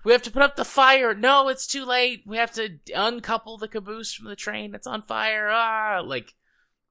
We 0.05 0.13
have 0.13 0.23
to 0.23 0.31
put 0.31 0.43
up 0.43 0.57
the 0.57 0.65
fire. 0.65 1.15
No, 1.15 1.49
it's 1.49 1.67
too 1.67 1.85
late. 1.85 2.23
We 2.27 2.37
have 2.37 2.53
to 2.53 2.79
uncouple 2.95 3.59
the 3.59 3.69
caboose 3.69 4.15
from 4.15 4.29
the 4.29 4.37
train. 4.37 4.75
It's 4.75 4.87
on 4.87 5.03
fire. 5.03 5.49
Ah, 5.51 6.01
like, 6.05 6.35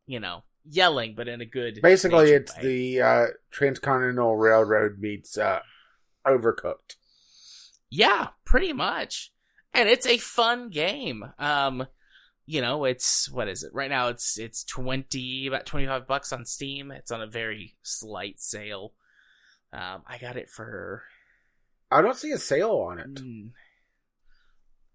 you 0.06 0.20
know, 0.20 0.44
yelling, 0.66 1.14
but 1.16 1.28
in 1.28 1.42
a 1.42 1.46
good. 1.46 1.80
Basically, 1.82 2.32
it's 2.32 2.56
way. 2.58 2.64
the 2.64 3.02
uh, 3.02 3.26
Transcontinental 3.52 4.36
Railroad 4.36 5.00
meets 5.00 5.38
uh, 5.38 5.60
Overcooked. 6.26 6.96
Yeah, 7.90 8.30
pretty 8.46 8.74
much. 8.74 9.32
And 9.74 9.88
it's 9.88 10.06
a 10.06 10.18
fun 10.18 10.70
game. 10.70 11.24
Um, 11.40 11.88
you 12.48 12.62
know, 12.62 12.86
it's 12.86 13.30
what 13.30 13.50
is 13.50 13.64
it? 13.64 13.74
Right 13.74 13.90
now 13.90 14.08
it's 14.08 14.40
it's 14.40 14.64
20 14.64 15.48
about 15.48 15.66
25 15.66 16.08
bucks 16.08 16.32
on 16.32 16.46
Steam. 16.46 16.92
It's 16.92 17.12
on 17.12 17.22
a 17.22 17.28
very 17.28 17.76
slight 17.84 18.40
sale. 18.40 18.94
Um, 19.74 20.04
I 20.08 20.18
got 20.18 20.38
it 20.38 20.50
for 20.50 21.04
I 21.92 22.02
don't 22.02 22.16
see 22.16 22.32
a 22.32 22.38
sale 22.38 22.72
on 22.72 23.00
it. 23.00 23.16
mm, 23.16 23.50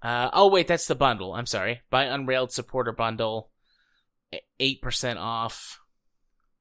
uh 0.02 0.30
oh 0.32 0.48
wait, 0.48 0.66
that's 0.66 0.86
the 0.86 0.94
bundle. 0.94 1.34
I'm 1.34 1.46
sorry. 1.46 1.82
Buy 1.90 2.04
Unrailed 2.04 2.52
supporter 2.52 2.92
bundle. 2.92 3.50
8% 4.58 5.16
off. 5.18 5.78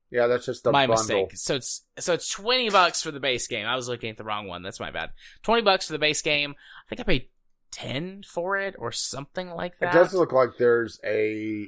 Yeah, 0.10 0.28
that's 0.28 0.46
just 0.46 0.66
the 0.66 0.74
my 0.74 0.88
bundle. 0.88 1.04
mistake. 1.04 1.38
So 1.38 1.56
it's 1.56 1.86
so 2.00 2.14
it's 2.14 2.28
20 2.28 2.70
bucks 2.70 3.02
for 3.02 3.12
the 3.12 3.22
base 3.22 3.48
game. 3.48 3.66
I 3.66 3.78
was 3.78 3.88
looking 3.88 4.10
at 4.10 4.18
the 4.18 4.26
wrong 4.26 4.46
one. 4.46 4.62
That's 4.62 4.80
my 4.82 4.92
bad. 4.92 5.12
20 5.44 5.62
bucks 5.62 5.88
for 5.88 5.94
the 5.94 6.00
base 6.00 6.22
game. 6.22 6.54
I 6.86 6.90
think 6.90 7.00
I 7.00 7.04
paid 7.04 7.30
10 7.72 8.24
for 8.28 8.58
it 8.58 8.76
or 8.78 8.92
something 8.92 9.50
like 9.50 9.80
that. 9.80 9.96
It 9.96 9.98
does 9.98 10.14
look 10.14 10.32
like 10.32 10.58
there's 10.58 11.00
a 11.06 11.68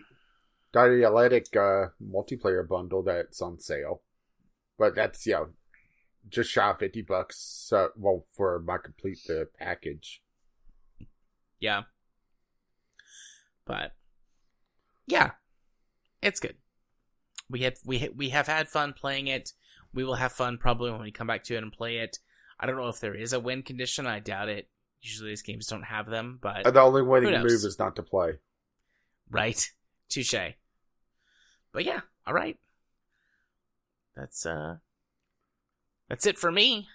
dialectic 0.74 1.56
uh, 1.56 1.88
multiplayer 2.02 2.68
bundle 2.68 3.04
that's 3.04 3.42
on 3.42 3.60
sale, 3.60 4.02
but 4.78 4.96
that's 4.96 5.26
you 5.26 5.34
know 5.34 5.50
just 6.30 6.52
shy 6.52 6.70
of 6.70 6.80
fifty 6.80 7.02
bucks. 7.02 7.72
Uh, 7.72 7.88
well, 7.96 8.26
for 8.36 8.60
my 8.60 8.78
complete 8.78 9.20
the 9.28 9.48
package. 9.58 10.22
Yeah. 11.60 11.84
But 13.66 13.94
yeah, 15.08 15.32
it's 16.22 16.40
good. 16.40 16.56
We 17.50 17.62
have 17.62 17.78
we 17.86 18.00
ha- 18.00 18.14
we 18.16 18.30
have 18.30 18.48
had 18.48 18.68
fun 18.68 18.94
playing 18.94 19.28
it. 19.28 19.54
We 19.94 20.04
will 20.04 20.16
have 20.16 20.34
fun 20.34 20.58
probably 20.58 20.92
when 20.92 21.02
we 21.02 21.12
come 21.12 21.28
back 21.28 21.44
to 21.46 21.56
it 21.56 21.64
and 21.64 21.72
play 21.72 21.98
it. 21.98 22.20
I 22.60 22.66
don't 22.66 22.78
know 22.78 22.90
if 22.90 23.00
there 23.00 23.16
is 23.16 23.32
a 23.32 23.40
win 23.40 23.64
condition. 23.64 24.08
I 24.08 24.20
doubt 24.20 24.50
it. 24.50 24.68
Usually 25.04 25.30
these 25.30 25.42
games 25.42 25.68
don't 25.68 25.84
have 25.84 26.10
them, 26.10 26.40
but 26.42 26.64
the 26.64 26.82
only 26.82 27.02
winning 27.02 27.30
Who 27.30 27.36
knows? 27.36 27.52
move 27.52 27.66
is 27.66 27.78
not 27.78 27.98
to 27.98 28.04
play. 28.04 28.40
right, 29.30 29.70
touche. 30.10 30.34
But 31.74 31.84
yeah, 31.84 32.02
all 32.26 32.34
right. 32.34 32.58
That's 34.16 34.46
uh, 34.46 34.78
that's 36.10 36.26
it 36.26 36.38
for 36.38 36.52
me. 36.52 36.88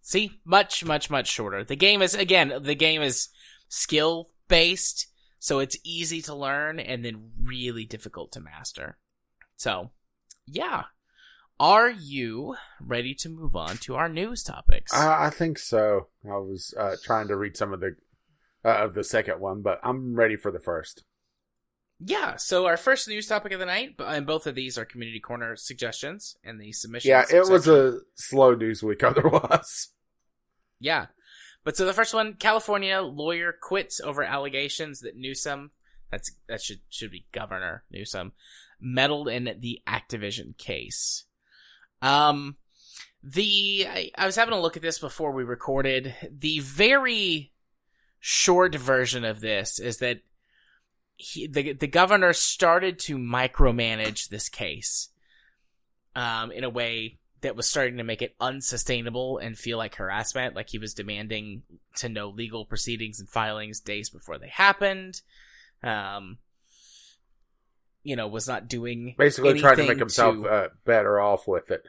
See, 0.00 0.38
much, 0.44 0.84
much, 0.84 1.10
much 1.10 1.26
shorter. 1.28 1.64
The 1.64 1.76
game 1.76 2.02
is 2.02 2.14
again, 2.14 2.52
the 2.62 2.74
game 2.74 3.02
is 3.02 3.30
skill 3.68 4.30
based, 4.48 5.08
so 5.40 5.58
it's 5.58 5.78
easy 5.82 6.22
to 6.22 6.34
learn 6.34 6.78
and 6.78 7.04
then 7.04 7.32
really 7.42 7.84
difficult 7.84 8.30
to 8.32 8.40
master. 8.40 8.96
So, 9.56 9.90
yeah. 10.46 10.84
Are 11.60 11.90
you 11.90 12.56
ready 12.80 13.14
to 13.14 13.28
move 13.28 13.54
on 13.54 13.76
to 13.78 13.94
our 13.94 14.08
news 14.08 14.42
topics? 14.42 14.92
I, 14.92 15.26
I 15.26 15.30
think 15.30 15.58
so. 15.58 16.08
I 16.24 16.36
was 16.36 16.74
uh, 16.78 16.96
trying 17.04 17.28
to 17.28 17.36
read 17.36 17.56
some 17.56 17.72
of 17.72 17.80
the 17.80 17.96
uh, 18.64 18.84
of 18.84 18.94
the 18.94 19.04
second 19.04 19.40
one, 19.40 19.62
but 19.62 19.78
I'm 19.82 20.14
ready 20.16 20.36
for 20.36 20.50
the 20.50 20.58
first. 20.58 21.04
yeah. 22.00 22.36
So 22.36 22.66
our 22.66 22.76
first 22.76 23.06
news 23.08 23.26
topic 23.28 23.52
of 23.52 23.60
the 23.60 23.66
night, 23.66 23.94
and 23.98 24.26
both 24.26 24.46
of 24.46 24.54
these 24.54 24.76
are 24.78 24.84
community 24.84 25.20
corner 25.20 25.54
suggestions 25.56 26.36
and 26.42 26.60
the 26.60 26.72
submissions. 26.72 27.08
Yeah, 27.08 27.24
it 27.30 27.48
was 27.48 27.68
a 27.68 28.00
slow 28.14 28.54
news 28.54 28.82
week 28.82 29.04
otherwise. 29.04 29.88
Yeah. 30.80 31.06
But 31.62 31.76
so 31.76 31.86
the 31.86 31.92
first 31.94 32.12
one, 32.12 32.34
California 32.34 33.00
lawyer 33.00 33.54
quits 33.58 34.00
over 34.00 34.22
allegations 34.22 35.00
that 35.00 35.16
Newsom, 35.16 35.70
that's 36.10 36.32
that 36.48 36.60
should 36.60 36.80
should 36.90 37.10
be 37.12 37.26
Governor 37.32 37.84
Newsom, 37.90 38.32
meddled 38.80 39.28
in 39.28 39.44
the 39.60 39.80
Activision 39.86 40.58
case. 40.58 41.24
Um, 42.04 42.56
the 43.22 43.86
I, 43.88 44.10
I 44.16 44.26
was 44.26 44.36
having 44.36 44.52
a 44.52 44.60
look 44.60 44.76
at 44.76 44.82
this 44.82 44.98
before 44.98 45.32
we 45.32 45.42
recorded. 45.42 46.14
The 46.30 46.58
very 46.60 47.52
short 48.20 48.74
version 48.74 49.24
of 49.24 49.40
this 49.40 49.78
is 49.78 49.98
that 49.98 50.20
he, 51.16 51.46
the 51.46 51.72
the 51.72 51.86
governor 51.86 52.34
started 52.34 52.98
to 53.00 53.16
micromanage 53.16 54.28
this 54.28 54.50
case, 54.50 55.08
um, 56.14 56.52
in 56.52 56.62
a 56.64 56.68
way 56.68 57.18
that 57.40 57.56
was 57.56 57.68
starting 57.68 57.96
to 57.96 58.04
make 58.04 58.20
it 58.20 58.34
unsustainable 58.40 59.38
and 59.38 59.56
feel 59.56 59.78
like 59.78 59.94
harassment. 59.94 60.54
Like 60.54 60.68
he 60.68 60.78
was 60.78 60.92
demanding 60.92 61.62
to 61.96 62.10
know 62.10 62.28
legal 62.28 62.66
proceedings 62.66 63.20
and 63.20 63.28
filings 63.28 63.80
days 63.80 64.10
before 64.10 64.38
they 64.38 64.48
happened. 64.48 65.22
Um, 65.82 66.38
you 68.02 68.16
know, 68.16 68.28
was 68.28 68.46
not 68.46 68.68
doing 68.68 69.14
Basically, 69.16 69.60
trying 69.60 69.76
to 69.78 69.86
make 69.86 69.98
himself 69.98 70.36
to- 70.36 70.48
uh, 70.48 70.68
better 70.84 71.18
off 71.18 71.48
with 71.48 71.70
it. 71.70 71.88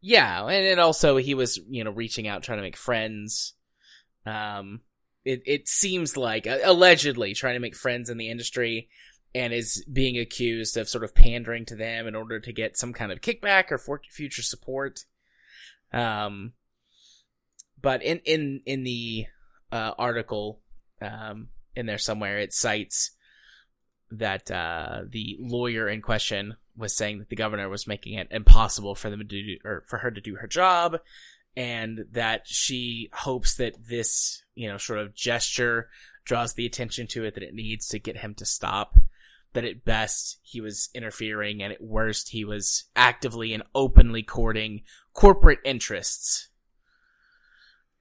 Yeah, 0.00 0.46
and 0.46 0.80
also 0.80 1.16
he 1.16 1.34
was, 1.34 1.58
you 1.68 1.84
know, 1.84 1.90
reaching 1.90 2.28
out 2.28 2.42
trying 2.42 2.58
to 2.58 2.62
make 2.62 2.76
friends. 2.76 3.54
Um, 4.24 4.80
it 5.24 5.42
it 5.46 5.68
seems 5.68 6.16
like 6.16 6.46
uh, 6.46 6.58
allegedly 6.64 7.34
trying 7.34 7.54
to 7.54 7.60
make 7.60 7.76
friends 7.76 8.10
in 8.10 8.18
the 8.18 8.30
industry, 8.30 8.88
and 9.34 9.52
is 9.52 9.84
being 9.92 10.18
accused 10.18 10.76
of 10.76 10.88
sort 10.88 11.04
of 11.04 11.14
pandering 11.14 11.64
to 11.66 11.76
them 11.76 12.06
in 12.06 12.14
order 12.14 12.40
to 12.40 12.52
get 12.52 12.76
some 12.76 12.92
kind 12.92 13.12
of 13.12 13.20
kickback 13.20 13.70
or 13.70 13.78
for 13.78 14.00
future 14.10 14.42
support. 14.42 15.00
Um, 15.92 16.52
but 17.80 18.02
in 18.02 18.20
in 18.24 18.62
in 18.66 18.84
the 18.84 19.26
uh, 19.72 19.92
article, 19.98 20.60
um, 21.02 21.48
in 21.74 21.86
there 21.86 21.98
somewhere, 21.98 22.38
it 22.38 22.52
cites 22.52 23.10
that 24.10 24.50
uh, 24.50 25.02
the 25.08 25.36
lawyer 25.40 25.88
in 25.88 26.00
question 26.00 26.56
was 26.76 26.96
saying 26.96 27.18
that 27.18 27.28
the 27.28 27.36
governor 27.36 27.68
was 27.68 27.86
making 27.86 28.14
it 28.14 28.28
impossible 28.30 28.94
for 28.94 29.10
them 29.10 29.20
to 29.20 29.24
do 29.24 29.56
or 29.64 29.82
for 29.86 29.98
her 29.98 30.10
to 30.10 30.20
do 30.20 30.36
her 30.36 30.46
job 30.46 30.98
and 31.56 32.04
that 32.12 32.46
she 32.46 33.08
hopes 33.12 33.56
that 33.56 33.74
this, 33.88 34.42
you 34.54 34.68
know, 34.68 34.76
sort 34.76 34.98
of 34.98 35.14
gesture 35.14 35.88
draws 36.24 36.52
the 36.52 36.66
attention 36.66 37.06
to 37.06 37.24
it 37.24 37.34
that 37.34 37.42
it 37.42 37.54
needs 37.54 37.88
to 37.88 37.98
get 37.98 38.18
him 38.18 38.34
to 38.34 38.44
stop. 38.44 38.96
That 39.54 39.64
at 39.64 39.86
best 39.86 40.38
he 40.42 40.60
was 40.60 40.90
interfering, 40.94 41.62
and 41.62 41.72
at 41.72 41.82
worst 41.82 42.28
he 42.28 42.44
was 42.44 42.84
actively 42.94 43.54
and 43.54 43.62
openly 43.74 44.22
courting 44.22 44.82
corporate 45.14 45.60
interests. 45.64 46.50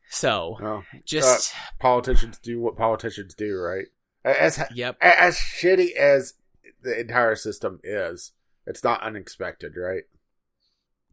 So, 0.10 0.58
Oh, 0.62 0.84
just 1.06 1.54
uh, 1.54 1.58
politicians 1.80 2.40
do 2.40 2.60
what 2.60 2.76
politicians 2.76 3.34
do, 3.36 3.56
right? 3.58 3.86
As 4.26 4.62
yep, 4.74 4.98
as 5.00 5.38
shitty 5.38 5.96
as 5.96 6.34
the 6.82 7.00
entire 7.00 7.36
system 7.36 7.80
is, 7.86 8.34
it's 8.66 8.84
not 8.84 9.02
unexpected, 9.04 9.74
right? 9.78 10.04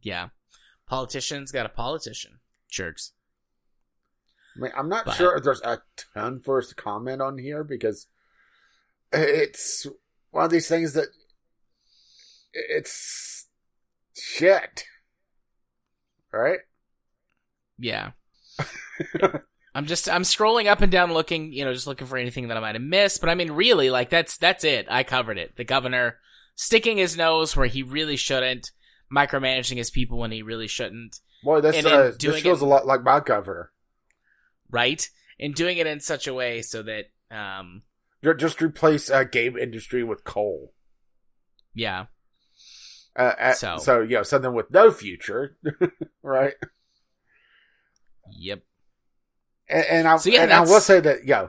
yeah. 0.01 0.29
Politicians 0.85 1.51
got 1.51 1.65
a 1.65 1.69
politician. 1.69 2.39
Jerks. 2.69 3.13
I 4.55 4.59
mean, 4.59 4.71
I'm 4.77 4.89
not 4.89 5.05
But- 5.05 5.15
sure 5.15 5.35
if 5.37 5.43
there's 5.43 5.61
a 5.61 5.81
ton 6.13 6.39
for 6.41 6.59
us 6.59 6.67
to 6.69 6.75
comment 6.75 7.21
on 7.21 7.37
here 7.37 7.63
because 7.63 8.07
it's 9.13 9.87
one 10.31 10.43
of 10.45 10.51
these 10.51 10.67
things 10.67 10.93
that 10.93 11.07
it's 12.53 13.47
shit, 14.15 14.83
right? 16.31 16.59
Yeah. 17.79 18.11
I'm 19.75 19.85
just 19.87 20.07
I'm 20.09 20.21
scrolling 20.23 20.67
up 20.67 20.81
and 20.81 20.91
down 20.91 21.13
looking, 21.13 21.51
you 21.53 21.65
know, 21.65 21.73
just 21.73 21.87
looking 21.87 22.07
for 22.07 22.17
anything 22.17 22.49
that 22.49 22.57
I 22.57 22.59
might 22.59 22.75
have 22.75 22.83
missed, 22.83 23.21
but 23.21 23.29
I 23.29 23.35
mean 23.35 23.51
really 23.53 23.89
like 23.89 24.09
that's 24.09 24.37
that's 24.37 24.63
it. 24.63 24.85
I 24.89 25.03
covered 25.03 25.37
it. 25.39 25.55
The 25.55 25.63
governor 25.63 26.19
sticking 26.55 26.97
his 26.97 27.17
nose 27.17 27.55
where 27.55 27.67
he 27.67 27.83
really 27.83 28.15
shouldn't, 28.17 28.71
micromanaging 29.13 29.77
his 29.77 29.89
people 29.89 30.17
when 30.19 30.31
he 30.31 30.41
really 30.41 30.67
shouldn't, 30.67 31.19
Boy, 31.43 31.61
this 31.61 31.85
uh, 31.85 32.13
this 32.19 32.41
feels 32.41 32.61
it- 32.61 32.65
a 32.65 32.67
lot 32.67 32.85
like 32.87 33.03
my 33.03 33.19
cover. 33.19 33.71
right? 34.69 35.07
And 35.39 35.53
doing 35.55 35.77
it 35.77 35.87
in 35.87 35.99
such 35.99 36.27
a 36.27 36.33
way 36.33 36.61
so 36.61 36.83
that 36.83 37.05
um 37.31 37.83
Ju- 38.23 38.33
Just 38.35 38.61
replace 38.61 39.09
uh, 39.09 39.23
game 39.25 39.57
industry 39.57 40.03
with 40.03 40.23
coal. 40.23 40.73
yeah. 41.73 42.05
Uh, 43.15 43.33
uh, 43.39 43.53
So- 43.53 43.77
so 43.77 44.01
you 44.01 44.15
know 44.17 44.23
something 44.23 44.53
with 44.53 44.71
no 44.71 44.89
future, 44.91 45.57
right? 46.23 46.53
Yep. 48.31 48.61
And, 49.69 49.85
and 49.85 50.07
I 50.07 50.17
So, 50.17 50.29
yeah, 50.29 50.43
and 50.43 50.53
I 50.53 50.61
will 50.61 50.79
say 50.79 50.99
that 51.01 51.25
yeah, 51.25 51.47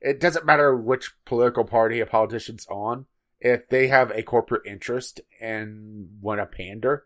it 0.00 0.20
doesn't 0.20 0.44
matter 0.46 0.74
which 0.76 1.12
political 1.24 1.64
party 1.64 2.00
a 2.00 2.06
politician's 2.06 2.66
on. 2.68 3.06
If 3.40 3.68
they 3.68 3.88
have 3.88 4.10
a 4.10 4.22
corporate 4.22 4.66
interest 4.66 5.20
and 5.40 6.08
want 6.20 6.40
to 6.40 6.46
pander, 6.46 7.04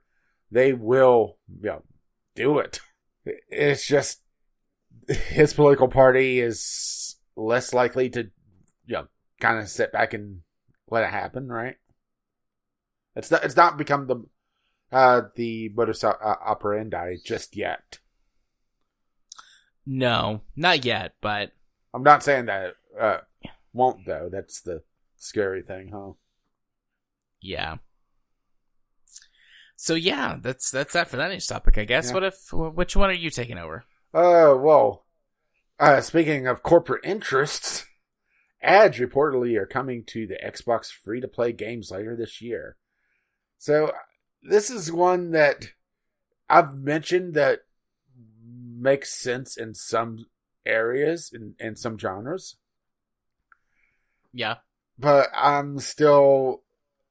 they 0.50 0.72
will 0.72 1.38
you 1.60 1.68
know, 1.68 1.82
do 2.34 2.58
it. 2.58 2.80
It's 3.24 3.86
just 3.86 4.22
his 5.08 5.54
political 5.54 5.88
party 5.88 6.40
is 6.40 7.16
less 7.36 7.72
likely 7.72 8.10
to 8.10 8.30
you 8.86 8.94
know 8.94 9.06
kind 9.40 9.58
of 9.58 9.68
sit 9.68 9.92
back 9.92 10.14
and 10.14 10.40
let 10.90 11.04
it 11.04 11.10
happen, 11.10 11.48
right? 11.48 11.76
It's 13.16 13.30
not 13.30 13.44
it's 13.44 13.56
not 13.56 13.78
become 13.78 14.06
the 14.06 14.24
uh 14.90 15.22
the 15.36 15.70
modus 15.74 16.04
uh, 16.04 16.12
operandi 16.22 17.16
just 17.24 17.56
yet. 17.56 17.98
No, 19.84 20.42
not 20.54 20.84
yet, 20.84 21.14
but 21.20 21.52
I'm 21.92 22.02
not 22.02 22.22
saying 22.22 22.46
that 22.46 22.66
it, 22.66 22.76
uh, 23.00 23.18
won't 23.72 24.06
though. 24.06 24.28
That's 24.30 24.60
the 24.60 24.82
scary 25.16 25.62
thing, 25.62 25.90
huh? 25.92 26.12
Yeah. 27.42 27.76
So 29.76 29.94
yeah, 29.94 30.36
that's 30.40 30.70
that's 30.70 30.92
that 30.92 31.08
for 31.08 31.16
that 31.16 31.30
news 31.30 31.46
topic, 31.46 31.76
I 31.76 31.84
guess. 31.84 32.08
Yeah. 32.08 32.14
What 32.14 32.24
if 32.24 32.52
which 32.52 32.96
one 32.96 33.10
are 33.10 33.14
you 33.14 33.30
taking 33.30 33.58
over? 33.58 33.84
Uh, 34.14 34.54
well, 34.56 35.04
uh, 35.80 36.00
speaking 36.00 36.46
of 36.46 36.62
corporate 36.62 37.04
interests, 37.04 37.86
ads 38.62 38.98
reportedly 38.98 39.56
are 39.56 39.66
coming 39.66 40.04
to 40.06 40.26
the 40.26 40.38
Xbox 40.44 40.86
free 40.92 41.20
to 41.20 41.28
play 41.28 41.52
games 41.52 41.90
later 41.90 42.14
this 42.14 42.40
year. 42.40 42.76
So 43.58 43.92
this 44.42 44.70
is 44.70 44.92
one 44.92 45.30
that 45.32 45.72
I've 46.48 46.76
mentioned 46.76 47.34
that 47.34 47.60
makes 48.46 49.12
sense 49.12 49.56
in 49.56 49.74
some 49.74 50.26
areas 50.64 51.30
in, 51.32 51.54
in 51.58 51.74
some 51.74 51.98
genres. 51.98 52.56
Yeah. 54.32 54.56
but 54.98 55.28
I'm 55.34 55.78
still 55.78 56.62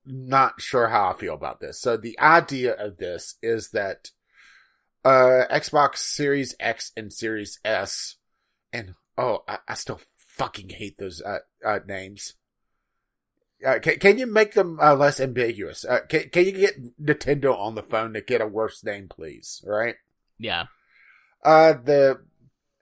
not 0.05 0.61
sure 0.61 0.87
how 0.87 1.09
I 1.09 1.13
feel 1.13 1.33
about 1.33 1.59
this. 1.59 1.79
So 1.79 1.97
the 1.97 2.19
idea 2.19 2.73
of 2.73 2.97
this 2.97 3.35
is 3.41 3.69
that 3.71 4.11
uh 5.03 5.45
Xbox 5.51 5.97
Series 5.97 6.55
X 6.59 6.91
and 6.95 7.11
Series 7.11 7.59
S 7.65 8.17
and 8.71 8.95
oh 9.17 9.43
I, 9.47 9.59
I 9.67 9.73
still 9.73 10.01
fucking 10.15 10.69
hate 10.69 10.97
those 10.97 11.21
uh, 11.21 11.39
uh 11.65 11.79
names. 11.87 12.35
Uh, 13.65 13.77
can, 13.79 13.99
can 13.99 14.17
you 14.17 14.25
make 14.25 14.53
them 14.55 14.79
uh, 14.81 14.95
less 14.95 15.19
ambiguous? 15.19 15.85
Uh, 15.85 15.99
can, 16.09 16.29
can 16.29 16.45
you 16.45 16.51
get 16.51 16.99
Nintendo 16.99 17.55
on 17.55 17.75
the 17.75 17.83
phone 17.83 18.13
to 18.13 18.21
get 18.21 18.41
a 18.41 18.47
worse 18.47 18.83
name, 18.83 19.07
please? 19.07 19.63
Right? 19.63 19.97
Yeah. 20.39 20.65
Uh, 21.43 21.73
the 21.73 22.21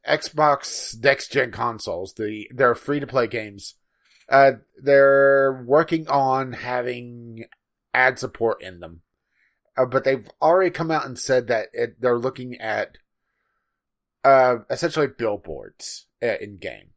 Xbox 0.07 1.01
next 1.01 1.31
gen 1.31 1.51
consoles, 1.51 2.13
the 2.13 2.49
they're 2.53 2.75
free 2.75 2.99
to 2.99 3.07
play 3.07 3.27
games. 3.27 3.75
Uh, 4.29 4.53
they're 4.81 5.63
working 5.65 6.07
on 6.07 6.53
having 6.53 7.45
ad 7.93 8.19
support 8.19 8.61
in 8.61 8.79
them, 8.79 9.01
uh, 9.77 9.85
but 9.85 10.03
they've 10.03 10.29
already 10.41 10.71
come 10.71 10.91
out 10.91 11.05
and 11.05 11.19
said 11.19 11.47
that 11.47 11.69
it, 11.73 12.01
they're 12.01 12.19
looking 12.19 12.55
at 12.61 12.97
uh 14.23 14.57
essentially 14.69 15.07
billboards 15.07 16.07
uh, 16.21 16.37
in 16.41 16.57
game, 16.57 16.89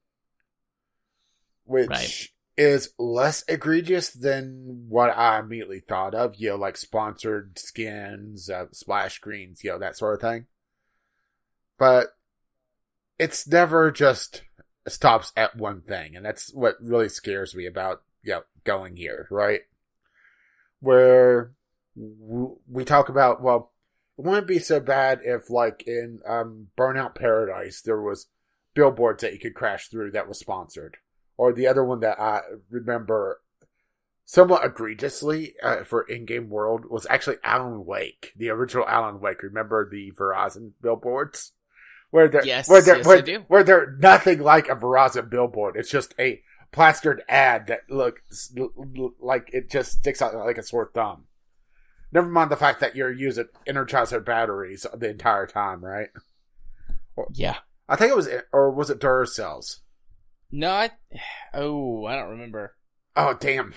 which 1.64 2.28
Right. 2.28 2.30
is 2.56 2.92
less 2.98 3.44
egregious 3.48 4.10
than 4.10 4.86
what 4.88 5.10
I 5.10 5.38
immediately 5.38 5.80
thought 5.80 6.14
of. 6.14 6.36
You 6.36 6.50
know, 6.50 6.56
like 6.56 6.76
sponsored 6.76 7.58
skins, 7.58 8.50
uh, 8.50 8.66
splash 8.72 9.14
screens, 9.14 9.62
you 9.64 9.70
know, 9.70 9.78
that 9.78 9.96
sort 9.96 10.14
of 10.14 10.20
thing 10.20 10.46
but 11.78 12.08
it's 13.18 13.46
never 13.46 13.90
just 13.90 14.42
stops 14.88 15.32
at 15.36 15.56
one 15.56 15.82
thing, 15.82 16.16
and 16.16 16.24
that's 16.24 16.52
what 16.52 16.76
really 16.80 17.08
scares 17.08 17.54
me 17.54 17.66
about 17.66 18.02
you 18.22 18.32
know, 18.32 18.42
going 18.64 18.96
here, 18.96 19.26
right? 19.30 19.62
Where 20.80 21.52
we 21.94 22.84
talk 22.84 23.08
about, 23.08 23.42
well, 23.42 23.72
it 24.18 24.24
wouldn't 24.24 24.46
be 24.46 24.58
so 24.58 24.80
bad 24.80 25.20
if, 25.24 25.50
like 25.50 25.84
in 25.86 26.20
um, 26.26 26.68
Burnout 26.76 27.14
Paradise, 27.14 27.80
there 27.80 28.00
was 28.00 28.28
billboards 28.74 29.22
that 29.22 29.32
you 29.32 29.38
could 29.38 29.54
crash 29.54 29.88
through 29.88 30.10
that 30.12 30.28
was 30.28 30.38
sponsored, 30.38 30.96
or 31.36 31.52
the 31.52 31.66
other 31.66 31.84
one 31.84 32.00
that 32.00 32.20
I 32.20 32.40
remember 32.70 33.40
somewhat 34.24 34.64
egregiously 34.64 35.54
uh, 35.62 35.84
for 35.84 36.02
in-game 36.02 36.48
world 36.48 36.84
was 36.88 37.06
actually 37.10 37.36
Alan 37.44 37.84
Wake, 37.84 38.32
the 38.36 38.48
original 38.48 38.88
Alan 38.88 39.20
Wake. 39.20 39.42
Remember 39.42 39.88
the 39.88 40.12
Verizon 40.12 40.72
billboards? 40.80 41.52
Where 42.12 42.28
they're, 42.28 42.44
Yes, 42.44 42.68
where 42.68 42.80
they're, 42.80 42.98
yes, 42.98 43.06
where, 43.06 43.40
where 43.48 43.64
they're 43.64 43.96
nothing 43.98 44.38
like 44.38 44.68
a 44.68 44.76
Verizon 44.76 45.28
billboard. 45.28 45.76
It's 45.76 45.90
just 45.90 46.14
a 46.18 46.40
plastered 46.70 47.22
ad 47.28 47.66
that 47.66 47.90
looks 47.90 48.52
like 49.18 49.50
it 49.52 49.70
just 49.70 49.92
sticks 49.92 50.22
out 50.22 50.34
like 50.34 50.58
a 50.58 50.62
sore 50.62 50.90
thumb. 50.94 51.24
Never 52.12 52.28
mind 52.28 52.50
the 52.50 52.56
fact 52.56 52.80
that 52.80 52.94
you're 52.94 53.10
using 53.10 53.46
Energizer 53.66 54.24
batteries 54.24 54.86
the 54.94 55.08
entire 55.08 55.46
time, 55.46 55.82
right? 55.82 56.08
Yeah. 57.32 57.56
I 57.88 57.96
think 57.96 58.10
it 58.10 58.16
was, 58.16 58.28
or 58.52 58.70
was 58.70 58.90
it 58.90 59.00
Duracells? 59.00 59.80
No, 60.50 60.70
I. 60.70 60.90
Oh, 61.54 62.06
I 62.06 62.16
don't 62.16 62.30
remember. 62.30 62.76
Oh 63.14 63.34
damn! 63.34 63.74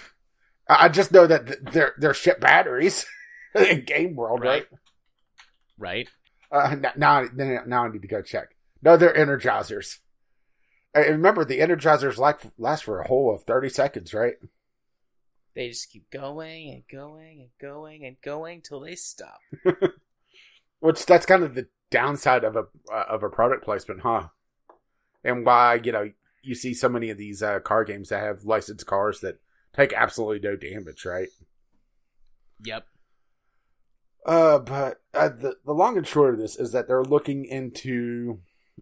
I 0.69 0.87
just 0.87 1.11
know 1.11 1.27
that 1.27 1.73
they're 1.73 1.93
they're 1.97 2.13
shit 2.13 2.39
batteries 2.39 3.05
in 3.55 3.83
game 3.83 4.15
world, 4.15 4.41
right? 4.41 4.65
Right. 5.77 6.07
Uh, 6.55 6.75
now, 6.95 7.27
now, 7.33 7.59
now 7.65 7.85
I 7.85 7.91
need 7.91 8.01
to 8.01 8.07
go 8.07 8.21
check. 8.21 8.55
No, 8.81 8.95
they're 8.95 9.13
energizers. 9.13 9.99
Uh, 10.95 11.01
remember, 11.01 11.43
the 11.43 11.59
energizers 11.59 12.17
like 12.17 12.39
last 12.57 12.85
for 12.85 13.01
a 13.01 13.07
whole 13.07 13.33
of 13.33 13.43
thirty 13.43 13.67
seconds, 13.67 14.13
right? 14.13 14.35
They 15.53 15.69
just 15.69 15.91
keep 15.91 16.09
going 16.09 16.69
and 16.69 16.83
going 16.89 17.41
and 17.41 17.49
going 17.59 18.05
and 18.05 18.15
going 18.21 18.61
till 18.61 18.79
they 18.79 18.95
stop. 18.95 19.39
Which 20.79 21.05
that's 21.05 21.25
kind 21.25 21.43
of 21.43 21.55
the 21.55 21.67
downside 21.91 22.43
of 22.45 22.55
a 22.55 22.67
uh, 22.91 23.05
of 23.09 23.23
a 23.23 23.29
product 23.29 23.65
placement, 23.65 24.01
huh? 24.01 24.27
And 25.23 25.45
why 25.45 25.81
you 25.83 25.91
know 25.91 26.11
you 26.41 26.55
see 26.55 26.73
so 26.73 26.87
many 26.87 27.09
of 27.09 27.17
these 27.17 27.43
uh, 27.43 27.59
car 27.59 27.83
games 27.83 28.09
that 28.09 28.23
have 28.23 28.45
licensed 28.45 28.85
cars 28.85 29.19
that 29.21 29.39
take 29.75 29.91
absolutely 29.91 30.39
no 30.39 30.55
damage, 30.55 31.03
right? 31.03 31.29
Yep. 32.63 32.85
Uh, 34.25 34.57
but 34.59 35.01
uh, 35.13 35.29
the 35.29 35.55
the 35.65 35.73
long 35.73 35.97
and 35.97 36.07
short 36.07 36.33
of 36.33 36.39
this 36.39 36.55
is 36.55 36.71
that 36.71 36.87
they're 36.87 37.03
looking 37.03 37.45
into 37.45 38.39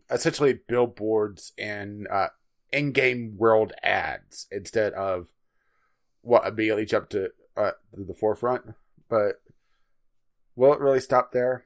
essentially 0.09 0.59
billboards 0.67 1.51
and 1.57 2.07
uh, 2.07 2.29
in-game 2.71 3.35
world 3.37 3.73
ads 3.83 4.47
instead 4.51 4.93
of 4.93 5.27
what 6.21 6.47
immediately 6.47 6.85
jumped 6.85 7.11
to 7.11 7.29
uh 7.57 7.71
to 7.93 8.03
the 8.05 8.13
forefront. 8.13 8.73
But 9.09 9.41
will 10.55 10.73
it 10.73 10.79
really 10.79 11.01
stop 11.01 11.31
there? 11.31 11.65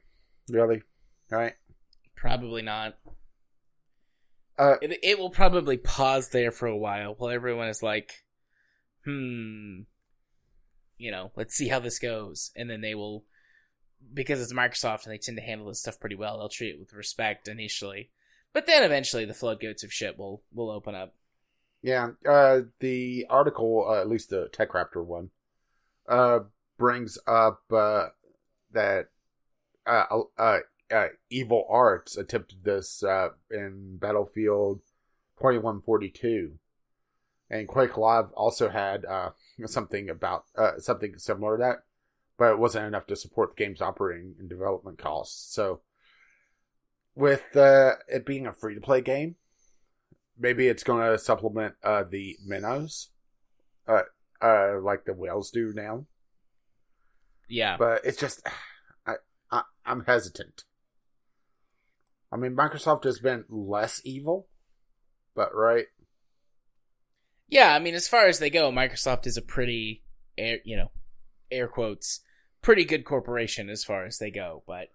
Really? 0.49 0.81
Right? 1.29 1.53
Probably 2.15 2.63
not. 2.63 2.97
Uh, 4.57 4.75
It, 4.81 4.99
it 5.03 5.19
will 5.19 5.29
probably 5.29 5.77
pause 5.77 6.29
there 6.29 6.51
for 6.51 6.65
a 6.65 6.75
while 6.75 7.13
while 7.17 7.29
everyone 7.29 7.67
is 7.67 7.83
like, 7.83 8.23
hmm, 9.05 9.81
you 10.97 11.11
know, 11.11 11.31
let's 11.35 11.53
see 11.53 11.67
how 11.67 11.79
this 11.79 11.99
goes. 11.99 12.51
And 12.55 12.69
then 12.69 12.81
they 12.81 12.95
will, 12.95 13.23
because 14.13 14.41
it's 14.41 14.53
Microsoft 14.53 15.05
and 15.05 15.13
they 15.13 15.17
tend 15.17 15.37
to 15.37 15.43
handle 15.43 15.67
this 15.67 15.79
stuff 15.79 15.99
pretty 15.99 16.15
well, 16.15 16.37
they'll 16.37 16.49
treat 16.49 16.75
it 16.75 16.79
with 16.79 16.93
respect 16.93 17.47
initially. 17.47 18.09
But 18.53 18.65
then 18.65 18.83
eventually 18.83 19.25
the 19.25 19.33
floodgates 19.33 19.83
of 19.83 19.93
shit 19.93 20.17
will, 20.17 20.41
will 20.53 20.71
open 20.71 20.95
up. 20.95 21.13
Yeah, 21.81 22.11
uh, 22.27 22.61
the 22.79 23.25
article, 23.29 23.85
uh, 23.87 24.01
at 24.01 24.09
least 24.09 24.29
the 24.29 24.49
TechRaptor 24.51 25.05
one, 25.05 25.29
uh, 26.07 26.39
brings 26.77 27.17
up 27.27 27.61
uh, 27.71 28.07
that 28.71 29.09
uh, 29.85 30.21
uh, 30.37 30.59
uh, 30.91 31.07
Evil 31.29 31.65
Arts 31.69 32.17
attempted 32.17 32.63
this 32.63 33.03
uh, 33.03 33.29
in 33.51 33.97
Battlefield 33.97 34.81
2142, 35.39 36.53
and 37.49 37.67
Quake 37.67 37.97
Live 37.97 38.31
also 38.33 38.69
had 38.69 39.05
uh, 39.05 39.29
something 39.65 40.09
about 40.09 40.45
uh, 40.57 40.79
something 40.79 41.17
similar 41.17 41.57
to 41.57 41.61
that, 41.61 41.83
but 42.37 42.51
it 42.51 42.59
wasn't 42.59 42.85
enough 42.85 43.07
to 43.07 43.15
support 43.15 43.55
the 43.55 43.63
game's 43.63 43.81
operating 43.81 44.35
and 44.39 44.49
development 44.49 44.97
costs. 44.97 45.53
So, 45.53 45.81
with 47.15 47.55
uh, 47.55 47.93
it 48.07 48.25
being 48.25 48.45
a 48.45 48.53
free 48.53 48.75
to 48.75 48.81
play 48.81 49.01
game 49.01 49.35
maybe 50.37 50.67
it's 50.67 50.83
going 50.83 51.09
to 51.09 51.17
supplement 51.17 51.75
uh, 51.83 52.03
the 52.09 52.37
minnows, 52.45 53.09
uh, 53.87 54.03
uh, 54.41 54.79
like 54.81 55.05
the 55.05 55.13
whales 55.13 55.51
do 55.51 55.73
now. 55.73 56.05
Yeah. 57.49 57.77
But 57.77 58.01
it's 58.05 58.19
just, 58.19 58.45
I, 59.05 59.15
I, 59.51 59.63
I'm 59.85 60.05
hesitant. 60.05 60.63
I 62.31 62.35
mean, 62.35 62.55
Microsoft 62.55 63.05
has 63.05 63.19
been 63.19 63.45
less 63.49 64.01
evil, 64.03 64.47
but 65.33 65.55
right, 65.55 65.85
Yeah, 67.47 67.73
I 67.73 67.79
mean, 67.79 67.95
as 67.95 68.07
far 68.07 68.25
as 68.25 68.39
they 68.39 68.49
go, 68.49 68.71
Microsoft 68.71 69.25
is 69.25 69.37
a 69.37 69.41
pretty, 69.41 70.03
air, 70.37 70.57
you 70.65 70.75
know, 70.75 70.91
air 71.49 71.67
quotes, 71.67 72.19
pretty 72.67 72.83
good 72.83 73.05
corporation 73.05 73.69
as 73.69 73.85
far 73.85 74.03
as 74.03 74.17
they 74.17 74.29
go, 74.29 74.61
but 74.67 74.89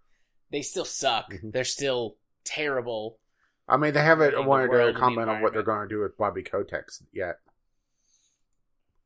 they 0.50 0.60
still 0.60 0.84
suck. 0.84 1.32
Mhm. 1.32 1.52
They're 1.54 1.64
still 1.64 2.18
terrible. 2.44 3.18
I 3.66 3.78
mean, 3.78 3.94
they 3.94 4.02
haven't 4.02 4.34
The 4.34 4.42
wanted 4.42 4.68
to 4.72 4.92
comment 4.92 5.30
on 5.30 5.40
what 5.40 5.54
they're 5.54 5.62
going 5.62 5.88
to 5.88 5.94
do 5.94 6.02
with 6.02 6.18
Bobby 6.18 6.42
Kotex 6.42 7.02
yet. 7.14 7.38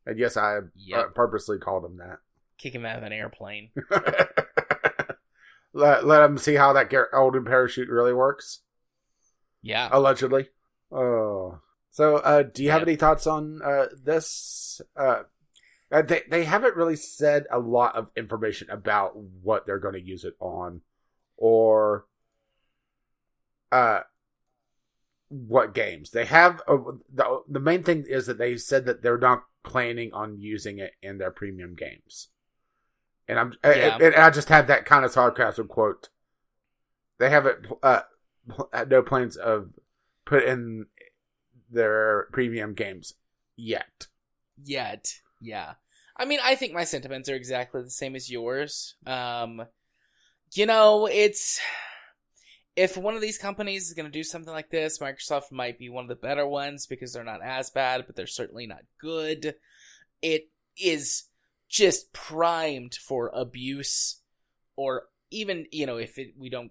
And 0.05 0.19
yes, 0.19 0.37
I 0.37 0.62
Yep. 0.75 0.99
uh, 0.99 1.09
purposely 1.11 1.59
called 1.61 1.85
him 1.85 1.99
that. 1.99 2.19
Kick 2.59 2.75
him 2.75 2.85
out 2.85 2.97
of 2.99 3.05
an 3.05 3.12
airplane. 3.12 3.71
let 5.73 6.05
let 6.05 6.19
them 6.19 6.37
see 6.37 6.57
how 6.57 6.73
that 6.73 6.91
golden 7.12 7.45
parachute 7.45 7.89
really 7.89 8.14
works. 8.14 8.62
Yeah. 9.62 9.89
allegedly. 9.93 10.49
Oh, 10.91 11.61
so 11.93 12.17
uh, 12.17 12.43
do 12.43 12.64
you 12.64 12.73
have 12.73 12.83
any 12.83 12.97
thoughts 12.97 13.29
on 13.29 13.61
uh, 13.62 13.87
this? 14.03 14.81
Uh, 14.97 15.23
uh, 15.93 16.03
they 16.03 16.22
they 16.28 16.45
haven't 16.45 16.76
really 16.76 16.97
said 16.97 17.45
a 17.51 17.59
lot 17.59 17.95
of 17.97 18.11
information 18.16 18.68
about 18.70 19.16
what 19.16 19.66
they're 19.66 19.78
going 19.78 19.95
to 19.95 20.01
use 20.01 20.24
it 20.24 20.34
on, 20.41 20.80
or 21.37 22.07
uh, 23.70 24.01
what 25.28 25.74
games 25.74 26.11
they 26.11 26.24
have. 26.24 26.62
Uh, 26.66 26.78
the 27.12 27.43
the 27.49 27.61
main 27.61 27.82
thing 27.82 28.05
is 28.09 28.26
that 28.26 28.39
they 28.39 28.57
said 28.57 28.84
that 28.87 29.03
they're 29.03 29.18
not 29.18 29.45
planning 29.62 30.12
on 30.12 30.39
using 30.39 30.78
it 30.78 30.93
in 31.03 31.18
their 31.18 31.30
premium 31.30 31.74
games, 31.74 32.28
and 33.28 33.39
I'm 33.39 33.53
Yeah. 33.64 33.95
and, 33.95 34.03
and 34.03 34.14
I 34.16 34.30
just 34.30 34.49
have 34.49 34.66
that 34.66 34.84
kind 34.84 35.05
of 35.05 35.12
sarcasm 35.12 35.68
quote. 35.68 36.09
They 37.18 37.30
haven't 37.30 37.66
uh, 37.82 38.03
had 38.72 38.91
no 38.91 39.03
plans 39.03 39.37
of 39.37 39.78
put 40.24 40.45
in 40.45 40.87
their 41.70 42.28
premium 42.32 42.74
games 42.74 43.14
yet. 43.57 44.09
Yet. 44.62 45.20
Yeah. 45.41 45.74
I 46.16 46.24
mean, 46.24 46.41
I 46.43 46.55
think 46.55 46.72
my 46.72 46.84
sentiments 46.84 47.28
are 47.28 47.34
exactly 47.34 47.82
the 47.82 47.91
same 47.91 48.16
as 48.16 48.30
yours. 48.30 48.97
Um, 49.07 49.62
you 50.55 50.66
know, 50.66 51.07
it's 51.07 51.61
if 52.76 52.97
one 52.97 53.14
of 53.14 53.20
these 53.20 53.39
companies 53.39 53.89
is 53.89 53.95
going 53.95 54.07
to 54.07 54.12
do 54.12 54.22
something 54.22 54.53
like 54.53 54.70
this, 54.70 54.99
Microsoft 54.99 55.51
might 55.51 55.78
be 55.78 55.89
one 55.89 56.05
of 56.05 56.09
the 56.09 56.14
better 56.14 56.47
ones 56.47 56.87
because 56.87 57.12
they're 57.12 57.24
not 57.24 57.43
as 57.43 57.70
bad, 57.70 58.05
but 58.07 58.16
they're 58.16 58.26
certainly 58.26 58.66
not 58.66 58.82
good. 59.01 59.55
It 60.22 60.51
is 60.78 61.24
just 61.68 62.12
primed 62.12 62.95
for 62.95 63.30
abuse, 63.34 64.20
or 64.76 65.05
even 65.30 65.66
you 65.72 65.87
know, 65.87 65.97
if 65.97 66.18
it, 66.18 66.34
we 66.39 66.51
don't 66.51 66.70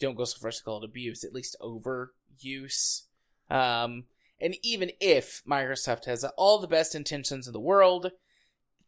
don't 0.00 0.16
go 0.16 0.24
so 0.24 0.38
far 0.38 0.48
as 0.48 0.58
to 0.58 0.64
call 0.64 0.82
it 0.82 0.88
abuse, 0.88 1.22
at 1.24 1.34
least 1.34 1.56
overuse. 1.60 3.02
Um, 3.50 4.04
and 4.42 4.56
even 4.62 4.90
if 5.00 5.40
Microsoft 5.48 6.06
has 6.06 6.24
all 6.36 6.58
the 6.58 6.66
best 6.66 6.96
intentions 6.96 7.46
in 7.46 7.52
the 7.52 7.60
world, 7.60 8.10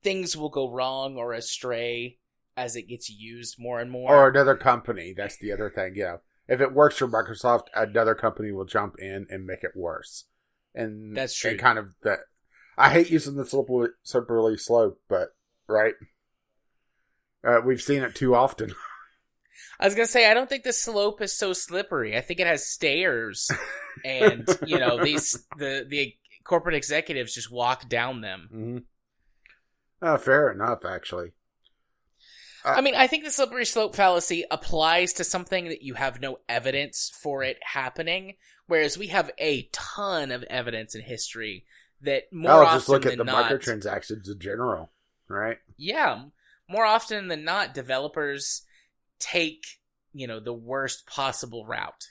things 0.03 0.37
will 0.37 0.49
go 0.49 0.69
wrong 0.69 1.17
or 1.17 1.33
astray 1.33 2.19
as 2.57 2.75
it 2.75 2.89
gets 2.89 3.09
used 3.09 3.57
more 3.59 3.79
and 3.81 3.91
more. 3.91 4.13
Or 4.13 4.29
another 4.29 4.57
company. 4.57 5.15
That's 5.17 5.39
the 5.39 5.53
other 5.53 5.71
thing. 5.71 5.95
You 5.95 6.03
know, 6.03 6.21
if 6.49 6.61
it 6.61 6.75
works 6.75 6.97
for 6.97 7.07
Microsoft, 7.07 7.67
another 7.75 8.17
company 8.17 8.51
will 8.51 8.65
jump 8.65 8.97
in 8.99 9.27
and 9.31 9.47
make 9.47 9.63
it 9.63 9.77
worse. 9.77 10.25
And 10.75 11.17
That's 11.17 11.37
true. 11.37 11.53
And 11.53 11.61
kind 11.61 11.79
of 11.79 11.95
that. 12.03 12.21
I 12.77 12.91
hate 12.91 13.11
using 13.11 13.37
the 13.37 13.47
slippery, 13.47 13.91
slippery 14.03 14.59
slope, 14.59 15.01
but 15.09 15.29
right. 15.69 15.95
Uh, 17.47 17.61
we've 17.65 17.81
seen 17.81 18.03
it 18.03 18.17
too 18.17 18.35
often. 18.35 18.75
I 19.79 19.85
was 19.87 19.95
gonna 19.95 20.07
say 20.07 20.31
I 20.31 20.35
don't 20.35 20.49
think 20.49 20.65
the 20.65 20.73
slope 20.73 21.21
is 21.21 21.37
so 21.37 21.53
slippery. 21.53 22.17
I 22.17 22.21
think 22.21 22.41
it 22.41 22.47
has 22.47 22.67
stairs, 22.67 23.51
and 24.05 24.49
you 24.67 24.79
know 24.79 25.03
these 25.03 25.45
the 25.57 25.87
the 25.89 26.15
corporate 26.45 26.75
executives 26.75 27.35
just 27.35 27.51
walk 27.51 27.89
down 27.89 28.21
them. 28.21 28.49
Mm-hmm. 28.53 28.79
Uh, 30.07 30.19
fair 30.19 30.53
enough, 30.53 30.85
actually. 30.85 31.33
I 32.67 32.81
mean, 32.81 32.95
I 32.95 33.07
think 33.07 33.25
the 33.25 33.31
slippery 33.31 33.67
slope 33.67 33.95
fallacy 33.95 34.45
applies 34.51 35.13
to 35.15 35.25
something 35.25 35.69
that 35.69 35.83
you 35.83 35.95
have 35.95 36.21
no 36.21 36.39
evidence 36.49 37.13
for 37.23 37.43
it 37.43 37.59
happening, 37.63 38.37
whereas 38.67 38.97
we 38.97 39.09
have 39.09 39.31
a 39.39 39.69
ton 39.73 40.33
of 40.33 40.43
evidence 40.45 40.95
in 40.95 41.03
history 41.03 41.67
that 42.01 42.33
more 42.33 42.53
I'll 42.53 42.61
often 42.61 42.79
just 42.79 42.89
look 42.89 43.07
at 43.07 43.11
than 43.11 43.19
the 43.19 43.25
not, 43.25 43.51
microtransactions 43.51 44.31
in 44.31 44.39
general, 44.39 44.91
right? 45.29 45.59
yeah, 45.77 46.25
more 46.69 46.87
often 46.87 47.29
than 47.29 47.45
not, 47.45 47.75
developers 47.75 48.63
take 49.19 49.65
you 50.13 50.27
know 50.27 50.41
the 50.41 50.53
worst 50.53 51.07
possible 51.07 51.67
route. 51.67 52.09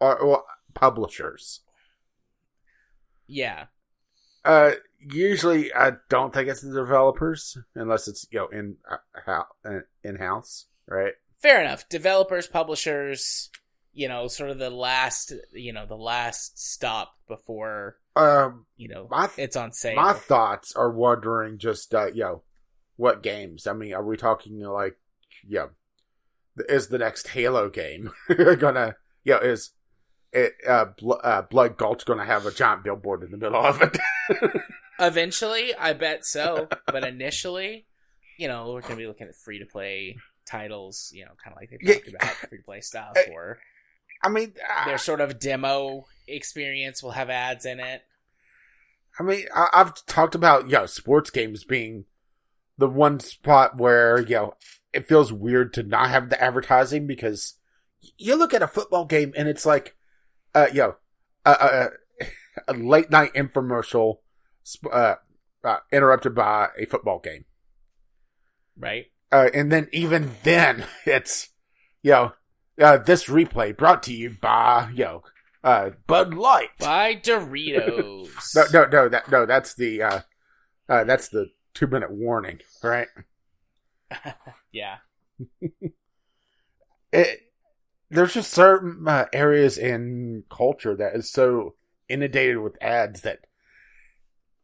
Or, 0.00 0.18
or 0.18 0.42
publishers. 0.74 1.60
Yeah, 3.26 3.66
Uh, 4.44 4.72
usually 4.98 5.72
I 5.72 5.92
don't 6.08 6.34
think 6.34 6.48
it's 6.48 6.60
the 6.62 6.72
developers 6.74 7.56
unless 7.74 8.08
it's 8.08 8.26
you 8.30 8.40
know 8.40 8.48
in 8.48 8.76
uh, 9.26 9.80
in 10.02 10.16
house, 10.16 10.66
right? 10.86 11.14
fair 11.40 11.60
enough. 11.60 11.88
Developers, 11.88 12.46
publishers, 12.46 13.50
you 13.92 14.08
know, 14.08 14.28
sort 14.28 14.50
of 14.50 14.58
the 14.58 14.70
last, 14.70 15.32
you 15.52 15.72
know, 15.72 15.86
the 15.86 15.96
last 15.96 16.58
stop 16.58 17.12
before 17.28 17.96
Um, 18.16 18.66
you 18.76 18.88
know 18.88 19.06
my 19.10 19.26
th- 19.28 19.38
it's 19.46 19.56
on 19.56 19.72
sale. 19.72 19.96
my 19.96 20.12
thoughts 20.12 20.74
are 20.76 20.90
wondering 20.90 21.58
just 21.58 21.94
uh, 21.94 22.06
you 22.12 22.22
know 22.24 22.42
what 22.96 23.22
games. 23.22 23.66
I 23.66 23.72
mean, 23.72 23.94
are 23.94 24.04
we 24.04 24.16
talking 24.16 24.58
like 24.60 24.98
you 25.46 25.58
know, 25.60 25.70
is 26.68 26.88
the 26.88 26.98
next 26.98 27.28
Halo 27.28 27.68
game 27.70 28.10
gonna 28.58 28.96
you 29.24 29.34
know 29.34 29.38
is 29.40 29.70
it 30.32 30.52
uh, 30.68 30.86
Bl- 30.98 31.12
uh 31.22 31.42
Blood 31.42 31.76
Gulch 31.76 32.04
gonna 32.04 32.24
have 32.24 32.46
a 32.46 32.50
giant 32.52 32.84
billboard 32.84 33.22
in 33.22 33.30
the 33.30 33.36
middle 33.36 33.64
of 33.64 33.80
it? 33.82 33.98
Eventually, 34.98 35.74
I 35.74 35.92
bet 35.94 36.24
so. 36.24 36.68
but 36.86 37.04
initially, 37.04 37.86
you 38.38 38.48
know, 38.48 38.72
we're 38.72 38.80
gonna 38.82 38.96
be 38.96 39.06
looking 39.06 39.28
at 39.28 39.34
free 39.34 39.58
to 39.58 39.66
play 39.66 40.16
titles. 40.46 41.10
You 41.14 41.24
know, 41.24 41.32
kind 41.42 41.54
of 41.56 41.60
like 41.60 41.70
Yeah. 41.80 41.94
talked 41.94 42.08
about 42.08 42.34
free 42.48 42.58
to 42.58 42.64
play 42.64 42.80
stuff, 42.80 43.16
or 43.32 43.58
I 44.22 44.28
mean, 44.28 44.54
I, 44.74 44.86
their 44.86 44.98
sort 44.98 45.20
of 45.20 45.38
demo 45.38 46.04
experience 46.28 47.02
will 47.02 47.10
have 47.12 47.30
ads 47.30 47.66
in 47.66 47.80
it. 47.80 48.02
I 49.18 49.22
mean, 49.24 49.46
I, 49.54 49.68
I've 49.72 50.06
talked 50.06 50.34
about 50.34 50.66
you 50.66 50.72
know 50.72 50.86
sports 50.86 51.30
games 51.30 51.64
being 51.64 52.04
the 52.78 52.88
one 52.88 53.20
spot 53.20 53.76
where 53.76 54.20
you 54.20 54.34
know 54.36 54.54
it 54.92 55.06
feels 55.06 55.32
weird 55.32 55.72
to 55.74 55.82
not 55.82 56.10
have 56.10 56.28
the 56.28 56.42
advertising 56.42 57.06
because 57.06 57.54
you 58.18 58.36
look 58.36 58.52
at 58.52 58.62
a 58.62 58.68
football 58.68 59.04
game 59.04 59.32
and 59.36 59.48
it's 59.48 59.64
like, 59.64 59.96
uh, 60.54 60.66
you 60.72 60.80
know, 60.80 60.96
a, 61.44 61.50
a, 61.50 62.24
a 62.68 62.74
late 62.74 63.10
night 63.10 63.32
infomercial, 63.34 64.16
uh, 64.90 65.14
uh, 65.64 65.76
interrupted 65.92 66.34
by 66.34 66.68
a 66.78 66.84
football 66.84 67.18
game, 67.18 67.44
Right? 68.78 69.06
uh, 69.30 69.48
and 69.54 69.70
then 69.72 69.88
even 69.92 70.32
then 70.42 70.84
it's, 71.06 71.50
you 72.02 72.10
know, 72.12 72.32
uh, 72.80 72.98
this 72.98 73.24
replay 73.26 73.76
brought 73.76 74.02
to 74.04 74.12
you 74.14 74.30
by 74.40 74.90
you 74.94 75.04
know, 75.04 75.22
uh, 75.62 75.90
Bud 76.06 76.34
Light. 76.34 76.70
By 76.78 77.14
Doritos. 77.14 78.28
No, 78.54 78.64
no, 78.72 78.86
no, 78.86 79.08
that 79.08 79.30
no, 79.30 79.46
that's 79.46 79.74
the 79.74 80.02
uh, 80.02 80.20
uh 80.88 81.04
that's 81.04 81.28
the 81.28 81.46
two 81.74 81.86
minute 81.86 82.10
warning, 82.10 82.60
right? 82.82 83.08
Yeah. 84.72 84.96
It, 87.14 87.52
there's 88.08 88.32
just 88.32 88.52
certain 88.52 89.06
uh, 89.06 89.26
areas 89.34 89.76
in 89.76 90.44
culture 90.50 90.96
that 90.96 91.14
is 91.14 91.30
so 91.30 91.74
inundated 92.08 92.58
with 92.58 92.82
ads 92.82 93.20
that 93.20 93.40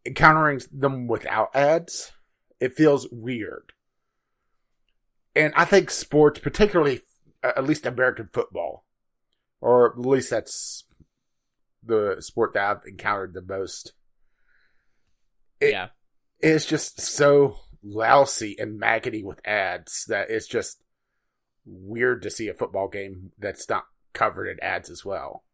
encountering 0.04 0.60
them 0.72 1.06
without 1.06 1.54
ads, 1.54 2.12
it 2.60 2.74
feels 2.74 3.08
weird. 3.10 3.72
And 5.34 5.52
I 5.56 5.64
think 5.64 5.90
sports, 5.90 6.40
particularly 6.40 7.00
uh, 7.44 7.52
at 7.56 7.64
least 7.64 7.86
American 7.86 8.28
football, 8.32 8.84
or 9.60 9.90
at 9.90 9.98
least 9.98 10.30
that's 10.30 10.84
the 11.82 12.16
sport 12.20 12.54
that 12.54 12.70
I've 12.70 12.86
encountered 12.86 13.34
the 13.34 13.42
most. 13.42 13.92
It, 15.60 15.72
yeah. 15.72 15.88
It's 16.40 16.66
just 16.66 17.00
so 17.00 17.56
lousy 17.82 18.56
and 18.58 18.78
maggoty 18.78 19.22
with 19.22 19.46
ads 19.46 20.04
that 20.08 20.30
it's 20.30 20.46
just 20.46 20.82
weird 21.64 22.22
to 22.22 22.30
see 22.30 22.48
a 22.48 22.54
football 22.54 22.88
game 22.88 23.32
that's 23.38 23.68
not 23.68 23.86
covered 24.12 24.48
in 24.48 24.58
ads 24.60 24.90
as 24.90 25.04
well. 25.04 25.44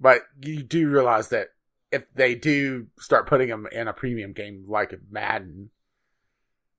But 0.00 0.22
you 0.40 0.62
do 0.62 0.88
realize 0.88 1.28
that 1.28 1.48
if 1.92 2.12
they 2.14 2.34
do 2.34 2.86
start 2.98 3.26
putting 3.26 3.48
them 3.48 3.66
in 3.70 3.88
a 3.88 3.92
premium 3.92 4.32
game 4.32 4.64
like 4.68 4.94
Madden, 5.10 5.70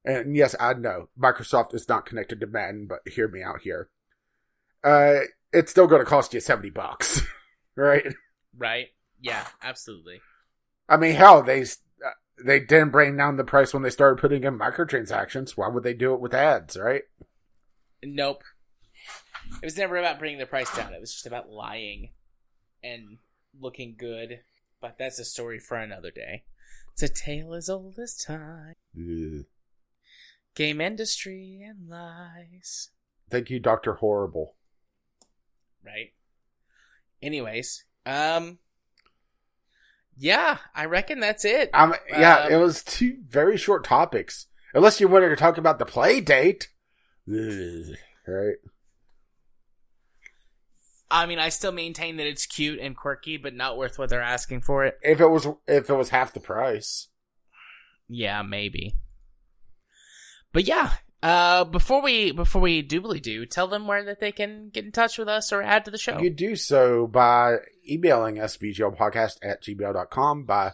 and 0.04 0.36
yes, 0.36 0.56
I 0.60 0.74
know 0.74 1.10
Microsoft 1.20 1.76
is 1.76 1.88
not 1.88 2.06
connected 2.06 2.40
to 2.40 2.48
Madden, 2.48 2.88
but 2.88 3.08
hear 3.08 3.28
me 3.28 3.44
out 3.44 3.62
here. 3.62 3.90
Uh, 4.84 5.20
it's 5.54 5.70
still 5.70 5.86
going 5.86 6.02
to 6.02 6.10
cost 6.10 6.34
you 6.34 6.40
seventy 6.40 6.72
bucks, 6.72 7.22
right? 7.76 8.08
Right. 8.58 8.88
Yeah. 9.20 9.46
Absolutely. 9.62 10.22
I 10.90 10.98
mean, 10.98 11.14
hell, 11.14 11.44
they 11.44 11.66
they 12.44 12.60
didn't 12.60 12.92
bring 12.92 13.18
down 13.18 13.38
the 13.38 13.44
price 13.44 13.74
when 13.74 13.84
they 13.84 13.90
started 13.90 14.20
putting 14.22 14.44
in 14.44 14.58
microtransactions. 14.58 15.52
Why 15.52 15.68
would 15.68 15.84
they 15.84 15.94
do 15.94 16.14
it 16.14 16.22
with 16.22 16.34
ads, 16.34 16.78
right? 16.78 17.04
Nope. 18.04 18.44
It 19.62 19.66
was 19.66 19.78
never 19.78 19.98
about 19.98 20.20
bringing 20.20 20.40
the 20.40 20.46
price 20.46 20.74
down. 20.76 20.94
It 20.94 21.02
was 21.02 21.14
just 21.14 21.26
about 21.26 21.50
lying 21.50 22.10
and 22.84 23.18
looking 23.60 23.96
good. 23.98 24.42
But 24.80 24.98
that's 24.98 25.20
a 25.20 25.26
story 25.26 25.60
for 25.60 25.78
another 25.78 26.10
day. 26.10 26.44
It's 26.94 27.04
a 27.04 27.10
tale 27.10 27.54
as 27.54 27.70
old 27.70 28.00
as 28.00 28.16
time. 28.16 28.74
Ugh. 28.98 29.46
Game 30.56 30.82
industry 30.82 31.62
and 31.64 31.90
lies. 31.90 32.90
Thank 33.30 33.50
you, 33.50 33.60
Doctor 33.60 33.96
Horrible. 33.96 34.56
Right. 35.86 36.14
Anyways, 37.22 37.86
um, 38.06 38.60
yeah, 40.22 40.58
I 40.76 40.86
reckon 40.86 41.20
that's 41.20 41.44
it. 41.46 41.72
Um, 41.74 41.96
yeah, 42.10 42.42
Um, 42.46 42.52
it 42.52 42.58
was 42.58 42.84
two 42.84 43.18
very 43.28 43.58
short 43.58 43.84
topics. 43.84 44.46
Unless 44.74 45.02
you 45.02 45.08
wanted 45.08 45.30
to 45.30 45.36
talk 45.36 45.58
about 45.58 45.80
the 45.80 45.86
play 45.86 46.22
date, 46.22 46.70
Ugh. 47.28 47.96
right? 48.28 48.56
I 51.10 51.26
mean, 51.26 51.40
I 51.40 51.50
still 51.50 51.72
maintain 51.74 52.18
that 52.18 52.28
it's 52.28 52.46
cute 52.46 52.80
and 52.80 52.96
quirky, 52.96 53.36
but 53.36 53.54
not 53.54 53.78
worth 53.78 54.00
what 54.00 54.10
they're 54.10 54.22
asking 54.22 54.62
for 54.62 54.86
it. 54.86 54.98
If 55.02 55.20
it 55.20 55.28
was, 55.28 55.48
if 55.68 55.90
it 55.90 55.94
was 55.94 56.10
half 56.10 56.34
the 56.34 56.40
price, 56.40 57.10
Yeah, 58.08 58.44
maybe. 58.44 58.96
But 60.54 60.68
yeah, 60.68 60.94
uh, 61.24 61.64
before 61.66 62.02
we 62.02 62.32
before 62.32 62.62
we 62.62 62.82
doobly 62.82 63.22
do, 63.22 63.46
tell 63.46 63.68
them 63.68 63.88
where 63.88 64.04
that 64.06 64.20
they 64.20 64.32
can 64.32 64.70
get 64.70 64.86
in 64.86 64.92
touch 64.92 65.18
with 65.18 65.28
us 65.28 65.52
or 65.54 65.62
add 65.62 65.86
to 65.86 65.92
the 65.92 65.98
show. 65.98 66.20
you 66.20 66.30
do 66.30 66.56
so 66.56 67.08
by 67.08 67.58
emailing 67.90 68.40
us 68.40 68.58
vglpodcast 68.58 69.38
at 69.44 69.64
gmail.com, 69.64 70.46
by 70.46 70.72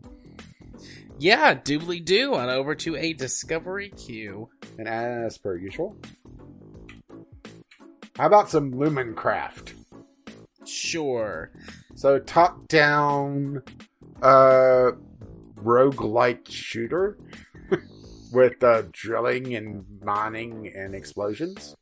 yeah, 1.19 1.55
doobly 1.55 2.05
do 2.05 2.35
on 2.35 2.49
over 2.51 2.75
to 2.75 2.97
a 2.97 3.13
discovery 3.13 3.91
queue. 3.91 4.51
and 4.79 4.89
as 4.89 5.39
per 5.39 5.57
usual, 5.57 5.97
how 8.17 8.27
about 8.27 8.51
some 8.51 8.73
Lumencraft? 8.73 9.75
Sure. 10.69 11.51
So 11.95 12.19
top 12.19 12.69
down 12.69 13.63
uh 14.23 14.93
roguelike 15.63 16.51
shooter 16.51 17.19
with 18.33 18.63
uh 18.63 18.83
drilling 18.93 19.55
and 19.55 19.85
mining 20.03 20.73
and 20.75 20.95
explosions. 20.95 21.75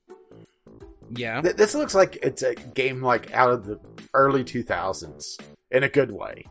Yeah. 1.14 1.40
Th- 1.40 1.56
This 1.56 1.74
looks 1.74 1.94
like 1.94 2.18
it's 2.22 2.42
a 2.42 2.54
game 2.54 3.02
like 3.02 3.32
out 3.32 3.50
of 3.50 3.66
the 3.66 3.78
early 4.14 4.44
2000s 4.44 5.38
in 5.70 5.82
a 5.82 5.88
good 5.88 6.10
way. 6.10 6.44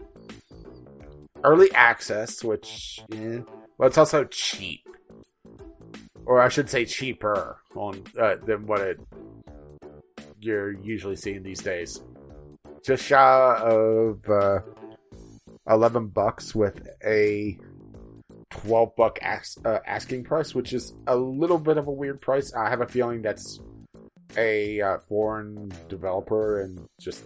Early 1.43 1.71
access, 1.73 2.43
which 2.43 3.01
yeah, 3.09 3.39
well, 3.77 3.87
it's 3.87 3.97
also 3.99 4.23
cheap, 4.25 4.81
or 6.25 6.41
I 6.41 6.49
should 6.49 6.69
say 6.71 6.85
cheaper 6.85 7.57
on 7.75 8.01
uh, 8.19 8.35
than 8.43 8.65
what 8.65 8.81
it 8.81 8.99
you're 10.39 10.71
usually 10.71 11.15
seeing 11.15 11.43
these 11.43 11.61
days. 11.61 12.01
Just 12.85 13.03
shy 13.03 13.57
of 13.61 14.29
uh, 14.29 14.59
eleven 15.67 16.07
bucks 16.07 16.53
with 16.53 16.87
a 17.03 17.57
twelve 18.51 18.95
buck 18.95 19.17
ask, 19.21 19.57
uh, 19.65 19.79
asking 19.87 20.23
price, 20.23 20.53
which 20.53 20.71
is 20.71 20.93
a 21.07 21.15
little 21.15 21.57
bit 21.57 21.77
of 21.77 21.87
a 21.87 21.91
weird 21.91 22.21
price. 22.21 22.53
I 22.53 22.69
have 22.69 22.81
a 22.81 22.87
feeling 22.87 23.21
that's 23.23 23.59
a 24.37 24.81
uh, 24.81 24.97
foreign 25.09 25.71
developer 25.87 26.61
and 26.61 26.87
just 26.99 27.23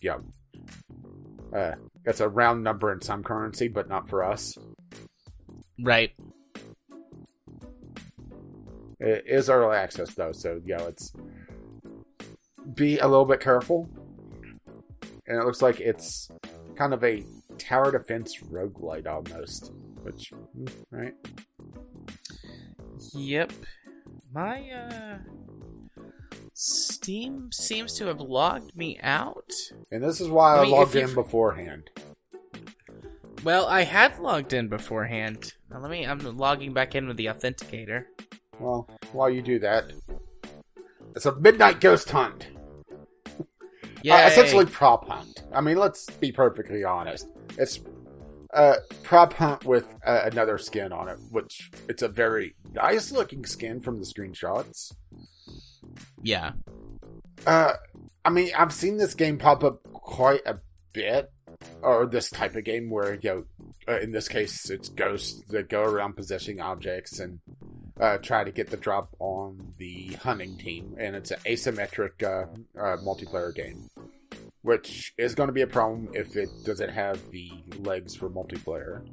yeah 0.00 0.16
uh 1.54 1.72
it's 2.04 2.20
a 2.20 2.28
round 2.28 2.64
number 2.64 2.92
in 2.92 3.00
some 3.00 3.22
currency 3.22 3.68
but 3.68 3.88
not 3.88 4.08
for 4.08 4.24
us 4.24 4.56
Right. 5.82 6.12
it 8.98 9.24
is 9.26 9.48
early 9.48 9.76
access 9.76 10.14
though 10.14 10.32
so 10.32 10.60
yeah 10.64 10.82
it's 10.82 11.12
be 12.74 12.98
a 12.98 13.06
little 13.06 13.24
bit 13.26 13.40
careful 13.40 13.88
and 15.30 15.38
it 15.38 15.44
looks 15.46 15.62
like 15.62 15.78
it's 15.80 16.28
kind 16.74 16.92
of 16.92 17.04
a 17.04 17.22
tower 17.56 17.92
defense 17.92 18.36
roguelite 18.50 19.06
almost 19.06 19.72
which 20.02 20.32
mm, 20.58 20.70
right 20.90 21.14
Yep. 23.14 23.52
My 24.34 24.70
uh 24.70 25.18
Steam 26.52 27.50
seems 27.52 27.94
to 27.94 28.06
have 28.06 28.20
logged 28.20 28.76
me 28.76 28.98
out. 29.02 29.50
and 29.90 30.02
this 30.02 30.20
is 30.20 30.28
why 30.28 30.56
I 30.56 30.58
i, 30.58 30.62
mean, 30.62 30.70
logged 30.72 30.96
in 30.96 31.14
beforehand 31.14 31.90
Well, 33.44 33.66
I 33.66 33.82
had 33.84 34.18
logged 34.18 34.52
in 34.52 34.68
beforehand. 34.68 35.54
Now 35.70 35.78
let 35.80 35.90
me 35.90 36.06
I'm 36.06 36.18
logging 36.36 36.72
back 36.74 36.94
in 36.94 37.06
with 37.08 37.16
the 37.16 37.26
authenticator. 37.26 38.04
well 38.58 38.88
while 39.12 39.30
you 39.30 39.42
do 39.42 39.58
that 39.60 39.92
it's 41.16 41.26
a 41.26 41.34
midnight 41.36 41.80
ghost 41.80 42.10
hunt. 42.10 42.48
Uh, 44.08 44.26
essentially 44.28 44.66
prop 44.66 45.08
hunt. 45.08 45.42
I 45.52 45.60
mean, 45.60 45.76
let's 45.76 46.08
be 46.10 46.32
perfectly 46.32 46.84
honest. 46.84 47.26
It's 47.58 47.80
uh, 48.52 48.76
prop 49.02 49.32
hunt 49.34 49.64
with 49.64 49.86
uh, 50.04 50.22
another 50.24 50.58
skin 50.58 50.92
on 50.92 51.08
it, 51.08 51.18
which 51.30 51.70
it's 51.88 52.02
a 52.02 52.08
very 52.08 52.54
nice 52.72 53.12
looking 53.12 53.44
skin 53.44 53.80
from 53.80 53.98
the 53.98 54.04
screenshots. 54.04 54.92
Yeah. 56.22 56.52
Uh, 57.46 57.74
I 58.24 58.30
mean, 58.30 58.50
I've 58.56 58.72
seen 58.72 58.96
this 58.96 59.14
game 59.14 59.38
pop 59.38 59.64
up 59.64 59.82
quite 59.92 60.46
a 60.46 60.58
bit, 60.92 61.30
or 61.82 62.06
this 62.06 62.30
type 62.30 62.56
of 62.56 62.64
game 62.64 62.90
where 62.90 63.14
you 63.14 63.30
know, 63.30 63.44
uh, 63.88 64.00
in 64.00 64.12
this 64.12 64.28
case, 64.28 64.70
it's 64.70 64.88
ghosts 64.88 65.42
that 65.48 65.68
go 65.68 65.82
around 65.82 66.16
possessing 66.16 66.60
objects 66.60 67.18
and 67.18 67.40
uh, 68.00 68.18
try 68.18 68.44
to 68.44 68.50
get 68.50 68.70
the 68.70 68.76
drop 68.76 69.14
on 69.18 69.74
the 69.78 70.14
hunting 70.22 70.56
team, 70.56 70.94
and 70.98 71.14
it's 71.14 71.30
an 71.30 71.38
asymmetric 71.40 72.22
uh, 72.22 72.46
uh, 72.78 72.96
multiplayer 72.98 73.54
game, 73.54 73.90
which 74.62 75.12
is 75.18 75.34
going 75.34 75.48
to 75.48 75.52
be 75.52 75.60
a 75.60 75.66
problem 75.66 76.08
if 76.14 76.36
it 76.36 76.48
doesn't 76.64 76.90
have 76.90 77.30
the 77.30 77.50
legs 77.78 78.16
for 78.16 78.30
multiplayer. 78.30 79.06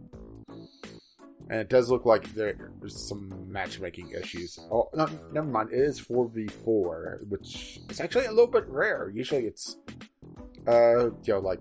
And 1.49 1.61
it 1.61 1.69
does 1.69 1.89
look 1.89 2.05
like 2.05 2.33
there's 2.33 3.07
some 3.07 3.49
matchmaking 3.49 4.11
issues. 4.11 4.59
Oh, 4.69 4.89
no, 4.93 5.07
never 5.31 5.47
mind. 5.47 5.71
It 5.71 5.79
is 5.79 6.01
4v4, 6.01 7.27
which 7.29 7.79
is 7.89 8.01
actually 8.01 8.25
a 8.25 8.31
little 8.31 8.47
bit 8.47 8.67
rare. 8.67 9.09
Usually 9.13 9.45
it's, 9.45 9.77
uh, 10.67 11.05
you 11.05 11.33
know, 11.33 11.39
like 11.39 11.59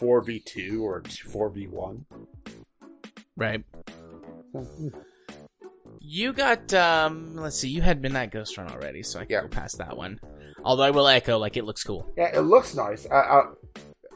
4v2 0.00 0.80
or 0.80 1.02
4v1. 1.02 2.04
Right. 3.36 3.64
You 6.10 6.32
got 6.32 6.72
um 6.72 7.36
let's 7.36 7.58
see, 7.58 7.68
you 7.68 7.82
had 7.82 8.00
Midnight 8.00 8.30
Ghost 8.30 8.56
Run 8.56 8.70
already, 8.70 9.02
so 9.02 9.18
I 9.20 9.24
can 9.26 9.32
Yeah. 9.32 9.40
go 9.42 9.48
past 9.48 9.76
that 9.76 9.94
one. 9.94 10.18
Although 10.64 10.84
I 10.84 10.90
will 10.90 11.06
echo, 11.06 11.36
like 11.38 11.58
it 11.58 11.64
looks 11.64 11.84
cool. 11.84 12.10
Yeah, 12.16 12.34
it 12.34 12.40
looks 12.40 12.74
nice. 12.74 13.06
I, 13.10 13.14
I, 13.14 13.42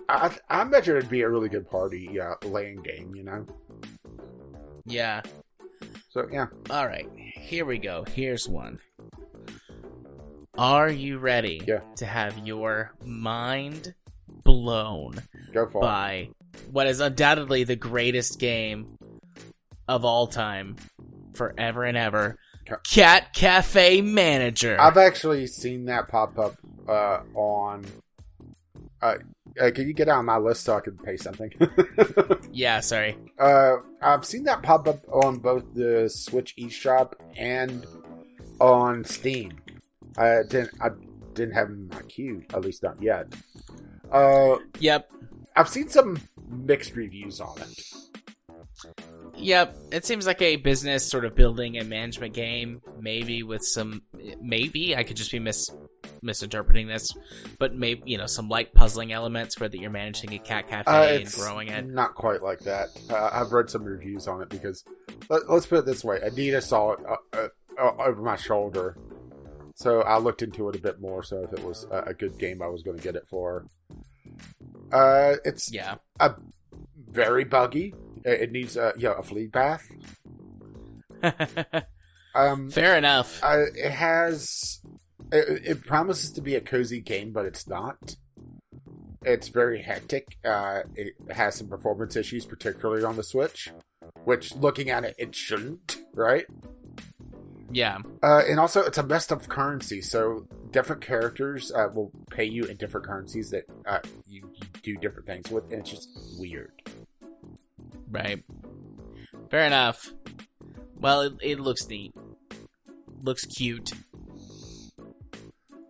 I, 0.09 0.37
I 0.49 0.63
imagine 0.63 0.97
it'd 0.97 1.11
be 1.11 1.21
a 1.21 1.29
really 1.29 1.51
good 1.51 1.69
party 1.71 2.09
yeah, 2.11 2.33
laying 2.45 2.81
game, 2.83 3.15
you 3.15 3.25
know? 3.25 3.47
Yeah. 4.87 5.21
So, 6.09 6.27
yeah. 6.33 6.47
Alright, 6.71 7.09
here 7.17 7.67
we 7.67 7.77
go. 7.79 8.05
Here's 8.15 8.49
one. 8.49 8.79
Are 10.57 10.89
you 10.89 11.19
ready 11.19 11.61
Yeah. 11.67 11.81
to 11.97 12.07
have 12.07 12.39
your 12.39 12.93
mind 13.05 13.95
blown 14.45 15.23
Go 15.53 15.67
for 15.67 15.79
it. 15.79 15.83
by 15.83 16.29
what 16.71 16.87
is 16.87 17.01
undoubtedly 17.01 17.65
the 17.65 17.77
greatest 17.77 18.39
game 18.39 18.97
of 19.89 20.05
all 20.05 20.27
time, 20.27 20.77
forever 21.35 21.85
and 21.85 21.97
ever? 21.97 22.37
Cat 22.89 23.35
Cafe 23.35 24.01
Manager. 24.03 24.81
I've 24.81 24.97
actually 24.97 25.47
seen 25.47 25.87
that 25.87 26.09
pop 26.09 26.39
up 26.39 26.57
uh, 26.89 27.21
on. 27.35 27.85
Uh, 29.01 29.17
uh, 29.61 29.71
can 29.73 29.87
you 29.89 29.93
get 29.93 30.09
on 30.09 30.25
my 30.25 30.39
list 30.39 30.65
so 30.65 30.77
I 30.77 30.81
can 30.81 30.97
pay 30.97 31.17
something? 31.17 31.51
yeah, 32.53 32.81
sorry. 32.81 33.17
uh, 33.39 33.77
I've 34.01 34.25
seen 34.25 34.45
that 34.45 34.63
pop 34.63 34.87
up 34.87 35.01
on 35.13 35.39
both 35.39 35.65
the 35.75 36.09
Switch 36.09 36.55
eShop 36.57 37.15
and 37.37 37.85
on 38.61 39.05
Steam. 39.05 39.53
I 40.17 40.43
didn't. 40.49 40.71
I 40.81 40.91
didn't 41.35 41.55
have 41.55 41.69
it 41.69 41.73
in 41.73 41.89
my 41.89 42.03
queue, 42.03 42.45
at 42.55 42.61
least 42.63 42.83
not 42.83 43.03
yet. 43.03 43.27
Uh, 44.11 44.57
Yep. 44.79 45.11
I've 45.57 45.69
seen 45.69 45.89
some 45.89 46.19
mixed 46.49 46.95
reviews 46.97 47.41
on 47.41 47.61
it. 47.61 47.83
Yep, 49.43 49.77
it 49.93 50.07
seems 50.07 50.27
like 50.27 50.41
a 50.41 50.57
business 50.57 51.09
sort 51.09 51.25
of 51.25 51.35
building 51.35 51.77
and 51.77 51.89
management 51.89 52.33
game, 52.35 52.81
maybe 53.01 53.43
with 53.43 53.63
some, 53.65 54.03
maybe 54.41 54.97
I 54.97 55.03
could 55.03 55.17
just 55.17 55.31
be 55.33 55.39
mis 55.39 55.69
misinterpreting 56.25 56.87
this, 56.87 57.09
but 57.59 57.75
maybe 57.75 58.03
you 58.07 58.17
know 58.19 58.27
some 58.27 58.49
light 58.49 58.73
puzzling 58.75 59.13
elements 59.13 59.59
where 59.59 59.69
that 59.69 59.79
you're 59.79 59.91
managing 59.91 60.33
a 60.35 60.39
cat 60.39 60.69
cafe 60.69 60.91
Uh, 60.91 61.19
and 61.21 61.33
growing 61.33 61.69
it. 61.69 61.85
not 61.87 62.15
quite 62.15 62.43
like 62.43 62.61
that. 62.61 62.89
Uh, 63.11 63.31
I've 63.33 63.51
read 63.53 63.69
some 63.69 63.83
reviews 63.85 64.29
on 64.29 64.41
it 64.43 64.49
because 64.49 64.85
let, 65.29 65.43
us 65.51 65.67
put 65.67 65.81
it 65.81 65.87
this 65.87 66.05
way: 66.05 66.21
Adidas 66.21 66.63
saw 66.65 66.93
it 66.93 67.01
uh, 67.05 67.17
uh, 67.33 67.49
uh, 67.79 68.03
over 68.05 68.23
my 68.23 68.37
shoulder, 68.37 68.97
so 69.75 70.03
I 70.03 70.19
looked 70.19 70.43
into 70.43 70.69
it 70.69 70.77
a 70.77 70.81
bit 70.81 71.01
more. 71.01 71.25
So 71.25 71.43
if 71.43 71.53
it 71.53 71.65
was 71.65 71.87
a, 71.91 72.03
a 72.09 72.15
good 72.15 72.39
game, 72.39 72.63
I 72.63 72.69
was 72.69 72.83
going 72.85 72.97
to 72.97 73.03
get 73.03 73.17
it 73.17 73.27
for. 73.29 73.67
Uh, 74.93 75.37
it's 75.45 75.73
Yeah, 75.73 75.97
a 76.21 76.35
very 77.11 77.45
buggy. 77.45 77.95
It, 78.25 78.41
it 78.43 78.53
needs 78.53 78.77
a 78.77 78.93
you 78.97 79.05
know, 79.09 79.15
a 79.15 79.23
flea 79.23 79.47
bath. 79.47 79.87
Um, 82.35 82.71
fair 82.71 82.97
enough. 82.97 83.45
uh, 83.45 83.65
it 83.75 83.91
has. 83.91 84.81
It, 85.31 85.63
it 85.67 85.85
promises 85.85 86.33
to 86.33 86.41
be 86.41 86.55
a 86.55 86.63
cozy 86.63 87.01
game, 87.01 87.31
but 87.33 87.45
it's 87.45 87.69
not. 87.69 88.17
It's 89.23 89.49
very 89.49 89.83
hectic. 89.83 90.39
Uh, 90.43 90.81
it 90.95 91.13
has 91.31 91.57
some 91.57 91.69
performance 91.69 92.17
issues, 92.17 92.47
particularly 92.47 93.05
on 93.05 93.17
the 93.17 93.23
Switch, 93.23 93.71
which, 94.25 94.55
looking 94.57 94.89
at 94.89 95.05
it, 95.05 95.15
it 95.19 95.35
shouldn't, 95.35 95.99
right? 96.15 96.47
Yeah, 97.71 97.99
Uh, 98.23 98.43
and 98.49 98.59
also, 98.59 98.83
it's 98.83 98.99
a 98.99 99.03
messed 99.03 99.31
up 99.33 99.47
currency, 99.49 100.01
so 100.03 100.47
different 100.71 101.03
characters 101.03 101.71
uh, 101.73 101.89
will 101.95 102.11
pay 102.31 102.45
you 102.45 102.65
in 102.65 102.77
different 102.77 103.07
currencies 103.07 103.51
that 103.51 103.65
uh, 103.87 103.99
you, 104.27 104.51
you 104.55 104.67
do 104.83 104.97
different 104.97 105.27
things 105.27 105.51
with, 105.51 105.65
and 105.71 105.81
it's 105.81 105.91
just 105.91 106.09
weird. 106.39 106.73
Right. 108.13 108.43
Fair 109.51 109.65
enough. 109.67 110.13
Well, 111.01 111.23
it, 111.23 111.33
it 111.43 111.61
looks 111.61 111.87
neat. 111.89 112.13
Looks 113.23 113.45
cute. 113.45 113.91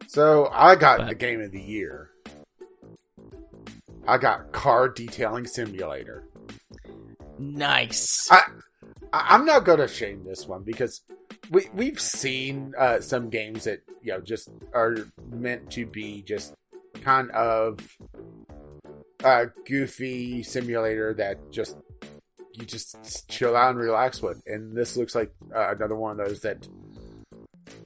So 0.06 0.48
I 0.52 0.74
got 0.76 0.98
But- 0.98 1.08
the 1.08 1.14
game 1.14 1.40
of 1.40 1.52
the 1.52 1.60
year. 1.62 2.10
I 4.06 4.18
got 4.18 4.50
Car 4.52 4.88
Detailing 4.88 5.46
Simulator. 5.46 6.24
Nice. 7.38 8.28
I, 8.30 8.42
I'm 9.12 9.44
not 9.44 9.64
going 9.64 9.78
to 9.78 9.86
shame 9.86 10.24
this 10.24 10.46
one 10.46 10.64
because 10.64 11.02
we 11.50 11.66
we've 11.72 12.00
seen 12.00 12.72
uh, 12.76 13.00
some 13.00 13.30
games 13.30 13.64
that 13.64 13.82
you 14.02 14.12
know 14.12 14.20
just 14.20 14.48
are 14.74 14.96
meant 15.30 15.70
to 15.72 15.86
be 15.86 16.22
just 16.22 16.52
kind 17.02 17.30
of 17.30 17.78
a 19.24 19.46
goofy 19.66 20.42
simulator 20.42 21.14
that 21.14 21.52
just 21.52 21.76
you 22.54 22.64
just 22.64 23.28
chill 23.28 23.56
out 23.56 23.70
and 23.70 23.78
relax 23.78 24.22
with, 24.22 24.42
and 24.46 24.76
this 24.76 24.96
looks 24.96 25.14
like 25.14 25.32
uh, 25.54 25.74
another 25.74 25.96
one 25.96 26.18
of 26.18 26.26
those 26.26 26.40
that, 26.40 26.68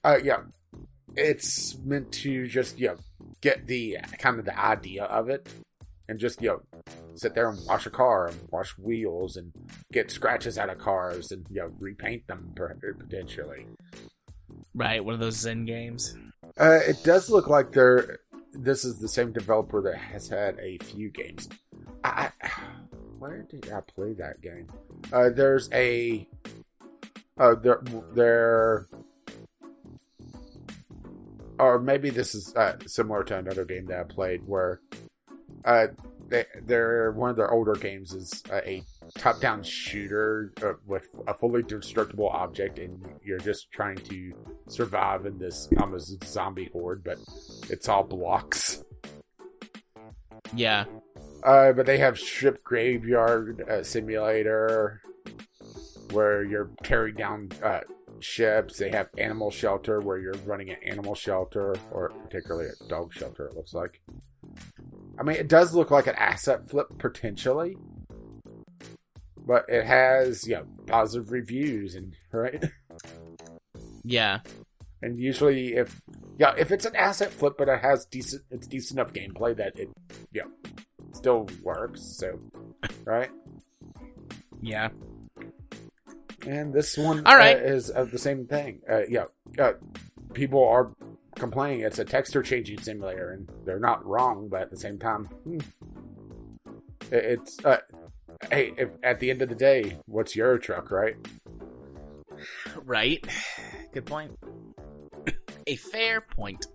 uh, 0.05 0.19
yeah, 0.23 0.41
it's 1.15 1.77
meant 1.79 2.13
to 2.13 2.47
just 2.47 2.79
you 2.79 2.89
know 2.89 2.97
get 3.41 3.67
the 3.67 3.99
kind 4.19 4.39
of 4.39 4.45
the 4.45 4.59
idea 4.59 5.05
of 5.05 5.29
it, 5.29 5.49
and 6.09 6.19
just 6.19 6.43
you 6.43 6.49
know 6.49 6.83
sit 7.15 7.35
there 7.35 7.49
and 7.49 7.59
wash 7.67 7.87
a 7.87 7.91
car 7.91 8.29
and 8.29 8.37
wash 8.51 8.77
wheels 8.79 9.37
and 9.37 9.53
get 9.93 10.11
scratches 10.11 10.59
out 10.59 10.71
of 10.71 10.79
cars 10.79 11.33
and 11.33 11.47
you 11.51 11.61
know 11.61 11.71
repaint 11.79 12.27
them 12.27 12.53
potentially. 12.55 13.67
right, 14.75 15.05
one 15.05 15.15
of 15.15 15.21
those 15.21 15.37
Zen 15.37 15.65
games. 15.65 16.17
Uh, 16.59 16.81
it 16.87 17.03
does 17.05 17.31
look 17.31 17.49
like 17.49 17.73
they're. 17.73 18.19
This 18.53 18.87
is 18.87 18.99
the 18.99 19.09
same 19.09 19.33
developer 19.33 19.83
that 19.83 19.99
has 19.99 20.29
had 20.29 20.59
a 20.59 20.79
few 20.79 21.11
games. 21.11 21.47
I, 22.03 22.31
I 22.43 22.51
where 23.19 23.43
did 23.43 23.71
I 23.73 23.81
play 23.81 24.13
that 24.15 24.41
game? 24.41 24.69
Uh, 25.13 25.31
there's 25.31 25.69
a. 25.73 26.27
Uh, 27.39 27.55
there, 27.55 27.83
there. 28.15 28.87
Or 31.59 31.79
maybe 31.79 32.11
this 32.11 32.35
is 32.35 32.55
uh, 32.55 32.77
similar 32.87 33.25
to 33.25 33.39
another 33.39 33.65
game 33.65 33.87
that 33.87 33.99
I 33.99 34.03
played 34.03 34.43
where, 34.47 34.81
uh, 35.65 35.87
they, 36.29 36.45
they're 36.63 37.13
one 37.13 37.31
of 37.31 37.37
their 37.37 37.51
older 37.51 37.75
games 37.75 38.13
is 38.13 38.43
uh, 38.51 38.61
a 38.65 38.83
top-down 39.17 39.63
shooter 39.63 40.53
uh, 40.63 40.73
with 40.87 41.09
a 41.27 41.35
fully 41.35 41.63
destructible 41.63 42.29
object, 42.29 42.79
and 42.79 43.03
you're 43.25 43.39
just 43.39 43.71
trying 43.71 43.97
to 43.97 44.33
survive 44.69 45.25
in 45.25 45.39
this 45.39 45.69
almost 45.81 46.23
zombie 46.25 46.69
horde, 46.73 47.03
but 47.05 47.19
it's 47.71 47.89
all 47.89 48.05
blocks. 48.05 48.85
Yeah, 50.55 50.85
Uh, 51.47 51.73
but 51.73 51.87
they 51.87 51.99
have 51.99 52.19
ship 52.19 52.65
graveyard 52.65 53.63
uh, 53.71 53.81
simulator 53.85 55.01
where 56.11 56.43
you're 56.43 56.71
tearing 56.83 57.15
down 57.15 57.49
uh, 57.63 57.83
ships. 58.19 58.79
They 58.79 58.91
have 58.91 59.09
animal 59.17 59.53
shelter 59.53 60.01
where 60.01 60.19
you're 60.19 60.35
running 60.45 60.71
an 60.71 60.79
animal 60.85 61.15
shelter, 61.15 61.77
or 61.93 62.09
particularly 62.09 62.69
a 62.69 62.89
dog 62.89 63.15
shelter. 63.15 63.47
It 63.47 63.55
looks 63.55 63.75
like. 63.75 64.03
I 65.21 65.23
mean, 65.23 65.37
it 65.37 65.47
does 65.47 65.73
look 65.73 65.93
like 65.93 66.09
an 66.09 66.17
asset 66.17 66.69
flip 66.69 66.89
potentially, 66.99 67.77
but 69.39 69.67
it 69.69 69.87
has 69.87 70.49
you 70.49 70.57
know 70.57 70.67
positive 70.87 71.31
reviews 71.31 71.95
and 71.95 72.17
right. 72.33 72.65
yeah, 74.03 74.41
And 75.01 75.21
usually, 75.21 75.75
if 75.75 76.03
yeah, 76.39 76.55
if 76.59 76.73
it's 76.73 76.87
an 76.87 76.97
asset 76.97 77.31
flip, 77.31 77.55
but 77.57 77.69
it 77.69 77.83
has 77.83 78.05
decent, 78.05 78.43
it's 78.51 78.67
decent 78.67 78.99
enough 78.99 79.13
gameplay 79.13 79.57
that 79.57 79.79
it 79.79 79.91
yeah 80.33 80.43
still 81.17 81.49
works. 81.63 82.03
So 82.03 82.39
right, 83.05 83.31
yeah. 84.61 84.91
and 86.47 86.73
this 86.73 86.97
one 86.97 87.27
All 87.27 87.37
right. 87.37 87.57
uh, 87.57 87.61
is 87.61 87.91
of 87.91 88.11
the 88.11 88.19
same 88.19 88.47
thing. 88.47 88.81
Uh, 88.91 89.03
yeah, 89.09 89.25
uh, 89.59 89.73
people 90.35 90.67
are 90.67 90.93
complaining 91.37 91.81
it's 91.81 91.99
a 91.99 92.05
texture 92.05 92.43
changing 92.43 92.81
simulator, 92.81 93.31
and 93.31 93.51
they're 93.65 93.81
not 93.81 94.05
wrong, 94.07 94.49
but 94.49 94.63
at 94.63 94.71
the 94.71 94.77
same 94.77 94.99
time, 94.99 95.25
hmm, 95.45 95.59
it's 97.11 97.65
uh, 97.65 97.79
hey, 98.51 98.73
if 98.77 98.91
at 99.03 99.21
the 99.21 99.31
end 99.31 99.43
of 99.43 99.49
the 99.49 99.55
day, 99.55 99.99
what's 100.07 100.37
your 100.37 100.59
truck, 100.59 100.91
right? 100.91 101.17
Right. 102.85 103.25
Good 103.93 104.07
point. 104.07 104.33
A 105.67 105.77
fair 105.77 106.21
point. 106.21 106.67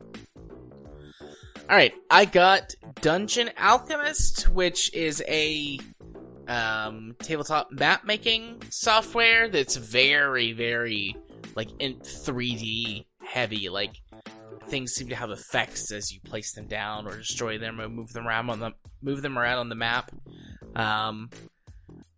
Alright, 1.72 1.94
I 2.10 2.26
got 2.26 2.76
Dungeon 3.00 3.50
Alchemist, 3.58 4.50
which 4.50 4.94
is 4.94 5.24
a 5.26 5.80
um, 6.46 7.16
tabletop 7.20 7.72
map 7.72 8.04
making 8.04 8.62
software 8.70 9.48
that's 9.48 9.78
very, 9.78 10.52
very 10.52 11.16
like 11.56 11.70
in 11.80 11.96
3D 12.02 13.06
heavy. 13.24 13.70
Like 13.70 13.96
things 14.68 14.92
seem 14.92 15.08
to 15.08 15.16
have 15.16 15.30
effects 15.30 15.94
as 15.94 16.12
you 16.12 16.20
place 16.20 16.52
them 16.52 16.68
down 16.68 17.08
or 17.08 17.16
destroy 17.16 17.58
them 17.58 17.80
or 17.80 17.88
move 17.88 18.12
them 18.12 18.28
around 18.28 18.50
on 18.50 18.60
the 18.60 18.72
move 19.02 19.22
them 19.22 19.40
around 19.40 19.60
on 19.60 19.70
the 19.70 19.76
map. 19.76 20.12
Um, 20.76 21.30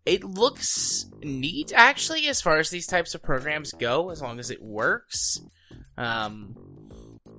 it 0.04 0.24
looks 0.24 1.06
neat 1.22 1.72
actually 1.76 2.28
as 2.28 2.42
far 2.42 2.58
as 2.58 2.72
these 2.72 2.88
types 2.88 3.14
of 3.14 3.22
programs 3.22 3.72
go 3.74 4.10
as 4.10 4.20
long 4.20 4.40
as 4.40 4.50
it 4.50 4.64
works 4.64 5.40
um 5.98 6.56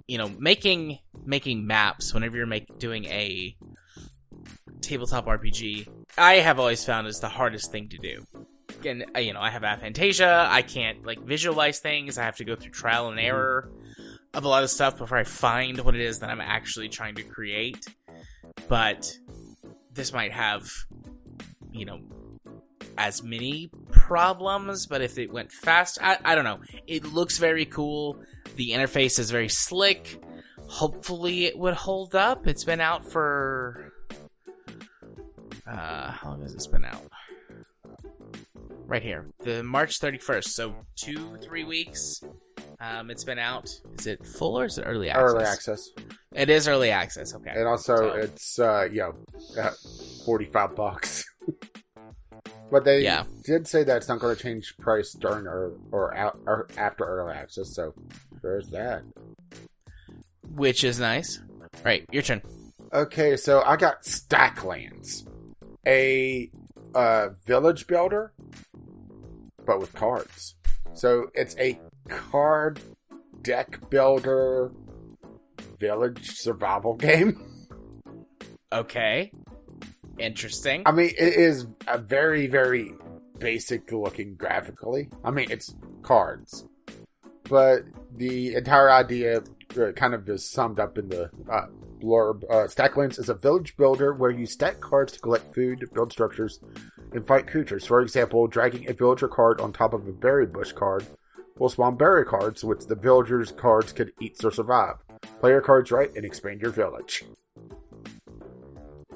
you 0.06 0.18
know 0.18 0.28
making 0.38 0.98
making 1.24 1.66
maps 1.66 2.12
whenever 2.12 2.36
you're 2.36 2.46
make, 2.46 2.78
doing 2.78 3.04
a 3.06 3.56
tabletop 4.80 5.26
rpg 5.26 5.88
i 6.18 6.34
have 6.34 6.58
always 6.58 6.84
found 6.84 7.06
is 7.06 7.20
the 7.20 7.28
hardest 7.28 7.72
thing 7.72 7.88
to 7.88 7.96
do 7.96 8.24
and 8.86 9.04
uh, 9.14 9.18
you 9.18 9.32
know 9.32 9.40
I 9.40 9.50
have 9.50 9.62
aphantasia. 9.62 10.46
I 10.46 10.62
can't 10.62 11.04
like 11.04 11.20
visualize 11.20 11.80
things. 11.80 12.18
I 12.18 12.24
have 12.24 12.36
to 12.36 12.44
go 12.44 12.56
through 12.56 12.72
trial 12.72 13.08
and 13.08 13.18
error 13.18 13.70
of 14.32 14.44
a 14.44 14.48
lot 14.48 14.62
of 14.62 14.70
stuff 14.70 14.98
before 14.98 15.18
I 15.18 15.24
find 15.24 15.78
what 15.80 15.94
it 15.94 16.00
is 16.00 16.18
that 16.20 16.30
I'm 16.30 16.40
actually 16.40 16.88
trying 16.88 17.14
to 17.16 17.22
create. 17.22 17.86
But 18.68 19.12
this 19.92 20.12
might 20.12 20.32
have, 20.32 20.68
you 21.72 21.84
know, 21.84 22.00
as 22.98 23.22
many 23.22 23.70
problems. 23.90 24.86
But 24.86 25.00
if 25.02 25.18
it 25.18 25.32
went 25.32 25.50
fast, 25.52 25.98
I, 26.02 26.18
I 26.24 26.34
don't 26.34 26.44
know. 26.44 26.60
It 26.86 27.04
looks 27.04 27.38
very 27.38 27.64
cool. 27.64 28.18
The 28.56 28.70
interface 28.70 29.18
is 29.18 29.30
very 29.30 29.48
slick. 29.48 30.22
Hopefully, 30.66 31.44
it 31.46 31.58
would 31.58 31.74
hold 31.74 32.14
up. 32.14 32.46
It's 32.46 32.64
been 32.64 32.80
out 32.80 33.04
for. 33.04 33.92
Uh, 35.66 36.10
how 36.10 36.30
long 36.30 36.42
has 36.42 36.54
this 36.54 36.66
been 36.66 36.84
out? 36.84 37.02
Right 38.86 39.02
here, 39.02 39.30
the 39.40 39.62
March 39.62 39.98
31st. 39.98 40.44
So 40.44 40.74
two, 40.96 41.36
three 41.42 41.64
weeks. 41.64 42.20
Um, 42.80 43.10
it's 43.10 43.24
been 43.24 43.38
out. 43.38 43.70
Is 43.98 44.06
it 44.06 44.26
full 44.26 44.58
or 44.58 44.66
is 44.66 44.76
it 44.76 44.82
early 44.82 45.08
access? 45.08 45.32
Early 45.32 45.44
access. 45.44 45.90
It 46.32 46.50
is 46.50 46.68
early 46.68 46.90
access. 46.90 47.34
Okay. 47.34 47.52
And 47.54 47.66
also, 47.66 47.96
So- 47.96 48.08
it's 48.12 48.58
uh, 48.58 48.88
you 48.90 48.98
know, 49.00 49.14
uh, 49.62 49.70
forty-five 50.26 50.74
bucks. 50.76 51.24
but 52.70 52.84
they 52.84 53.02
Yeah. 53.02 53.24
did 53.44 53.66
say 53.66 53.84
that 53.84 53.96
it's 53.98 54.08
not 54.08 54.20
going 54.20 54.34
to 54.36 54.42
change 54.42 54.76
price 54.78 55.12
during 55.12 55.46
or 55.46 55.72
or, 55.92 56.14
out, 56.16 56.38
or 56.46 56.68
after 56.76 57.04
early 57.04 57.34
access. 57.34 57.74
So 57.74 57.94
there's 58.42 58.68
that. 58.70 59.02
Which 60.54 60.84
is 60.84 60.98
nice. 61.00 61.40
Right, 61.84 62.06
your 62.12 62.22
turn. 62.22 62.42
Okay, 62.92 63.36
so 63.36 63.62
I 63.62 63.76
got 63.76 64.02
Stacklands, 64.04 65.26
a 65.86 66.50
uh, 66.94 67.30
village 67.44 67.86
builder, 67.88 68.32
but 69.66 69.80
with 69.80 69.92
cards. 69.94 70.54
So 70.92 71.30
it's 71.34 71.56
a 71.58 71.80
card 72.08 72.80
deck 73.42 73.90
builder 73.90 74.70
village 75.78 76.30
survival 76.38 76.94
game. 76.96 77.40
Okay. 78.72 79.32
Interesting. 80.18 80.82
I 80.86 80.92
mean, 80.92 81.10
it 81.18 81.34
is 81.34 81.66
a 81.86 81.98
very, 81.98 82.46
very 82.46 82.92
basic 83.38 83.90
looking 83.92 84.34
graphically. 84.34 85.10
I 85.24 85.30
mean, 85.30 85.50
it's 85.50 85.74
cards, 86.02 86.66
but 87.48 87.82
the 88.16 88.54
entire 88.54 88.90
idea 88.90 89.42
uh, 89.78 89.92
kind 89.92 90.14
of 90.14 90.28
is 90.28 90.48
summed 90.48 90.78
up 90.78 90.98
in 90.98 91.08
the 91.08 91.30
uh, 91.50 91.66
blurb. 92.00 92.44
Uh, 92.44 92.66
Stacklands 92.66 93.18
is 93.18 93.28
a 93.28 93.34
village 93.34 93.76
builder 93.76 94.14
where 94.14 94.30
you 94.30 94.46
stack 94.46 94.80
cards 94.80 95.12
to 95.14 95.20
collect 95.20 95.54
food, 95.54 95.88
build 95.92 96.12
structures, 96.12 96.60
and 97.12 97.26
fight 97.26 97.46
creatures. 97.46 97.86
For 97.86 98.00
example, 98.00 98.46
dragging 98.46 98.88
a 98.88 98.92
villager 98.92 99.28
card 99.28 99.60
on 99.60 99.72
top 99.72 99.94
of 99.94 100.06
a 100.06 100.12
berry 100.12 100.46
bush 100.46 100.72
card 100.72 101.06
will 101.58 101.68
spawn 101.68 101.96
berry 101.96 102.24
cards, 102.24 102.64
which 102.64 102.86
the 102.86 102.94
villagers' 102.94 103.52
cards 103.52 103.92
could 103.92 104.12
eat 104.20 104.42
or 104.44 104.50
survive. 104.50 104.96
Play 105.40 105.50
your 105.50 105.60
cards 105.60 105.90
right 105.90 106.10
and 106.14 106.24
expand 106.24 106.60
your 106.60 106.70
village. 106.70 107.24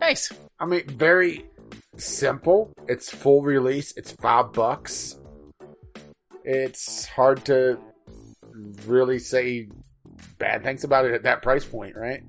Nice. 0.01 0.33
I 0.59 0.67
mean, 0.67 0.87
very 0.87 1.45
simple. 1.97 2.73
It's 2.87 3.11
full 3.11 3.43
release. 3.43 3.97
It's 3.97 4.13
five 4.13 4.53
bucks. 4.53 5.19
It's 6.45 7.07
hard 7.07 7.45
to 7.47 7.79
really 8.87 9.19
say 9.19 9.69
bad 10.39 10.63
things 10.63 10.85
about 10.85 11.05
it 11.05 11.15
at 11.15 11.25
that 11.25 11.43
price 11.43 11.65
point, 11.65 11.97
right? 11.97 12.23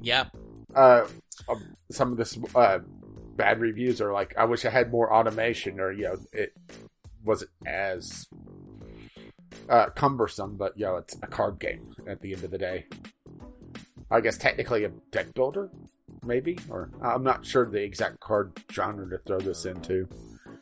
Yeah. 0.00 0.26
Uh, 0.74 1.06
um, 1.48 1.74
some 1.90 2.12
of 2.12 2.18
the 2.18 2.58
uh, 2.58 2.78
bad 3.36 3.60
reviews 3.60 4.00
are 4.00 4.12
like, 4.12 4.34
"I 4.36 4.44
wish 4.44 4.64
I 4.64 4.70
had 4.70 4.90
more 4.90 5.12
automation," 5.12 5.80
or 5.80 5.92
you 5.92 6.04
know, 6.04 6.16
it 6.32 6.52
wasn't 7.24 7.50
as 7.66 8.26
uh, 9.68 9.86
cumbersome. 9.90 10.56
But 10.56 10.78
you 10.78 10.86
know, 10.86 10.96
it's 10.96 11.16
a 11.22 11.26
card 11.26 11.58
game 11.58 11.94
at 12.06 12.20
the 12.20 12.34
end 12.34 12.44
of 12.44 12.50
the 12.50 12.58
day. 12.58 12.86
I 14.10 14.20
guess 14.20 14.36
technically 14.38 14.84
a 14.84 14.90
deck 15.10 15.34
builder, 15.34 15.70
maybe, 16.24 16.58
or 16.68 16.90
I'm 17.02 17.22
not 17.22 17.44
sure 17.44 17.66
the 17.66 17.82
exact 17.82 18.20
card 18.20 18.52
genre 18.72 19.08
to 19.10 19.18
throw 19.18 19.40
this 19.40 19.64
into. 19.64 20.08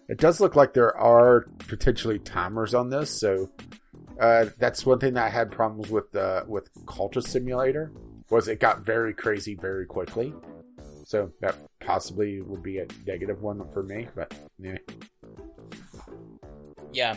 It 0.09 0.19
does 0.19 0.41
look 0.41 0.57
like 0.57 0.73
there 0.73 0.97
are 0.97 1.47
potentially 1.69 2.19
timers 2.19 2.75
on 2.75 2.91
this, 2.91 3.11
so 3.11 3.51
uh, 4.21 4.47
that's 4.59 4.87
one 4.87 4.99
thing 4.99 5.15
that 5.15 5.27
I 5.27 5.31
had 5.31 5.51
problems 5.51 5.91
with 5.91 6.15
uh, 6.17 6.45
with 6.47 6.73
Cultist 6.87 7.29
Simulator 7.29 7.93
was 8.31 8.49
it 8.49 8.61
got 8.61 8.81
very 8.81 9.15
crazy 9.15 9.55
very 9.55 9.87
quickly. 9.87 10.33
So 11.05 11.33
that 11.41 11.57
possibly 11.81 12.43
would 12.43 12.63
be 12.63 12.79
a 12.79 12.87
negative 13.07 13.41
one 13.41 13.67
for 13.71 13.83
me, 13.83 14.09
but 14.15 14.35
yeah. 14.59 14.77
Yeah. 16.93 17.17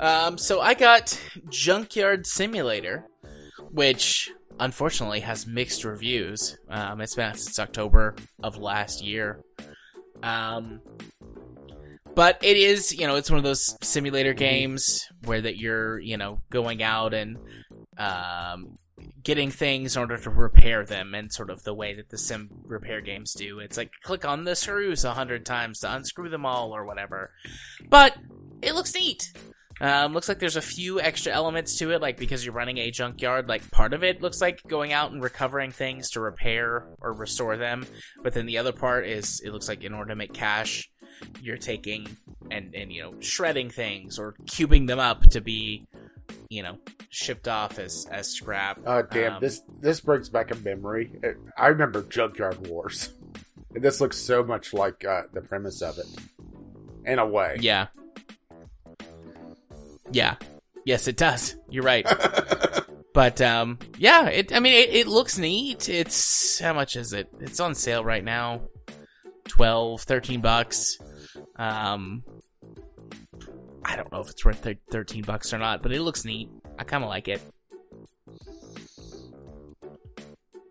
Um, 0.00 0.38
so 0.38 0.60
I 0.60 0.74
got 0.74 1.20
Junkyard 1.50 2.26
Simulator, 2.26 3.06
which 3.70 4.32
unfortunately 4.60 5.20
has 5.20 5.46
mixed 5.46 5.84
reviews. 5.84 6.56
Um, 6.68 7.00
it's 7.00 7.14
been 7.14 7.26
out 7.26 7.38
since 7.38 7.58
October 7.58 8.14
of 8.42 8.56
last 8.56 9.02
year. 9.02 9.40
Um, 10.22 10.80
but 12.14 12.38
it 12.42 12.56
is, 12.56 12.96
you 12.96 13.06
know, 13.06 13.16
it's 13.16 13.30
one 13.30 13.38
of 13.38 13.44
those 13.44 13.76
simulator 13.82 14.32
games 14.32 15.04
where 15.24 15.40
that 15.40 15.56
you're, 15.56 15.98
you 15.98 16.16
know, 16.16 16.40
going 16.50 16.82
out 16.82 17.12
and 17.12 17.38
um, 17.98 18.78
getting 19.22 19.50
things 19.50 19.96
in 19.96 20.00
order 20.00 20.16
to 20.16 20.30
repair 20.30 20.84
them, 20.84 21.14
and 21.14 21.32
sort 21.32 21.50
of 21.50 21.62
the 21.64 21.74
way 21.74 21.94
that 21.94 22.10
the 22.10 22.18
sim 22.18 22.48
repair 22.64 23.00
games 23.00 23.34
do. 23.34 23.58
It's 23.58 23.76
like 23.76 23.90
click 24.02 24.24
on 24.24 24.44
the 24.44 24.54
screws 24.54 25.04
a 25.04 25.14
hundred 25.14 25.44
times 25.44 25.80
to 25.80 25.92
unscrew 25.92 26.28
them 26.28 26.46
all, 26.46 26.74
or 26.74 26.84
whatever. 26.84 27.32
But 27.88 28.16
it 28.62 28.74
looks 28.74 28.94
neat. 28.94 29.32
Um, 29.80 30.12
looks 30.12 30.28
like 30.28 30.38
there's 30.38 30.56
a 30.56 30.62
few 30.62 31.00
extra 31.00 31.32
elements 31.32 31.78
to 31.78 31.90
it, 31.90 32.00
like 32.00 32.16
because 32.16 32.44
you're 32.44 32.54
running 32.54 32.78
a 32.78 32.90
junkyard. 32.90 33.48
Like 33.48 33.70
part 33.70 33.92
of 33.92 34.04
it 34.04 34.22
looks 34.22 34.40
like 34.40 34.62
going 34.66 34.92
out 34.92 35.12
and 35.12 35.22
recovering 35.22 35.72
things 35.72 36.10
to 36.10 36.20
repair 36.20 36.86
or 37.00 37.12
restore 37.12 37.56
them, 37.56 37.86
but 38.22 38.32
then 38.34 38.46
the 38.46 38.58
other 38.58 38.72
part 38.72 39.06
is 39.06 39.40
it 39.40 39.50
looks 39.52 39.68
like 39.68 39.82
in 39.82 39.92
order 39.92 40.10
to 40.10 40.16
make 40.16 40.32
cash, 40.32 40.88
you're 41.42 41.56
taking 41.56 42.16
and 42.50 42.74
and 42.74 42.92
you 42.92 43.02
know 43.02 43.14
shredding 43.20 43.70
things 43.70 44.18
or 44.18 44.34
cubing 44.46 44.86
them 44.86 44.98
up 44.98 45.22
to 45.30 45.40
be, 45.40 45.86
you 46.48 46.62
know, 46.62 46.78
shipped 47.08 47.48
off 47.48 47.78
as 47.78 48.06
as 48.10 48.28
scrap. 48.28 48.80
Oh 48.86 49.02
damn! 49.02 49.34
Um, 49.34 49.40
this 49.40 49.62
this 49.80 50.00
brings 50.00 50.28
back 50.28 50.50
a 50.52 50.56
memory. 50.56 51.10
Uh, 51.24 51.30
I 51.58 51.68
remember 51.68 52.02
Junkyard 52.02 52.68
Wars, 52.68 53.12
and 53.74 53.82
this 53.84 54.00
looks 54.00 54.18
so 54.18 54.44
much 54.44 54.72
like 54.72 55.04
uh, 55.04 55.22
the 55.32 55.40
premise 55.40 55.82
of 55.82 55.98
it, 55.98 56.06
in 57.04 57.18
a 57.18 57.26
way. 57.26 57.56
Yeah. 57.60 57.88
Yeah. 60.14 60.36
Yes, 60.84 61.08
it 61.08 61.16
does. 61.16 61.56
You're 61.68 61.84
right. 61.84 62.06
But 63.14 63.40
um, 63.40 63.78
yeah, 63.96 64.26
it. 64.26 64.52
I 64.52 64.58
mean, 64.58 64.72
it, 64.72 64.92
it 64.92 65.06
looks 65.06 65.38
neat. 65.38 65.88
It's 65.88 66.58
how 66.58 66.72
much 66.72 66.96
is 66.96 67.12
it? 67.12 67.28
It's 67.38 67.60
on 67.60 67.76
sale 67.76 68.02
right 68.02 68.24
now, 68.24 68.62
12, 69.46 70.02
13 70.02 70.40
bucks. 70.40 70.98
Um, 71.54 72.24
I 73.84 73.94
don't 73.94 74.10
know 74.10 74.20
if 74.20 74.30
it's 74.30 74.44
worth 74.44 74.58
thir- 74.58 74.74
thirteen 74.90 75.22
bucks 75.22 75.52
or 75.54 75.58
not, 75.58 75.80
but 75.80 75.92
it 75.92 76.00
looks 76.00 76.24
neat. 76.24 76.48
I 76.76 76.82
kind 76.82 77.04
of 77.04 77.08
like 77.08 77.28
it. 77.28 77.40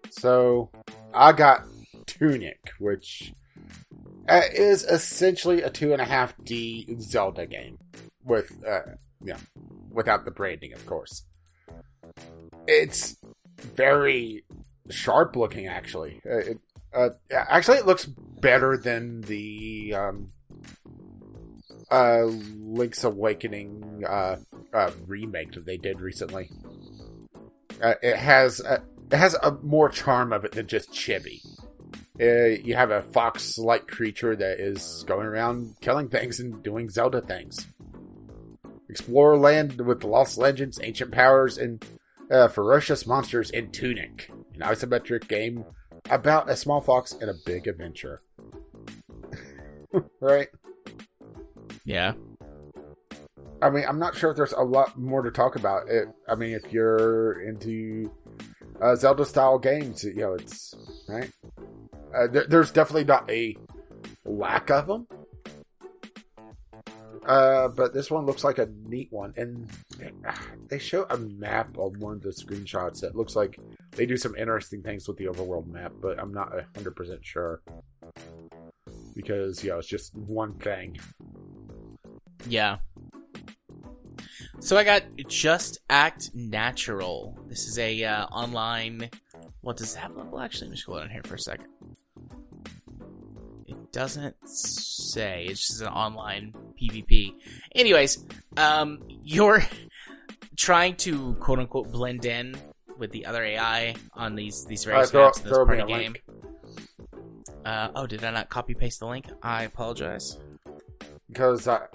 So 0.09 0.69
I 1.13 1.31
got 1.31 1.63
Tunic, 2.05 2.59
which 2.77 3.33
uh, 4.27 4.41
is 4.53 4.83
essentially 4.83 5.61
a 5.61 5.69
two 5.69 5.93
and 5.93 6.01
a 6.01 6.05
half 6.05 6.33
D 6.43 6.93
Zelda 6.99 7.45
game 7.45 7.77
with, 8.23 8.51
uh, 8.67 8.81
yeah, 9.23 9.37
without 9.89 10.25
the 10.25 10.31
branding, 10.31 10.73
of 10.73 10.85
course. 10.85 11.25
It's 12.67 13.17
very 13.59 14.43
sharp 14.89 15.35
looking, 15.35 15.67
actually. 15.67 16.21
Uh, 16.25 16.37
it, 16.37 16.59
uh, 16.93 17.09
actually, 17.31 17.77
it 17.77 17.85
looks 17.85 18.05
better 18.05 18.77
than 18.77 19.21
the 19.21 19.93
um, 19.95 20.31
uh, 21.91 22.23
Link's 22.25 23.03
Awakening 23.03 24.03
uh, 24.07 24.37
uh, 24.73 24.91
remake 25.07 25.53
that 25.53 25.65
they 25.65 25.77
did 25.77 26.01
recently. 26.01 26.49
Uh, 27.81 27.95
it 28.01 28.15
has 28.15 28.59
a, 28.59 28.81
it 29.11 29.17
has 29.17 29.33
a 29.35 29.51
more 29.61 29.89
charm 29.89 30.33
of 30.33 30.45
it 30.45 30.53
than 30.53 30.67
just 30.67 30.91
chibi. 30.91 31.41
Uh, 32.19 32.61
you 32.63 32.75
have 32.75 32.91
a 32.91 33.01
fox-like 33.01 33.87
creature 33.87 34.35
that 34.35 34.59
is 34.59 35.03
going 35.07 35.25
around 35.25 35.75
killing 35.81 36.09
things 36.09 36.39
and 36.39 36.61
doing 36.63 36.89
Zelda 36.89 37.21
things. 37.21 37.67
Explore 38.93 39.37
land 39.37 39.81
with 39.81 40.03
lost 40.03 40.37
legends, 40.37 40.79
ancient 40.83 41.11
powers, 41.11 41.57
and 41.57 41.83
uh, 42.29 42.47
ferocious 42.47 43.07
monsters 43.07 43.49
in 43.49 43.71
Tunic, 43.71 44.29
an 44.53 44.59
isometric 44.59 45.27
game 45.27 45.65
about 46.11 46.47
a 46.47 46.55
small 46.55 46.79
fox 46.79 47.11
and 47.11 47.27
a 47.27 47.33
big 47.43 47.67
adventure. 47.67 48.21
right? 50.21 50.47
Yeah. 51.83 52.13
I 53.63 53.71
mean, 53.71 53.83
I'm 53.89 53.97
not 53.97 54.15
sure 54.15 54.29
if 54.29 54.37
there's 54.37 54.53
a 54.53 54.61
lot 54.61 54.95
more 54.95 55.23
to 55.23 55.31
talk 55.31 55.55
about. 55.55 55.89
It, 55.89 56.09
I 56.29 56.35
mean, 56.35 56.51
if 56.51 56.71
you're 56.71 57.41
into 57.41 58.11
uh, 58.79 58.95
Zelda 58.95 59.25
style 59.25 59.57
games, 59.57 60.03
you 60.03 60.21
know, 60.21 60.33
it's 60.35 60.75
right. 61.09 61.31
Uh, 62.15 62.27
there, 62.27 62.45
there's 62.47 62.69
definitely 62.69 63.05
not 63.05 63.27
a 63.27 63.57
lack 64.23 64.69
of 64.69 64.85
them, 64.85 65.07
Uh, 67.25 67.69
but 67.69 67.93
this 67.93 68.11
one 68.11 68.25
looks 68.25 68.43
like 68.43 68.57
a 68.57 68.67
neat 68.85 69.07
one, 69.11 69.33
and 69.37 69.69
they, 70.67 70.79
show 70.79 71.05
a 71.09 71.17
map 71.17 71.77
on 71.77 71.97
one 71.99 72.13
of 72.13 72.21
the 72.21 72.29
screenshots 72.29 72.99
that 73.01 73.15
looks 73.15 73.35
like 73.35 73.59
they 73.91 74.05
do 74.05 74.17
some 74.17 74.35
interesting 74.35 74.81
things 74.81 75.07
with 75.07 75.17
the 75.17 75.25
overworld 75.25 75.67
map, 75.67 75.93
but 76.01 76.19
I'm 76.19 76.33
not 76.33 76.51
hundred 76.75 76.95
percent 76.95 77.25
sure 77.25 77.61
because 79.15 79.63
yeah, 79.63 79.77
it's 79.77 79.87
just 79.87 80.13
one 80.15 80.53
thing. 80.55 80.97
Yeah. 82.47 82.77
So 84.59 84.77
I 84.77 84.83
got 84.83 85.03
Just 85.27 85.79
Act 85.89 86.31
Natural. 86.33 87.37
This 87.47 87.67
is 87.67 87.77
a 87.79 88.03
uh, 88.03 88.25
online. 88.25 89.09
What 89.61 89.77
does 89.77 89.95
that 89.95 90.15
level 90.15 90.39
actually? 90.39 90.67
Let 90.67 90.71
me 90.71 90.77
scroll 90.77 90.99
down 90.99 91.09
here 91.09 91.23
for 91.23 91.35
a 91.35 91.39
second. 91.39 91.67
Doesn't 93.93 94.35
say. 94.49 95.45
It's 95.47 95.67
just 95.67 95.81
an 95.81 95.87
online 95.87 96.53
PvP. 96.81 97.33
Anyways, 97.75 98.25
um, 98.57 98.99
you're 99.07 99.63
trying 100.57 100.95
to 100.97 101.35
quote 101.35 101.59
unquote 101.59 101.91
blend 101.91 102.25
in 102.25 102.55
with 102.97 103.11
the 103.11 103.25
other 103.25 103.43
AI 103.43 103.95
on 104.13 104.35
these 104.35 104.65
these 104.65 104.83
various 104.83 105.13
Uh, 105.13 105.19
maps 105.19 105.37
in 105.37 105.43
this 105.45 105.53
throw 105.53 105.65
part 105.65 105.79
of 105.79 105.87
the 105.87 105.93
game. 105.93 106.15
Uh, 107.65 107.89
oh, 107.95 108.05
did 108.07 108.23
I 108.23 108.31
not 108.31 108.49
copy 108.49 108.73
paste 108.73 108.99
the 108.99 109.05
link? 109.07 109.27
I 109.41 109.63
apologize. 109.63 110.37
because 111.29 111.67
I, 111.67 111.85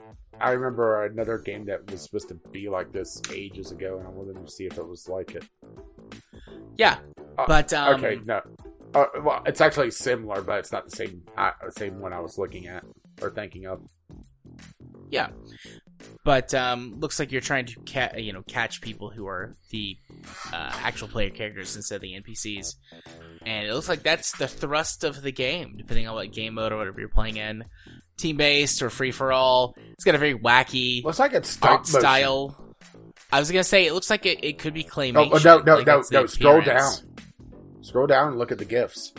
I 0.41 0.53
remember 0.53 1.05
another 1.05 1.37
game 1.39 1.65
that 1.67 1.91
was 1.91 2.03
supposed 2.03 2.29
to 2.29 2.35
be 2.53 2.69
like 2.69 2.93
this 2.93 3.21
ages 3.33 3.71
ago, 3.73 3.99
and 3.99 4.07
I 4.07 4.11
wanted 4.11 4.45
to 4.45 4.51
see 4.51 4.65
if 4.67 4.79
it 4.79 4.87
was 4.87 5.09
like 5.09 5.33
it. 5.35 5.45
Yeah, 6.77 6.99
Uh, 7.37 7.45
but 7.47 7.73
um, 7.73 7.97
okay, 7.97 8.21
no, 8.25 8.41
uh, 8.95 9.07
well, 9.23 9.43
it's 9.47 9.61
actually 9.61 9.91
similar, 9.91 10.43
but 10.43 10.59
it's 10.61 10.73
not 10.73 10.85
the 10.89 10.97
same 10.97 11.23
uh, 11.37 11.53
same 11.71 12.01
one 12.01 12.13
I 12.13 12.21
was 12.21 12.39
looking 12.39 12.67
at 12.67 12.85
or 13.23 13.31
thinking 13.31 13.67
of. 13.67 13.83
Yeah, 15.11 15.29
but 16.25 16.53
um, 16.55 16.97
looks 17.01 17.19
like 17.19 17.33
you're 17.33 17.41
trying 17.41 17.67
to 17.67 17.81
ca- 17.87 18.17
you 18.19 18.33
know 18.33 18.43
catch 18.47 18.81
people 18.81 19.11
who 19.11 19.27
are 19.27 19.57
the 19.71 19.97
uh, 20.53 20.71
actual 20.83 21.09
player 21.09 21.31
characters 21.31 21.77
instead 21.77 21.97
of 21.97 22.03
the 22.03 22.21
NPCs, 22.21 22.75
and 23.47 23.67
it 23.67 23.73
looks 23.73 23.89
like 23.89 24.03
that's 24.03 24.37
the 24.37 24.47
thrust 24.49 25.05
of 25.05 25.23
the 25.23 25.33
game. 25.33 25.75
Depending 25.79 26.09
on 26.09 26.15
what 26.15 26.31
game 26.33 26.55
mode 26.55 26.73
or 26.73 26.77
whatever 26.77 27.01
you're 27.01 27.09
playing 27.09 27.37
in, 27.39 27.65
team 28.19 28.37
based 28.37 28.83
or 28.83 28.91
free 28.91 29.13
for 29.13 29.33
all. 29.33 29.75
It's 29.95 30.05
got 30.05 30.15
a 30.15 30.19
very 30.19 30.35
wacky 30.39 31.03
Looks 31.05 31.19
like 31.19 31.33
it's 31.33 31.61
art 31.63 31.81
motion. 31.81 32.01
style. 32.01 32.75
I 33.33 33.39
was 33.41 33.51
gonna 33.51 33.65
say 33.65 33.87
it 33.87 33.93
looks 33.95 34.11
like 34.11 34.27
it, 34.27 34.45
it 34.45 34.59
could 34.59 34.75
be 34.75 34.83
No, 34.85 34.89
claymation. 34.91 35.47
oh, 35.47 35.59
no, 35.59 35.63
no, 35.63 35.75
like 35.77 35.87
no, 35.87 35.97
that's 35.97 36.11
no. 36.11 36.27
Scroll 36.27 36.61
down. 36.63 36.93
Scroll 37.89 38.07
down 38.07 38.29
and 38.29 38.39
look 38.39 38.53
at 38.53 38.59
the 38.59 38.67
gifts. 38.67 39.15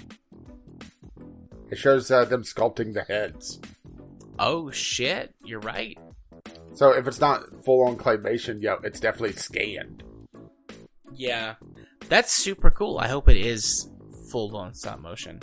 It 1.71 1.79
shows 1.79 2.11
uh, 2.11 2.25
them 2.25 2.43
sculpting 2.43 2.93
the 2.93 3.01
heads. 3.01 3.59
Oh 4.37 4.69
shit! 4.69 5.33
You're 5.43 5.59
right. 5.61 5.97
So 6.75 6.91
if 6.91 7.07
it's 7.07 7.19
not 7.19 7.65
full 7.65 7.87
on 7.87 7.97
claymation, 7.97 8.61
yo, 8.61 8.75
it's 8.83 8.99
definitely 8.99 9.33
scanned. 9.33 10.03
Yeah, 11.11 11.55
that's 12.09 12.31
super 12.31 12.69
cool. 12.69 12.99
I 12.99 13.07
hope 13.07 13.27
it 13.27 13.37
is 13.37 13.89
full 14.29 14.55
on 14.55 14.75
stop 14.75 14.99
motion. 14.99 15.39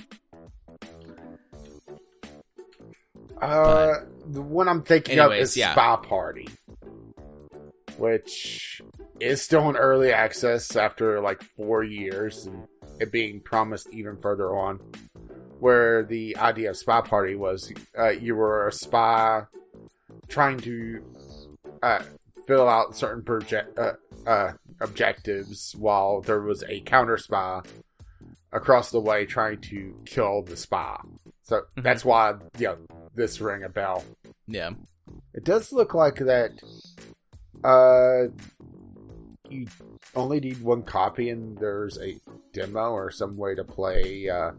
Uh, 3.42 3.94
the 4.24 4.40
one 4.40 4.68
I'm 4.68 4.82
thinking 4.82 5.18
of 5.18 5.32
is 5.32 5.56
yeah. 5.56 5.74
SpyParty, 5.74 6.48
which 7.96 8.80
is 9.18 9.42
still 9.42 9.68
in 9.68 9.76
early 9.76 10.12
access 10.12 10.76
after 10.76 11.20
like 11.20 11.42
four 11.42 11.82
years 11.82 12.46
and 12.46 12.68
it 13.00 13.12
being 13.12 13.40
promised 13.40 13.88
even 13.92 14.16
further 14.16 14.54
on. 14.56 14.80
Where 15.58 16.02
the 16.02 16.36
idea 16.36 16.70
of 16.70 16.76
SpyParty 16.76 17.36
was 17.36 17.72
uh, 17.98 18.10
you 18.10 18.34
were 18.36 18.68
a 18.68 18.72
spa 18.72 19.46
trying 20.28 20.58
to 20.60 21.02
uh, 21.82 22.02
fill 22.46 22.68
out 22.68 22.94
certain 22.96 23.22
project 23.22 23.78
uh, 23.78 23.92
uh, 24.26 24.52
objectives 24.80 25.74
while 25.78 26.20
there 26.20 26.42
was 26.42 26.62
a 26.68 26.80
counter 26.80 27.16
spa 27.16 27.62
across 28.52 28.90
the 28.90 29.00
way 29.00 29.24
trying 29.24 29.60
to 29.60 29.94
kill 30.04 30.42
the 30.42 30.56
spa. 30.56 31.00
So 31.42 31.62
Mhm. 31.76 31.82
that's 31.82 32.04
why 32.04 32.34
you 32.58 32.66
know 32.66 32.76
this 33.14 33.40
ring 33.40 33.62
a 33.62 33.68
bell. 33.68 34.04
Yeah. 34.46 34.72
It 35.32 35.44
does 35.44 35.72
look 35.72 35.94
like 35.94 36.16
that. 36.16 36.52
Uh, 37.64 38.28
you 39.48 39.66
only 40.16 40.40
need 40.40 40.60
one 40.60 40.82
copy, 40.82 41.30
and 41.30 41.56
there's 41.58 41.98
a 42.00 42.18
demo 42.52 42.90
or 42.90 43.10
some 43.10 43.36
way 43.36 43.54
to 43.54 43.64
play 43.64 44.28
uh, 44.28 44.52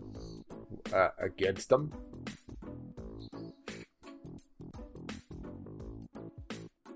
uh, 0.94 1.10
against 1.20 1.70
them. 1.70 1.92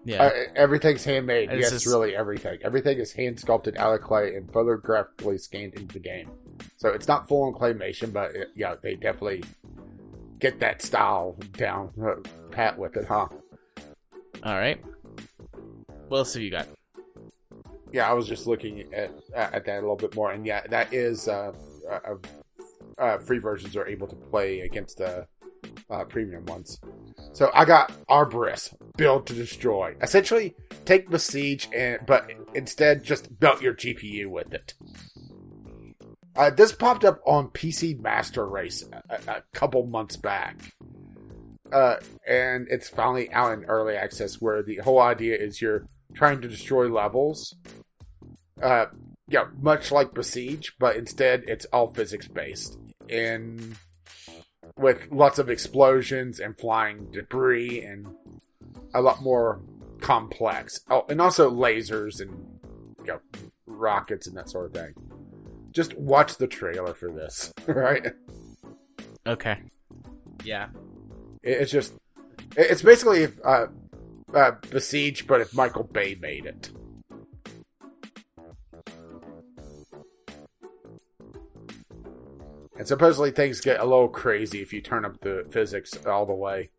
Yeah. 0.04 0.24
Uh, 0.24 0.32
everything's 0.56 1.04
handmade. 1.04 1.52
It's 1.52 1.62
yes, 1.62 1.72
just- 1.72 1.88
really 1.88 2.16
everything. 2.16 2.60
Everything 2.64 2.98
is 3.00 3.14
hand 3.14 3.40
sculpted 3.40 3.78
out 3.78 3.94
of 3.94 4.02
clay 4.02 4.36
and 4.36 4.52
photographically 4.52 5.38
scanned 5.38 5.76
into 5.76 5.94
the 5.94 6.00
game. 6.00 6.30
So 6.78 6.90
it's 6.90 7.08
not 7.08 7.28
full 7.28 7.44
on 7.44 7.54
claymation, 7.54 8.12
but 8.12 8.36
it, 8.36 8.50
yeah, 8.56 8.76
they 8.82 8.96
definitely 8.96 9.44
get 10.40 10.60
that 10.60 10.82
style 10.82 11.36
down 11.54 11.92
uh, 12.04 12.16
pat 12.50 12.78
with 12.78 12.98
it, 12.98 13.06
huh? 13.06 13.28
All 14.44 14.58
right. 14.58 14.82
What 16.08 16.20
else 16.20 16.34
have 16.34 16.42
you 16.42 16.50
got? 16.50 16.68
Yeah, 17.92 18.10
I 18.10 18.14
was 18.14 18.28
just 18.28 18.48
looking 18.48 18.94
at 18.94 19.12
at 19.34 19.66
that 19.66 19.80
a 19.80 19.82
little 19.82 19.96
bit 19.96 20.16
more, 20.16 20.32
and 20.32 20.46
yeah, 20.46 20.66
that 20.68 20.94
is 20.94 21.28
uh, 21.28 21.52
uh, 21.90 22.16
uh, 22.98 23.18
free 23.18 23.40
versions 23.40 23.76
are 23.76 23.88
able 23.88 24.08
to 24.08 24.16
play 24.16 24.62
against 24.62 24.98
the 24.98 25.28
uh, 25.90 26.06
premium 26.06 26.46
ones. 26.46 26.80
So 27.34 27.52
I 27.54 27.66
got 27.66 27.92
Arborist, 28.10 28.76
build 28.98 29.28
to 29.28 29.34
destroy. 29.34 29.96
Essentially, 30.02 30.56
take 30.86 31.10
Besiege, 31.10 31.70
and 31.76 32.00
but 32.06 32.32
instead 32.54 33.04
just 33.04 33.40
belt 33.40 33.62
your 33.62 33.74
GPU 33.74 34.28
with 34.28 34.54
it. 34.54 34.74
Uh, 36.36 36.50
this 36.50 36.72
popped 36.72 37.04
up 37.04 37.20
on 37.26 37.50
PC 37.50 38.00
Master 38.00 38.48
Race 38.48 38.84
a, 39.10 39.16
a 39.30 39.44
couple 39.54 39.86
months 39.86 40.16
back. 40.16 40.76
Uh, 41.72 41.98
and 42.28 42.68
it's 42.70 42.90
finally 42.90 43.32
out 43.32 43.54
in 43.54 43.66
early 43.66 43.96
access 43.96 44.42
where 44.42 44.62
the 44.62 44.78
whole 44.78 45.00
idea 45.00 45.36
is 45.36 45.62
you're 45.62 45.88
trying 46.14 46.42
to 46.42 46.48
destroy 46.48 46.88
levels. 46.88 47.56
Uh, 48.62 48.86
yeah, 49.28 49.46
much 49.60 49.92
like 49.92 50.14
Besiege, 50.14 50.74
but 50.78 50.96
instead 50.96 51.44
it's 51.48 51.66
all 51.66 51.94
physics 51.94 52.28
based. 52.28 52.78
And 53.10 53.76
with 54.78 55.08
lots 55.12 55.40
of 55.40 55.50
explosions 55.50 56.40
and 56.40 56.58
flying 56.58 57.12
debris 57.12 57.82
and 57.82 58.08
a 58.94 59.02
lot 59.02 59.22
more 59.22 59.62
complex. 60.02 60.82
Oh, 60.90 61.06
and 61.10 61.22
also 61.22 61.50
lasers 61.50 62.20
and 62.20 62.60
you 63.00 63.14
know, 63.14 63.20
rockets 63.66 64.28
and 64.28 64.36
that 64.38 64.50
sort 64.50 64.66
of 64.66 64.74
thing. 64.74 64.94
Just 65.72 65.98
watch 65.98 66.38
the 66.38 66.48
trailer 66.48 66.94
for 66.94 67.12
this, 67.12 67.54
right? 67.68 68.08
Okay. 69.26 69.60
Yeah. 70.44 70.68
It's 71.44 71.72
just, 71.72 71.94
it's 72.58 72.82
basically 72.82 73.24
if, 73.24 73.40
uh, 73.46 73.68
uh, 74.34 74.52
Besiege, 74.70 75.28
but 75.28 75.42
if 75.42 75.54
Michael 75.54 75.84
Bay 75.84 76.18
made 76.20 76.46
it. 76.46 76.72
And 82.82 82.88
supposedly 82.88 83.30
things 83.30 83.62
get 83.62 83.80
a 83.80 83.84
little 83.84 84.08
crazy 84.08 84.60
if 84.60 84.74
you 84.74 84.82
turn 84.82 85.06
up 85.06 85.22
the 85.22 85.46
physics 85.52 85.96
all 86.04 86.26
the 86.26 86.34
way. 86.34 86.72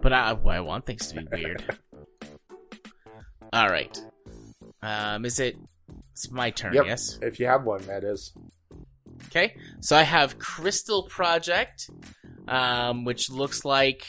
But 0.00 0.12
I, 0.12 0.38
I 0.46 0.60
want 0.60 0.86
things 0.86 1.08
to 1.08 1.16
be 1.16 1.26
weird. 1.32 1.76
All 3.52 3.68
right. 3.68 4.00
Um, 4.84 5.24
is 5.24 5.40
it? 5.40 5.56
It's 6.12 6.30
my 6.30 6.50
turn. 6.50 6.74
Yep. 6.74 6.86
Yes. 6.86 7.18
If 7.20 7.40
you 7.40 7.46
have 7.46 7.64
one, 7.64 7.84
that 7.86 8.04
is. 8.04 8.32
Okay. 9.26 9.56
So 9.80 9.96
I 9.96 10.02
have 10.02 10.38
Crystal 10.38 11.02
Project, 11.02 11.90
um, 12.46 13.04
which 13.04 13.30
looks 13.30 13.64
like 13.64 14.06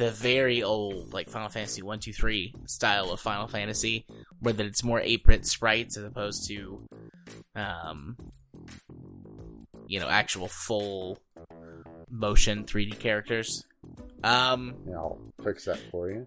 the 0.00 0.10
very 0.10 0.62
old, 0.62 1.12
like 1.12 1.28
Final 1.28 1.50
Fantasy 1.50 1.82
one, 1.82 1.98
two, 1.98 2.12
three 2.12 2.54
style 2.66 3.10
of 3.10 3.20
Final 3.20 3.48
Fantasy, 3.48 4.06
where 4.40 4.54
that 4.54 4.64
it's 4.64 4.82
more 4.82 4.98
eight 4.98 5.26
bit 5.26 5.44
sprites 5.44 5.98
as 5.98 6.04
opposed 6.04 6.48
to, 6.48 6.82
um, 7.54 8.16
you 9.86 10.00
know, 10.00 10.08
actual 10.08 10.48
full 10.48 11.18
motion 12.10 12.64
3D 12.64 12.98
characters. 12.98 13.64
Um, 14.22 14.74
Yeah, 14.88 14.96
I'll 14.96 15.18
fix 15.42 15.64
that 15.64 15.78
for 15.90 16.10
you. 16.10 16.26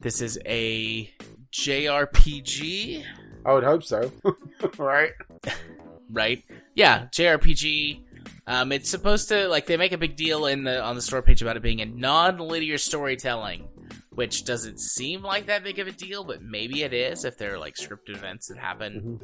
This 0.00 0.20
is 0.20 0.38
a 0.44 1.10
JRPG, 1.52 3.04
I 3.44 3.52
would 3.52 3.64
hope 3.64 3.84
so. 3.84 4.10
right? 4.78 5.12
right? 6.10 6.42
Yeah, 6.74 7.06
JRPG. 7.06 8.02
Um, 8.46 8.72
it's 8.72 8.90
supposed 8.90 9.28
to 9.28 9.48
like 9.48 9.66
they 9.66 9.76
make 9.76 9.92
a 9.92 9.98
big 9.98 10.16
deal 10.16 10.46
in 10.46 10.64
the 10.64 10.82
on 10.82 10.96
the 10.96 11.02
store 11.02 11.22
page 11.22 11.42
about 11.42 11.56
it 11.56 11.62
being 11.62 11.80
a 11.80 11.86
non-linear 11.86 12.78
storytelling, 12.78 13.68
which 14.10 14.44
doesn't 14.44 14.80
seem 14.80 15.22
like 15.22 15.46
that 15.46 15.64
big 15.64 15.78
of 15.78 15.86
a 15.86 15.92
deal, 15.92 16.24
but 16.24 16.42
maybe 16.42 16.82
it 16.82 16.92
is 16.92 17.24
if 17.24 17.38
there 17.38 17.54
are 17.54 17.58
like 17.58 17.74
scripted 17.74 18.16
events 18.16 18.48
that 18.48 18.58
happen. 18.58 19.20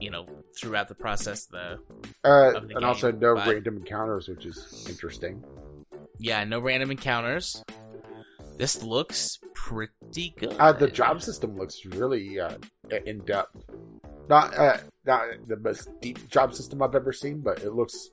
You 0.00 0.10
know, 0.10 0.26
throughout 0.58 0.88
the 0.88 0.94
process, 0.94 1.46
the 1.46 1.78
Uh, 2.24 2.52
the 2.60 2.72
and 2.76 2.84
also 2.84 3.10
no 3.12 3.34
but- 3.34 3.46
random 3.46 3.76
encounters, 3.78 4.28
which 4.28 4.46
is 4.46 4.86
interesting. 4.88 5.44
yeah, 6.18 6.42
no 6.44 6.58
random 6.60 6.90
encounters. 6.90 7.62
This 8.56 8.82
looks 8.82 9.38
pretty 9.54 10.34
good. 10.38 10.54
Uh, 10.58 10.72
the 10.72 10.88
job 10.88 11.22
system 11.22 11.56
looks 11.56 11.84
really 11.86 12.38
uh, 12.40 12.56
in 13.06 13.20
depth. 13.20 13.64
Not 14.28 14.56
uh, 14.56 14.78
not 15.06 15.22
the 15.46 15.56
most 15.56 15.88
deep 16.00 16.28
job 16.28 16.54
system 16.54 16.82
I've 16.82 16.94
ever 16.94 17.12
seen, 17.12 17.40
but 17.40 17.62
it 17.62 17.72
looks 17.72 18.10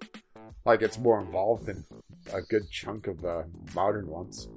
like 0.66 0.82
it's 0.82 0.98
more 0.98 1.20
involved 1.20 1.66
than 1.66 1.86
a 2.34 2.42
good 2.42 2.70
chunk 2.72 3.08
of 3.08 3.24
uh, 3.26 3.44
modern 3.76 4.08
ones. 4.08 4.50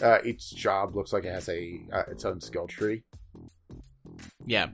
Uh, 0.00 0.18
each 0.24 0.54
job 0.54 0.94
looks 0.96 1.12
like 1.12 1.24
it 1.24 1.32
has 1.32 1.48
a 1.48 1.80
uh, 1.92 2.02
its 2.08 2.24
own 2.24 2.40
skill 2.40 2.66
tree. 2.66 3.02
Yeah, 4.46 4.68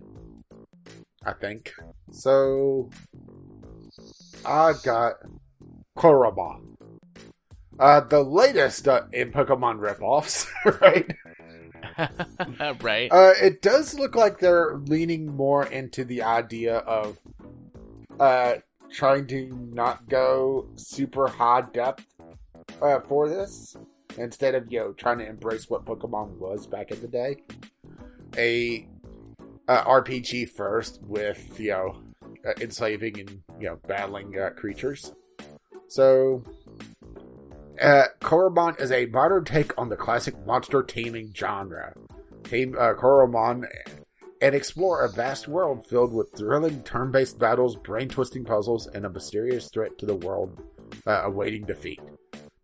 I 1.24 1.32
think 1.32 1.72
so. 2.10 2.90
I 4.44 4.72
got 4.82 5.14
Coromon. 5.96 6.76
Uh, 7.78 8.00
the 8.00 8.22
latest 8.22 8.86
uh, 8.88 9.02
in 9.12 9.32
Pokemon 9.32 9.78
ripoffs, 9.78 10.46
right? 10.80 11.16
right. 12.82 13.10
Uh, 13.10 13.32
it 13.40 13.62
does 13.62 13.94
look 13.94 14.14
like 14.14 14.38
they're 14.38 14.76
leaning 14.86 15.26
more 15.34 15.66
into 15.66 16.04
the 16.04 16.22
idea 16.22 16.78
of 16.78 17.18
uh, 18.18 18.56
trying 18.90 19.26
to 19.26 19.46
not 19.72 20.08
go 20.08 20.68
super 20.76 21.26
high 21.26 21.62
depth 21.72 22.04
uh, 22.82 23.00
for 23.00 23.28
this, 23.28 23.76
instead 24.18 24.54
of 24.54 24.70
you 24.70 24.78
know 24.78 24.92
trying 24.92 25.18
to 25.18 25.26
embrace 25.26 25.68
what 25.68 25.84
Pokemon 25.84 26.38
was 26.38 26.66
back 26.66 26.90
in 26.90 27.00
the 27.00 27.08
day. 27.08 27.36
A 28.36 28.86
uh, 29.70 29.84
RPG 29.84 30.50
first 30.50 31.00
with 31.02 31.60
you 31.60 31.70
know 31.70 31.96
uh, 32.44 32.52
enslaving 32.60 33.20
and 33.20 33.42
you 33.60 33.68
know 33.68 33.78
battling 33.86 34.36
uh, 34.36 34.50
creatures. 34.50 35.12
So 35.86 36.42
uh, 37.80 38.06
Coromon 38.20 38.80
is 38.80 38.90
a 38.90 39.06
modern 39.06 39.44
take 39.44 39.76
on 39.78 39.88
the 39.88 39.96
classic 39.96 40.34
monster 40.44 40.82
taming 40.82 41.32
genre. 41.34 41.94
Tame 42.42 42.74
uh, 42.76 42.94
Coromon 42.94 43.64
and 44.42 44.54
explore 44.56 45.04
a 45.04 45.08
vast 45.08 45.46
world 45.46 45.86
filled 45.86 46.12
with 46.12 46.32
thrilling 46.36 46.82
turn-based 46.82 47.38
battles, 47.38 47.76
brain-twisting 47.76 48.44
puzzles, 48.44 48.88
and 48.88 49.04
a 49.04 49.10
mysterious 49.10 49.68
threat 49.68 49.98
to 49.98 50.06
the 50.06 50.16
world 50.16 50.60
uh, 51.06 51.22
awaiting 51.24 51.64
defeat. 51.64 52.00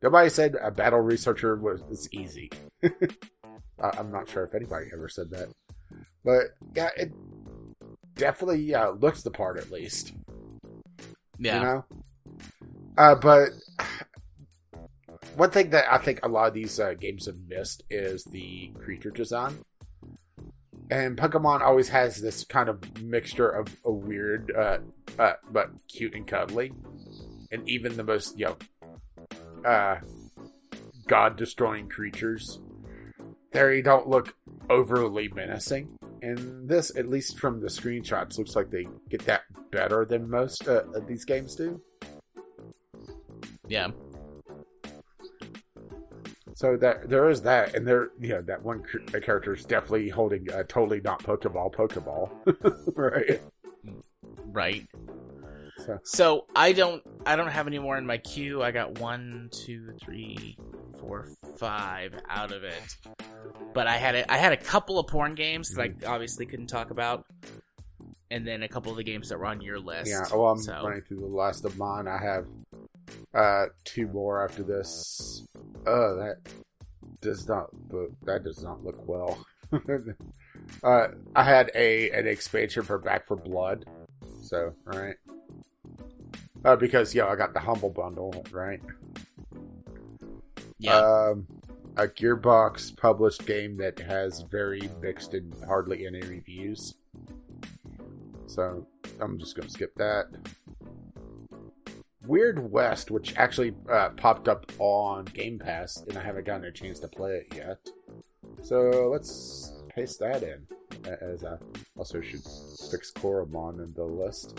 Nobody 0.02 0.30
said 0.30 0.56
a 0.60 0.70
battle 0.70 1.00
researcher 1.00 1.54
was, 1.54 2.08
easy. 2.12 2.50
I'm 3.78 4.10
not 4.10 4.28
sure 4.28 4.44
if 4.44 4.54
anybody 4.54 4.86
ever 4.92 5.08
said 5.08 5.30
that, 5.30 5.48
but 6.24 6.42
yeah, 6.74 6.90
it 6.96 7.12
definitely 8.14 8.74
uh, 8.74 8.90
looks 8.90 9.22
the 9.22 9.30
part 9.30 9.58
at 9.58 9.70
least. 9.70 10.12
yeah. 11.38 11.56
You 11.56 11.64
know? 11.64 11.84
Uh, 12.98 13.14
but 13.14 13.50
one 15.36 15.50
thing 15.50 15.70
that 15.70 15.84
I 15.90 15.98
think 15.98 16.20
a 16.22 16.28
lot 16.28 16.48
of 16.48 16.54
these 16.54 16.80
uh, 16.80 16.94
games 16.94 17.26
have 17.26 17.36
missed 17.46 17.82
is 17.90 18.24
the 18.24 18.70
creature 18.78 19.10
design. 19.10 19.58
And 20.90 21.16
Pokemon 21.16 21.62
always 21.62 21.88
has 21.88 22.20
this 22.20 22.44
kind 22.44 22.68
of 22.68 23.02
mixture 23.02 23.48
of 23.48 23.68
a 23.84 23.92
weird, 23.92 24.52
uh, 24.56 24.78
uh, 25.18 25.32
but 25.50 25.70
cute 25.88 26.14
and 26.14 26.26
cuddly. 26.26 26.72
And 27.50 27.68
even 27.68 27.96
the 27.96 28.04
most, 28.04 28.38
you 28.38 28.46
know, 28.46 28.56
uh, 29.64 29.96
god 31.06 31.36
destroying 31.36 31.88
creatures, 31.88 32.60
they 33.56 33.80
don't 33.82 34.08
look 34.08 34.34
overly 34.68 35.28
menacing. 35.28 35.98
And 36.22 36.68
this, 36.68 36.94
at 36.96 37.08
least 37.08 37.38
from 37.38 37.60
the 37.60 37.68
screenshots, 37.68 38.38
looks 38.38 38.54
like 38.54 38.70
they 38.70 38.86
get 39.08 39.24
that 39.26 39.42
better 39.70 40.04
than 40.04 40.28
most 40.28 40.68
uh, 40.68 40.84
of 40.94 41.06
these 41.06 41.24
games 41.24 41.54
do. 41.54 41.80
Yeah. 43.66 43.88
So 46.54 46.76
that 46.78 47.08
there 47.08 47.28
is 47.28 47.42
that, 47.42 47.74
and 47.74 47.86
there, 47.86 48.10
you 48.18 48.30
know, 48.30 48.42
that 48.42 48.62
one 48.62 48.82
character 49.22 49.54
is 49.54 49.64
definitely 49.64 50.08
holding 50.08 50.50
a 50.52 50.64
totally 50.64 51.00
not 51.02 51.22
Pokeball 51.22 51.74
Pokeball, 51.74 52.30
right? 52.96 53.40
Right. 54.46 54.86
So 55.86 55.98
So 56.04 56.46
I 56.54 56.72
don't 56.72 57.02
I 57.24 57.36
don't 57.36 57.48
have 57.48 57.66
any 57.66 57.78
more 57.78 57.96
in 57.96 58.06
my 58.06 58.18
queue. 58.18 58.62
I 58.62 58.70
got 58.70 58.98
one, 58.98 59.48
two, 59.52 59.92
three, 60.02 60.56
four, 61.00 61.28
five 61.58 62.14
out 62.28 62.52
of 62.52 62.64
it. 62.64 62.96
But 63.72 63.86
I 63.86 63.96
had 63.96 64.14
a, 64.14 64.32
I 64.32 64.38
had 64.38 64.52
a 64.52 64.56
couple 64.56 64.98
of 64.98 65.06
porn 65.06 65.34
games 65.34 65.70
that 65.70 65.90
I 66.02 66.06
obviously 66.06 66.46
couldn't 66.46 66.68
talk 66.68 66.90
about, 66.90 67.26
and 68.30 68.46
then 68.46 68.62
a 68.62 68.68
couple 68.68 68.90
of 68.90 68.96
the 68.96 69.04
games 69.04 69.28
that 69.28 69.38
were 69.38 69.46
on 69.46 69.60
your 69.60 69.78
list. 69.78 70.10
yeah, 70.10 70.24
Oh, 70.32 70.46
I'm 70.46 70.58
so, 70.58 70.80
running 70.82 71.02
through 71.02 71.20
the 71.20 71.26
last 71.26 71.64
of 71.64 71.76
mine. 71.76 72.08
I 72.08 72.18
have 72.18 72.46
uh 73.34 73.66
two 73.84 74.06
more 74.08 74.42
after 74.42 74.62
this. 74.62 75.46
Oh, 75.86 76.16
that 76.16 76.36
does 77.20 77.46
not 77.46 77.68
look. 77.90 78.10
That 78.22 78.44
does 78.44 78.62
not 78.62 78.82
look 78.82 79.06
well. 79.06 79.44
uh, 80.82 81.08
I 81.34 81.42
had 81.42 81.70
a 81.74 82.10
an 82.10 82.26
expansion 82.26 82.82
for 82.82 82.98
Back 82.98 83.26
4 83.26 83.36
Blood. 83.36 83.84
So 84.42 84.72
right. 84.84 85.16
Uh, 86.64 86.76
because 86.76 87.14
yeah, 87.14 87.26
I 87.26 87.36
got 87.36 87.54
the 87.54 87.60
humble 87.60 87.90
bundle, 87.90 88.44
right? 88.50 88.80
yeah, 90.78 90.98
Um, 90.98 91.46
a 91.96 92.06
Gearbox 92.06 92.96
published 92.96 93.46
game 93.46 93.76
that 93.78 93.98
has 94.00 94.42
very 94.42 94.90
mixed 95.00 95.32
and 95.34 95.54
hardly 95.64 96.06
any 96.06 96.20
reviews. 96.20 96.94
So 98.46 98.86
I'm 99.20 99.38
just 99.38 99.56
to 99.56 99.68
skip 99.68 99.94
that. 99.96 100.26
Weird 102.26 102.70
West, 102.70 103.10
which 103.10 103.36
actually 103.36 103.74
uh, 103.90 104.10
popped 104.10 104.48
up 104.48 104.70
on 104.78 105.26
Game 105.26 105.58
Pass, 105.58 106.02
and 106.08 106.18
I 106.18 106.22
haven't 106.22 106.44
gotten 106.44 106.64
a 106.64 106.72
chance 106.72 106.98
to 107.00 107.08
play 107.08 107.44
it 107.48 107.54
yet. 107.54 107.78
So 108.62 109.08
let's 109.12 109.72
paste 109.94 110.18
that 110.20 110.42
in. 110.42 110.66
As 111.20 111.44
I 111.44 111.56
also 111.96 112.20
should 112.20 112.42
fix 112.90 113.12
Coromon 113.12 113.82
in 113.82 113.94
the 113.94 114.04
list. 114.04 114.58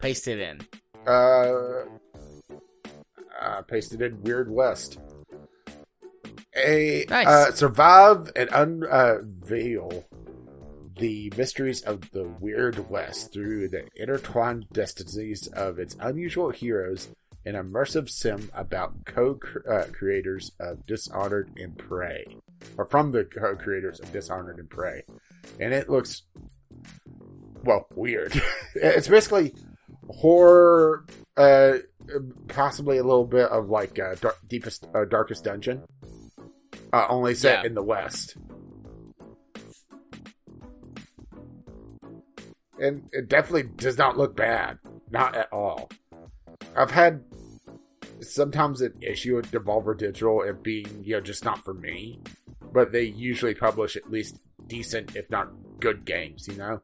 Paste 0.00 0.28
it 0.28 0.38
in. 0.40 0.60
Uh, 1.06 1.84
uh, 3.40 3.62
pasted 3.62 4.02
in 4.02 4.20
Weird 4.22 4.50
West. 4.50 4.98
A 6.56 7.06
Nice. 7.08 7.26
uh, 7.26 7.52
survive 7.52 8.30
and 8.36 8.50
unveil 8.52 10.04
the 10.98 11.32
mysteries 11.36 11.80
of 11.82 12.10
the 12.10 12.24
Weird 12.24 12.90
West 12.90 13.32
through 13.32 13.68
the 13.68 13.88
intertwined 13.96 14.66
destinies 14.72 15.46
of 15.48 15.78
its 15.78 15.96
unusual 16.00 16.50
heroes. 16.50 17.08
An 17.46 17.54
immersive 17.54 18.10
sim 18.10 18.50
about 18.52 19.06
co-creators 19.06 20.52
of 20.60 20.84
Dishonored 20.84 21.50
and 21.56 21.78
Prey, 21.78 22.26
or 22.76 22.84
from 22.84 23.12
the 23.12 23.24
co-creators 23.24 23.98
of 23.98 24.12
Dishonored 24.12 24.58
and 24.58 24.68
Prey, 24.68 25.04
and 25.58 25.72
it 25.72 25.88
looks 25.88 26.24
well 27.64 27.86
weird. 27.94 28.38
it's 28.74 29.08
basically 29.08 29.54
horror, 30.12 31.04
uh, 31.36 31.78
possibly 32.48 32.98
a 32.98 33.02
little 33.04 33.26
bit 33.26 33.48
of 33.50 33.70
like 33.70 33.98
uh, 33.98 34.14
dark, 34.20 34.38
deepest, 34.48 34.86
uh, 34.94 35.04
darkest 35.04 35.44
dungeon, 35.44 35.82
uh, 36.92 37.06
only 37.08 37.34
set 37.34 37.62
Yeah. 37.62 37.66
in 37.68 37.74
the 37.74 37.82
west. 37.82 38.36
And 42.78 43.08
it 43.12 43.28
definitely 43.28 43.64
does 43.76 43.98
not 43.98 44.16
look 44.16 44.34
bad, 44.36 44.78
not 45.10 45.36
at 45.36 45.52
all. 45.52 45.90
I've 46.74 46.90
had 46.92 47.22
sometimes 48.20 48.80
an 48.80 48.94
issue 49.02 49.36
with 49.36 49.50
Devolver 49.50 49.96
Digital 49.96 50.42
it 50.42 50.62
being, 50.62 51.02
you 51.04 51.14
know, 51.16 51.20
just 51.20 51.44
not 51.44 51.62
for 51.62 51.74
me, 51.74 52.20
but 52.72 52.92
they 52.92 53.02
usually 53.04 53.54
publish 53.54 53.96
at 53.96 54.10
least 54.10 54.40
decent, 54.66 55.14
if 55.14 55.28
not 55.30 55.50
good 55.78 56.04
games, 56.04 56.48
you 56.48 56.54
know. 56.56 56.80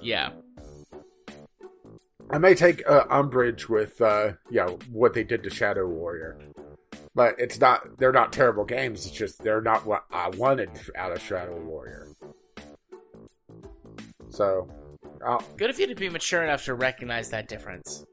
Yeah, 0.00 0.30
I 2.30 2.38
may 2.38 2.54
take 2.54 2.82
uh, 2.88 3.04
umbrage 3.08 3.68
with 3.68 4.00
uh, 4.00 4.32
you 4.50 4.56
know 4.56 4.78
what 4.90 5.14
they 5.14 5.22
did 5.22 5.42
to 5.44 5.50
Shadow 5.50 5.86
Warrior, 5.86 6.38
but 7.14 7.36
it's 7.38 7.60
not. 7.60 7.98
They're 7.98 8.12
not 8.12 8.32
terrible 8.32 8.64
games. 8.64 9.06
It's 9.06 9.14
just 9.14 9.42
they're 9.42 9.60
not 9.60 9.86
what 9.86 10.04
I 10.10 10.30
wanted 10.30 10.70
out 10.96 11.12
of 11.12 11.22
Shadow 11.22 11.60
Warrior. 11.60 12.08
So, 14.28 14.68
I'll, 15.24 15.42
good 15.56 15.70
of 15.70 15.78
you 15.78 15.86
to 15.86 15.94
be 15.94 16.08
mature 16.08 16.42
enough 16.42 16.64
to 16.64 16.74
recognize 16.74 17.30
that 17.30 17.46
difference. 17.46 18.04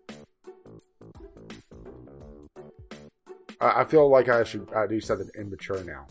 I 3.60 3.82
I 3.82 3.84
feel 3.86 4.08
like 4.10 4.30
I 4.30 4.44
should 4.44 4.70
uh, 4.76 4.86
do 4.86 5.00
something 5.00 5.30
immature 5.36 5.84
now. 5.84 6.06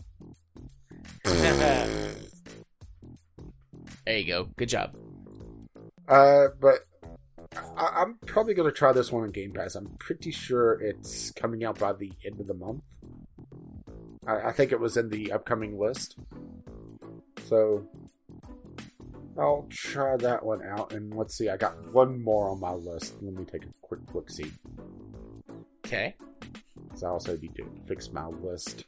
there 1.23 2.17
you 4.17 4.27
go. 4.27 4.49
Good 4.57 4.69
job. 4.69 4.93
Uh, 6.09 6.47
but 6.59 6.85
I, 7.77 8.01
I'm 8.01 8.15
probably 8.25 8.53
going 8.53 8.69
to 8.69 8.75
try 8.75 8.91
this 8.91 9.11
one 9.11 9.23
on 9.23 9.31
Game 9.31 9.51
Pass. 9.51 9.75
I'm 9.75 9.95
pretty 9.99 10.31
sure 10.31 10.73
it's 10.73 11.31
coming 11.31 11.63
out 11.63 11.79
by 11.79 11.93
the 11.93 12.11
end 12.25 12.39
of 12.39 12.47
the 12.47 12.53
month. 12.53 12.83
I, 14.25 14.49
I 14.49 14.51
think 14.51 14.71
it 14.71 14.79
was 14.79 14.97
in 14.97 15.09
the 15.09 15.31
upcoming 15.31 15.79
list. 15.79 16.17
So, 17.45 17.87
I'll 19.37 19.67
try 19.69 20.17
that 20.17 20.45
one 20.45 20.61
out. 20.63 20.93
And 20.93 21.13
let's 21.15 21.35
see, 21.35 21.49
I 21.49 21.57
got 21.57 21.91
one 21.91 22.23
more 22.23 22.49
on 22.49 22.59
my 22.59 22.73
list. 22.73 23.15
Let 23.21 23.33
me 23.33 23.45
take 23.45 23.63
a 23.63 23.73
quick 23.81 24.01
look 24.13 24.29
see. 24.29 24.51
Okay. 25.85 26.15
So 26.95 27.07
I 27.07 27.09
also 27.09 27.35
need 27.37 27.55
to 27.55 27.65
fix 27.87 28.11
my 28.11 28.27
list. 28.27 28.85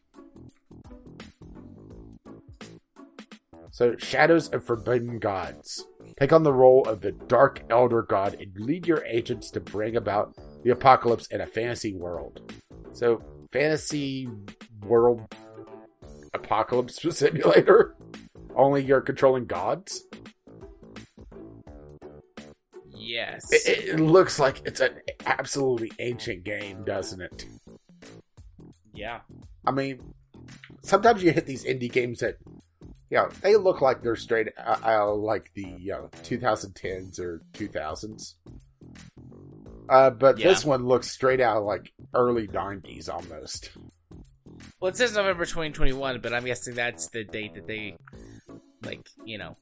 So, 3.76 3.98
Shadows 3.98 4.48
of 4.54 4.64
Forbidden 4.64 5.20
Gods. 5.20 5.86
Take 6.18 6.32
on 6.32 6.44
the 6.44 6.54
role 6.54 6.88
of 6.88 7.02
the 7.02 7.12
Dark 7.12 7.62
Elder 7.70 8.04
God 8.04 8.38
and 8.40 8.58
lead 8.58 8.88
your 8.88 9.04
agents 9.04 9.52
to 9.52 9.60
bring 9.60 9.98
about 9.98 10.34
the 10.64 10.70
apocalypse 10.70 11.28
in 11.28 11.42
a 11.42 11.46
fantasy 11.46 11.94
world. 11.94 12.54
So, 12.94 13.22
fantasy 13.52 14.30
world 14.82 15.28
apocalypse 16.34 17.02
simulator? 17.18 17.98
Only 18.56 18.82
you're 18.82 19.02
controlling 19.02 19.46
gods? 19.46 20.06
Yes. 22.96 23.52
It, 23.52 23.90
it 23.90 24.00
looks 24.00 24.40
like 24.40 24.62
it's 24.66 24.80
an 24.80 25.02
absolutely 25.26 25.92
ancient 26.00 26.46
game, 26.46 26.86
doesn't 26.86 27.20
it? 27.22 27.46
yeah. 28.94 29.20
I 29.68 29.72
mean, 29.72 30.14
sometimes 30.82 31.22
you 31.22 31.34
hit 31.34 31.46
these 31.46 31.66
indie 31.66 31.92
games 31.92 32.20
that, 32.20 32.38
you 33.10 33.18
know, 33.18 33.30
they 33.42 33.56
look 33.56 33.82
like 33.82 34.02
they're 34.02 34.16
straight 34.16 34.50
out 34.58 34.84
uh, 34.84 35.14
like 35.14 35.52
the 35.54 35.76
you 35.80 35.92
know, 35.92 36.10
2010s 36.24 37.20
or 37.20 37.42
2000s. 37.54 38.34
Uh, 39.88 40.10
but 40.10 40.38
Yeah. 40.40 40.48
this 40.50 40.66
one 40.66 40.86
looks 40.88 41.10
straight 41.12 41.40
out 41.42 41.64
like 41.64 41.94
early 42.14 42.48
90s 42.48 43.08
almost. 43.08 43.70
Well, 44.80 44.90
it 44.90 44.98
says 44.98 45.14
November 45.16 45.46
2021, 45.46 46.20
but 46.22 46.34
I'm 46.34 46.46
guessing 46.46 46.76
that's 46.76 47.10
the 47.10 47.24
date 47.24 47.54
that 47.56 47.68
they, 47.68 47.96
like, 48.84 49.08
you 49.24 49.38
know, 49.38 49.56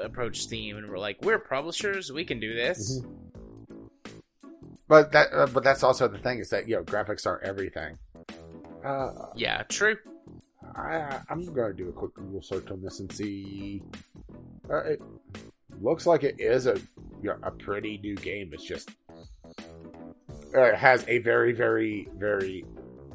approached 0.00 0.42
Steam 0.42 0.76
and 0.76 0.88
were 0.88 0.98
like, 0.98 1.18
"We're 1.22 1.38
publishers, 1.38 2.12
we 2.12 2.24
can 2.24 2.38
do 2.40 2.54
this." 2.54 3.02
But 4.88 5.12
that, 5.12 5.28
uh, 5.32 5.46
but 5.46 5.64
that's 5.64 5.82
also 5.82 6.08
the 6.08 6.18
thing 6.18 6.38
is 6.38 6.50
that 6.50 6.68
you 6.68 6.76
know 6.76 6.82
graphics 6.84 7.26
aren't 7.26 7.42
everything. 7.44 7.98
Uh, 8.84 9.26
Yeah, 9.34 9.62
true. 9.64 9.96
I, 10.74 11.20
I'm 11.28 11.44
going 11.52 11.76
to 11.76 11.76
do 11.76 11.88
a 11.88 11.92
quick 11.92 12.14
Google 12.14 12.42
search 12.42 12.70
on 12.70 12.82
this 12.82 13.00
and 13.00 13.12
see. 13.12 13.82
Uh, 14.70 14.82
it 14.84 15.02
looks 15.80 16.06
like 16.06 16.22
it 16.24 16.36
is 16.40 16.66
a 16.66 16.78
a 17.42 17.50
pretty 17.52 17.98
new 17.98 18.16
game. 18.16 18.50
It's 18.52 18.64
just 18.64 18.90
uh, 20.54 20.62
it 20.62 20.74
has 20.74 21.04
a 21.08 21.18
very, 21.18 21.52
very, 21.52 22.08
very 22.16 22.64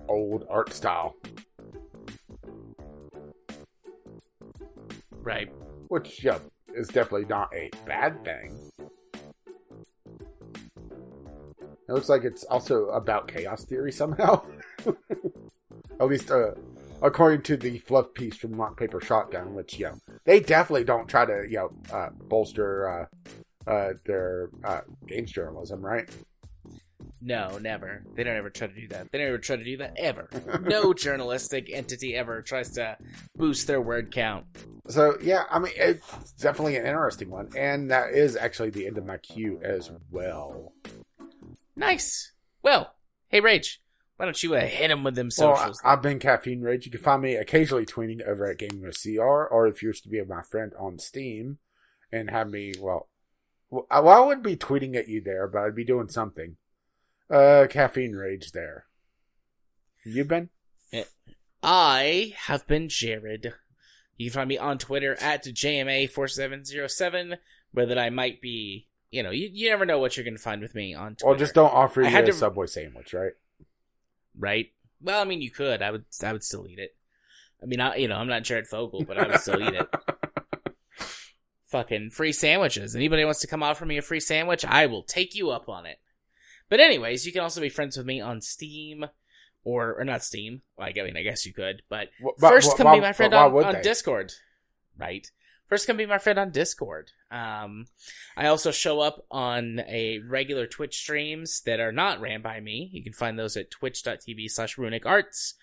old 0.08 0.46
art 0.50 0.72
style, 0.74 1.16
Right. 5.12 5.52
which 5.90 6.24
yeah, 6.24 6.40
is 6.74 6.88
definitely 6.88 7.26
not 7.26 7.50
a 7.54 7.70
bad 7.86 8.24
thing. 8.24 8.58
It 11.90 11.94
looks 11.94 12.10
like 12.10 12.24
it's 12.24 12.44
also 12.46 12.88
about 12.88 13.28
chaos 13.28 13.64
theory 13.66 13.92
somehow. 13.92 14.46
At 16.00 16.08
least, 16.08 16.30
uh, 16.32 16.52
according 17.02 17.42
to 17.44 17.58
the 17.58 17.80
fluff 17.80 18.14
piece 18.14 18.36
from 18.36 18.54
Rock 18.54 18.78
Paper 18.78 19.02
Shotgun, 19.02 19.54
which 19.54 19.78
you 19.78 19.86
know 19.86 19.98
they 20.26 20.40
definitely 20.40 20.84
don't 20.84 21.08
try 21.08 21.26
to 21.26 21.46
you 21.50 21.58
know 21.58 21.70
uh, 21.92 22.10
bolster 22.28 22.90
uh, 23.68 23.70
uh, 23.70 23.94
their 24.06 24.50
uh, 24.64 24.82
games 25.08 25.32
journalism, 25.32 25.82
right? 25.82 26.10
No, 27.22 27.58
never. 27.58 28.04
They 28.16 28.24
don't 28.24 28.38
ever 28.38 28.50
try 28.50 28.68
to 28.68 28.74
do 28.74 28.88
that. 28.90 29.12
They 29.12 29.18
don't 29.18 29.28
ever 29.28 29.38
try 29.38 29.56
to 29.56 29.64
do 29.64 29.78
that 29.78 29.94
ever. 29.98 30.30
no 30.62 30.94
journalistic 30.94 31.70
entity 31.72 32.16
ever 32.16 32.42
tries 32.42 32.72
to 32.72 32.98
boost 33.36 33.68
their 33.68 33.82
word 33.82 34.12
count. 34.12 34.46
So 34.88 35.18
yeah, 35.22 35.44
I 35.50 35.60
mean 35.60 35.74
it's 35.76 36.34
definitely 36.34 36.78
an 36.78 36.86
interesting 36.86 37.30
one, 37.30 37.50
and 37.56 37.92
that 37.92 38.14
is 38.14 38.36
actually 38.36 38.70
the 38.70 38.88
end 38.88 38.98
of 38.98 39.06
my 39.06 39.18
queue 39.18 39.60
as 39.64 39.92
well. 40.12 40.74
Nice. 41.76 42.34
Well, 42.64 42.94
hey 43.30 43.40
Rage, 43.40 43.82
why 44.18 44.26
don't 44.26 44.42
you 44.44 44.56
uh, 44.56 44.62
hit 44.62 44.92
him 44.92 45.04
with 45.04 45.16
them 45.16 45.30
Well, 45.38 45.56
socials? 45.56 45.80
I- 45.84 45.94
I've 45.94 46.02
been 46.02 46.20
Caffeine 46.20 46.62
Rage. 46.62 46.86
You 46.86 46.92
can 46.92 47.02
find 47.02 47.22
me 47.22 47.36
occasionally 47.36 47.86
tweeting 47.86 48.22
over 48.28 48.46
at 48.50 48.58
Gaming 48.58 48.82
with 48.82 49.02
CR, 49.02 49.22
or 49.46 49.68
if 49.68 49.82
you 49.82 49.90
wish 49.90 50.02
to 50.02 50.10
be 50.10 50.22
my 50.24 50.42
friend 50.42 50.74
on 50.78 51.00
Steam 51.00 51.60
and 52.12 52.30
have 52.30 52.50
me, 52.50 52.74
well, 52.80 53.08
well, 53.70 53.86
I 53.90 54.00
wouldn't 54.20 54.44
be 54.46 54.56
tweeting 54.56 54.96
at 54.96 55.08
you 55.08 55.22
there, 55.22 55.48
but 55.48 55.60
I'd 55.64 55.76
be 55.76 55.84
doing 55.84 56.10
something. 56.10 56.58
Uh, 57.30 57.68
Caffeine 57.70 58.14
Rage 58.14 58.52
there. 58.54 58.86
You 60.06 60.24
been? 60.26 60.50
I 61.64 62.34
have 62.46 62.66
been 62.68 62.88
Jared. 62.88 63.54
You 64.16 64.30
can 64.32 64.36
find 64.36 64.48
me 64.50 64.58
on 64.58 64.78
Twitter 64.78 65.16
at 65.20 65.44
JMA4707, 65.44 67.38
where 67.72 67.86
that 67.86 67.98
I 67.98 68.10
might 68.10 68.42
be, 68.42 68.88
you 69.12 69.24
know, 69.24 69.32
you, 69.32 69.50
you 69.52 69.70
never 69.70 69.86
know 69.86 70.00
what 70.00 70.16
you're 70.16 70.24
going 70.24 70.38
to 70.38 70.42
find 70.42 70.62
with 70.62 70.76
me 70.76 70.94
on 70.94 71.16
Twitter. 71.16 71.28
Well, 71.28 71.36
just 71.40 71.54
don't 71.56 71.74
offer 71.74 72.04
I 72.04 72.10
you 72.10 72.18
a 72.20 72.26
to- 72.26 72.34
Subway 72.34 72.68
sandwich, 72.68 73.14
right? 73.14 73.34
Right? 74.38 74.68
Well, 75.02 75.22
I 75.22 75.26
mean, 75.26 75.42
you 75.42 75.52
could. 75.52 75.82
I 75.82 75.92
would 75.92 76.06
I 76.24 76.34
would 76.34 76.44
still 76.44 76.68
eat 76.68 76.80
it. 76.80 76.96
I 77.62 77.66
mean, 77.66 77.80
I, 77.80 77.96
you 77.96 78.08
know, 78.08 78.18
I'm 78.18 78.28
not 78.28 78.44
Jared 78.44 78.68
Fogle, 78.68 79.04
but 79.04 79.18
I 79.18 79.28
would 79.28 79.40
still 79.40 79.62
eat 79.62 79.74
it. 79.74 79.88
Fucking 81.66 82.12
free 82.12 82.32
sandwiches. 82.32 82.96
Anybody 82.96 83.26
wants 83.26 83.42
to 83.42 83.48
come 83.48 83.64
offer 83.64 83.86
me 83.86 83.98
a 83.98 84.02
free 84.02 84.20
sandwich, 84.20 84.64
I 84.64 84.86
will 84.86 85.04
take 85.04 85.36
you 85.36 85.50
up 85.50 85.68
on 85.68 85.86
it. 85.86 86.00
But 86.70 86.80
anyways, 86.80 87.26
you 87.26 87.32
can 87.32 87.42
also 87.42 87.62
be 87.62 87.70
friends 87.70 87.98
with 87.98 88.06
me 88.06 88.22
on 88.22 88.42
Steam, 88.42 89.06
or 89.64 89.96
or 90.00 90.06
not 90.06 90.24
Steam. 90.24 90.62
Like, 90.78 90.98
I 90.98 91.04
mean, 91.04 91.18
I 91.18 91.24
guess 91.24 91.46
you 91.46 91.54
could, 91.54 91.82
but 91.90 92.10
but- 92.40 92.50
First, 92.50 92.78
come 92.78 92.96
be 92.96 93.02
my 93.02 93.14
friend 93.14 93.32
but 93.32 93.54
on, 93.54 93.76
on? 93.76 93.82
Discord. 93.82 94.32
Right. 94.98 95.30
First, 95.68 95.86
come 95.86 95.98
be 95.98 96.06
my 96.06 96.18
friend 96.18 96.40
on 96.40 96.52
Discord. 96.52 97.12
Um, 97.30 97.88
I 98.38 98.48
also 98.48 98.72
show 98.72 99.02
up 99.02 99.26
on 99.30 99.82
a 99.82 100.20
regular 100.20 100.66
Twitch 100.66 100.98
streams 100.98 101.62
that 101.66 101.82
are 101.82 101.92
not 101.92 102.22
ran 102.22 102.42
by 102.42 102.62
me. 102.62 102.90
You 102.94 103.04
can 103.04 103.12
find 103.12 103.38
those 103.38 103.58
at 103.58 103.70
twitch.tv 103.70 104.50
slash 104.50 104.78
runic 104.78 105.06
arts. 105.06 105.56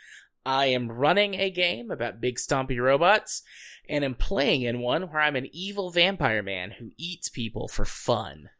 I 0.44 0.66
am 0.66 0.92
running 0.92 1.34
a 1.34 1.50
game 1.50 1.90
about 1.90 2.20
big 2.20 2.36
stompy 2.36 2.78
robots, 2.78 3.42
and 3.88 4.04
am 4.04 4.14
playing 4.14 4.60
in 4.62 4.80
one 4.80 5.04
where 5.04 5.22
I'm 5.22 5.36
an 5.36 5.48
evil 5.52 5.90
vampire 5.90 6.42
man 6.42 6.72
who 6.72 6.90
eats 6.98 7.30
people 7.30 7.66
for 7.66 7.86
fun. 7.86 8.50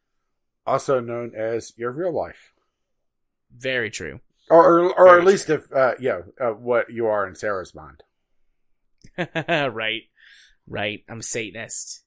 Also 0.67 0.99
known 0.99 1.35
as 1.35 1.75
your 1.77 1.91
real 1.91 2.13
life. 2.13 2.55
Very 3.55 3.91
true. 3.91 4.21
Or, 4.49 4.81
or, 4.81 4.99
or 4.99 5.19
at 5.19 5.27
least 5.27 5.51
if, 5.51 5.71
uh, 5.73 5.93
yeah, 6.01 6.23
uh, 6.41 6.51
what 6.51 6.91
you 6.91 7.07
are 7.07 7.27
in 7.27 7.35
Sarah's 7.35 7.75
mind. 7.75 8.03
right. 9.47 10.05
Right. 10.67 11.05
I'm 11.09 11.21
a 11.21 11.23
Satanist 11.23 12.03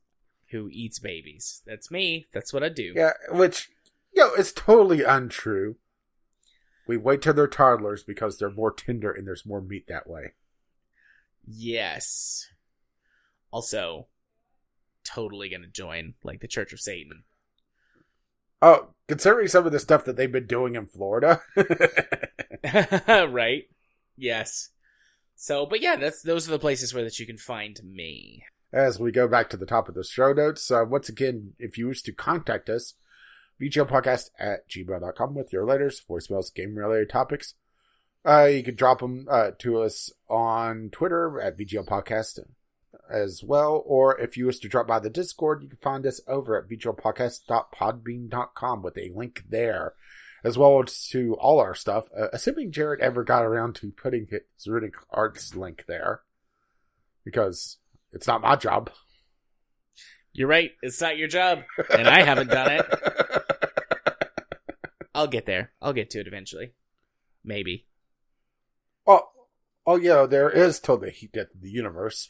who 0.52 0.70
eats 0.72 1.00
babies. 1.00 1.62
That's 1.66 1.92
me. 1.92 2.28
That's 2.34 2.54
what 2.54 2.64
I 2.64 2.70
do. 2.70 2.94
Yeah, 2.96 3.14
which, 3.30 3.70
yo, 4.14 4.28
know, 4.28 4.34
is 4.36 4.52
totally 4.54 5.04
untrue. 5.04 5.76
We 6.88 6.98
wait 6.98 7.22
till 7.22 7.34
they're 7.34 7.48
toddlers 7.48 8.04
because 8.04 8.38
they're 8.38 8.50
more 8.50 8.72
tender 8.72 9.12
and 9.12 9.28
there's 9.28 9.46
more 9.46 9.62
meat 9.62 9.88
that 9.88 10.10
way. 10.10 10.34
Yes. 11.46 12.48
Also, 13.52 14.08
totally 15.04 15.50
gonna 15.50 15.68
join 15.68 16.14
like 16.24 16.40
the 16.40 16.48
Church 16.48 16.74
of 16.74 16.80
Satan. 16.80 17.24
Oh, 18.62 18.90
considering 19.08 19.48
some 19.48 19.66
of 19.66 19.72
the 19.72 19.80
stuff 19.80 20.06
that 20.06 20.16
they've 20.16 20.32
been 20.32 20.48
doing 20.48 20.76
in 20.76 20.88
Florida. 20.88 21.42
right? 23.30 23.64
Yes. 24.16 24.70
So, 25.38 25.68
but 25.68 25.82
yeah, 25.82 25.96
that's 25.96 26.24
those 26.24 26.48
are 26.48 26.52
the 26.52 26.60
places 26.60 26.94
where 26.94 27.04
that 27.04 27.20
you 27.20 27.26
can 27.26 27.38
find 27.38 27.80
me. 27.84 28.44
As 28.74 29.00
we 29.00 29.12
go 29.12 29.28
back 29.28 29.50
to 29.52 29.58
the 29.58 29.68
top 29.68 29.88
of 29.88 29.96
the 29.96 30.04
show 30.04 30.34
notes, 30.34 30.70
uh, 30.70 30.84
once 30.86 31.08
again, 31.08 31.54
if 31.58 31.78
you 31.78 31.88
wish 31.88 32.02
to 32.02 32.12
contact 32.12 32.70
us, 32.70 32.96
VGLpodcast 33.62 34.32
at 34.40 34.70
gmail.com 34.70 35.36
with 35.36 35.54
your 35.54 35.64
letters, 35.64 36.04
voicemails, 36.10 36.54
game 36.54 36.76
related 36.76 37.10
topics. 37.10 37.54
Uh, 38.26 38.46
you 38.46 38.64
can 38.64 38.76
drop 38.76 39.00
them 39.00 39.28
uh, 39.30 39.52
to 39.60 39.82
us 39.82 40.12
on 40.28 40.90
Twitter 40.92 41.40
at 41.40 41.58
VGL 41.58 41.88
Podcast 41.88 42.40
as 43.10 43.42
well, 43.44 43.84
or 43.86 44.20
if 44.20 44.36
you 44.36 44.48
wish 44.48 44.60
to 44.60 44.68
drop 44.68 44.88
by 44.88 45.00
the 45.00 45.10
Discord, 45.10 45.64
you 45.64 45.70
can 45.70 45.78
find 45.78 46.06
us 46.06 46.20
over 46.28 46.58
at 46.58 46.68
VGLpodcast.podbean.com 46.68 48.82
with 48.82 48.98
a 48.98 49.14
link 49.16 49.46
there, 49.50 49.94
as 50.44 50.58
well 50.58 50.82
as 50.82 51.08
to 51.10 51.36
all 51.36 51.60
our 51.60 51.76
stuff. 51.76 52.08
Uh, 52.18 52.28
assuming 52.34 52.72
Jared 52.72 53.02
ever 53.02 53.24
got 53.24 53.44
around 53.44 53.76
to 53.76 53.92
putting 53.92 54.28
his 54.30 54.68
Runic 54.68 54.94
Arts 55.10 55.56
link 55.56 55.86
there, 55.88 56.22
because 57.24 57.78
it's 58.12 58.28
not 58.28 58.42
my 58.42 58.56
job. 58.56 58.90
You're 60.34 60.48
right. 60.48 60.72
It's 60.82 61.02
not 61.02 61.18
your 61.18 61.28
job, 61.28 61.64
and 61.90 62.08
I 62.08 62.24
haven't 62.24 62.50
done 62.50 62.72
it. 62.72 62.86
I'll 65.16 65.28
get 65.28 65.48
there. 65.48 65.72
I'll 65.82 65.94
get 65.94 66.12
to 66.12 66.20
it 66.20 66.28
eventually. 66.28 66.74
Maybe. 67.44 67.88
Oh, 69.08 69.30
oh 69.86 69.96
yeah, 69.96 70.28
there 70.28 70.50
is 70.50 70.80
till 70.80 70.98
the 70.98 71.10
heat 71.10 71.32
death 71.32 71.56
of 71.56 71.62
the 71.62 71.72
universe. 71.72 72.30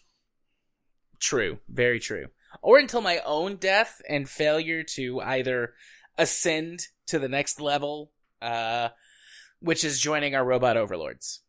True. 1.19 1.59
Very 1.67 1.99
true. 1.99 2.27
Or 2.61 2.77
until 2.77 3.01
my 3.01 3.19
own 3.25 3.57
death 3.57 4.01
and 4.07 4.29
failure 4.29 4.84
to 4.95 5.19
either 5.21 5.73
ascend 6.18 6.88
to 7.07 7.19
the 7.19 7.30
next 7.30 7.60
level, 7.60 8.11
uh, 8.41 8.89
which 9.60 9.84
is 9.84 9.99
joining 9.99 10.35
our 10.35 10.45
robot 10.45 10.77
overlords 10.77 11.41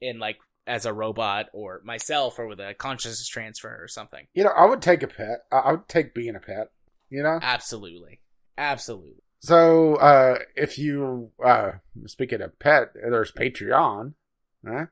in 0.00 0.18
like 0.18 0.38
as 0.66 0.84
a 0.86 0.92
robot 0.92 1.46
or 1.52 1.80
myself 1.84 2.38
or 2.38 2.46
with 2.46 2.60
a 2.60 2.74
consciousness 2.74 3.26
transfer 3.26 3.78
or 3.82 3.88
something. 3.88 4.26
You 4.34 4.44
know, 4.44 4.50
I 4.50 4.66
would 4.66 4.82
take 4.82 5.02
a 5.02 5.08
pet. 5.08 5.40
I 5.50 5.72
would 5.72 5.88
take 5.88 6.14
being 6.14 6.36
a 6.36 6.40
pet. 6.40 6.70
You 7.10 7.22
know. 7.22 7.38
Absolutely, 7.42 8.20
absolutely. 8.56 9.22
So, 9.40 9.94
uh, 9.96 10.38
if 10.56 10.78
you, 10.78 11.30
uh, 11.42 11.72
speaking 12.06 12.42
of 12.42 12.58
pet, 12.58 12.92
there's 12.94 13.32
Patreon. 13.32 14.14
Huh? 14.66 14.86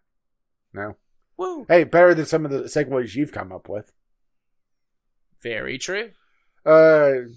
No. 0.72 0.96
Woo! 1.36 1.66
Hey, 1.68 1.84
better 1.84 2.14
than 2.14 2.26
some 2.26 2.44
of 2.44 2.50
the 2.50 2.62
segues 2.62 3.14
you've 3.14 3.32
come 3.32 3.52
up 3.52 3.68
with. 3.68 3.92
Very 5.42 5.78
true. 5.78 6.10
Uh, 6.64 7.28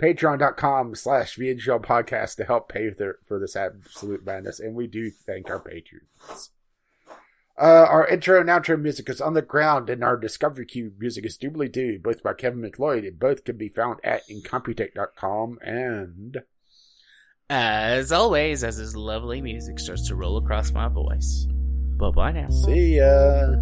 patreon.com 0.00 0.94
slash 0.94 1.36
VGL 1.36 1.84
podcast 1.84 2.36
to 2.36 2.44
help 2.44 2.68
pay 2.68 2.90
for, 2.90 3.38
this 3.38 3.56
absolute 3.56 4.24
madness. 4.24 4.60
And 4.60 4.74
we 4.74 4.86
do 4.86 5.10
thank 5.10 5.50
our 5.50 5.60
patrons. 5.60 6.50
Uh, 7.60 7.86
our 7.88 8.06
intro 8.06 8.40
and 8.40 8.48
outro 8.48 8.80
music 8.80 9.10
is 9.10 9.20
on 9.20 9.34
the 9.34 9.42
ground, 9.42 9.90
and 9.90 10.04
our 10.04 10.16
Discovery 10.16 10.64
Queue 10.64 10.92
music 10.96 11.26
is 11.26 11.36
Doobly 11.36 11.70
Doo, 11.72 11.98
both 11.98 12.22
by 12.22 12.32
Kevin 12.32 12.60
MacLeod, 12.60 13.04
and 13.04 13.18
both 13.18 13.42
can 13.42 13.56
be 13.56 13.68
found 13.68 13.98
at 14.04 14.22
incompetech.com 14.28 15.58
and 15.60 16.36
As 17.50 18.12
always, 18.12 18.62
as 18.62 18.78
this 18.78 18.94
lovely 18.94 19.40
music 19.40 19.80
starts 19.80 20.06
to 20.06 20.14
roll 20.14 20.36
across 20.36 20.70
my 20.70 20.86
voice. 20.86 21.48
Bye 21.96 22.10
bye 22.10 22.30
now. 22.30 22.48
see 22.50 22.98
ya. 22.98 23.56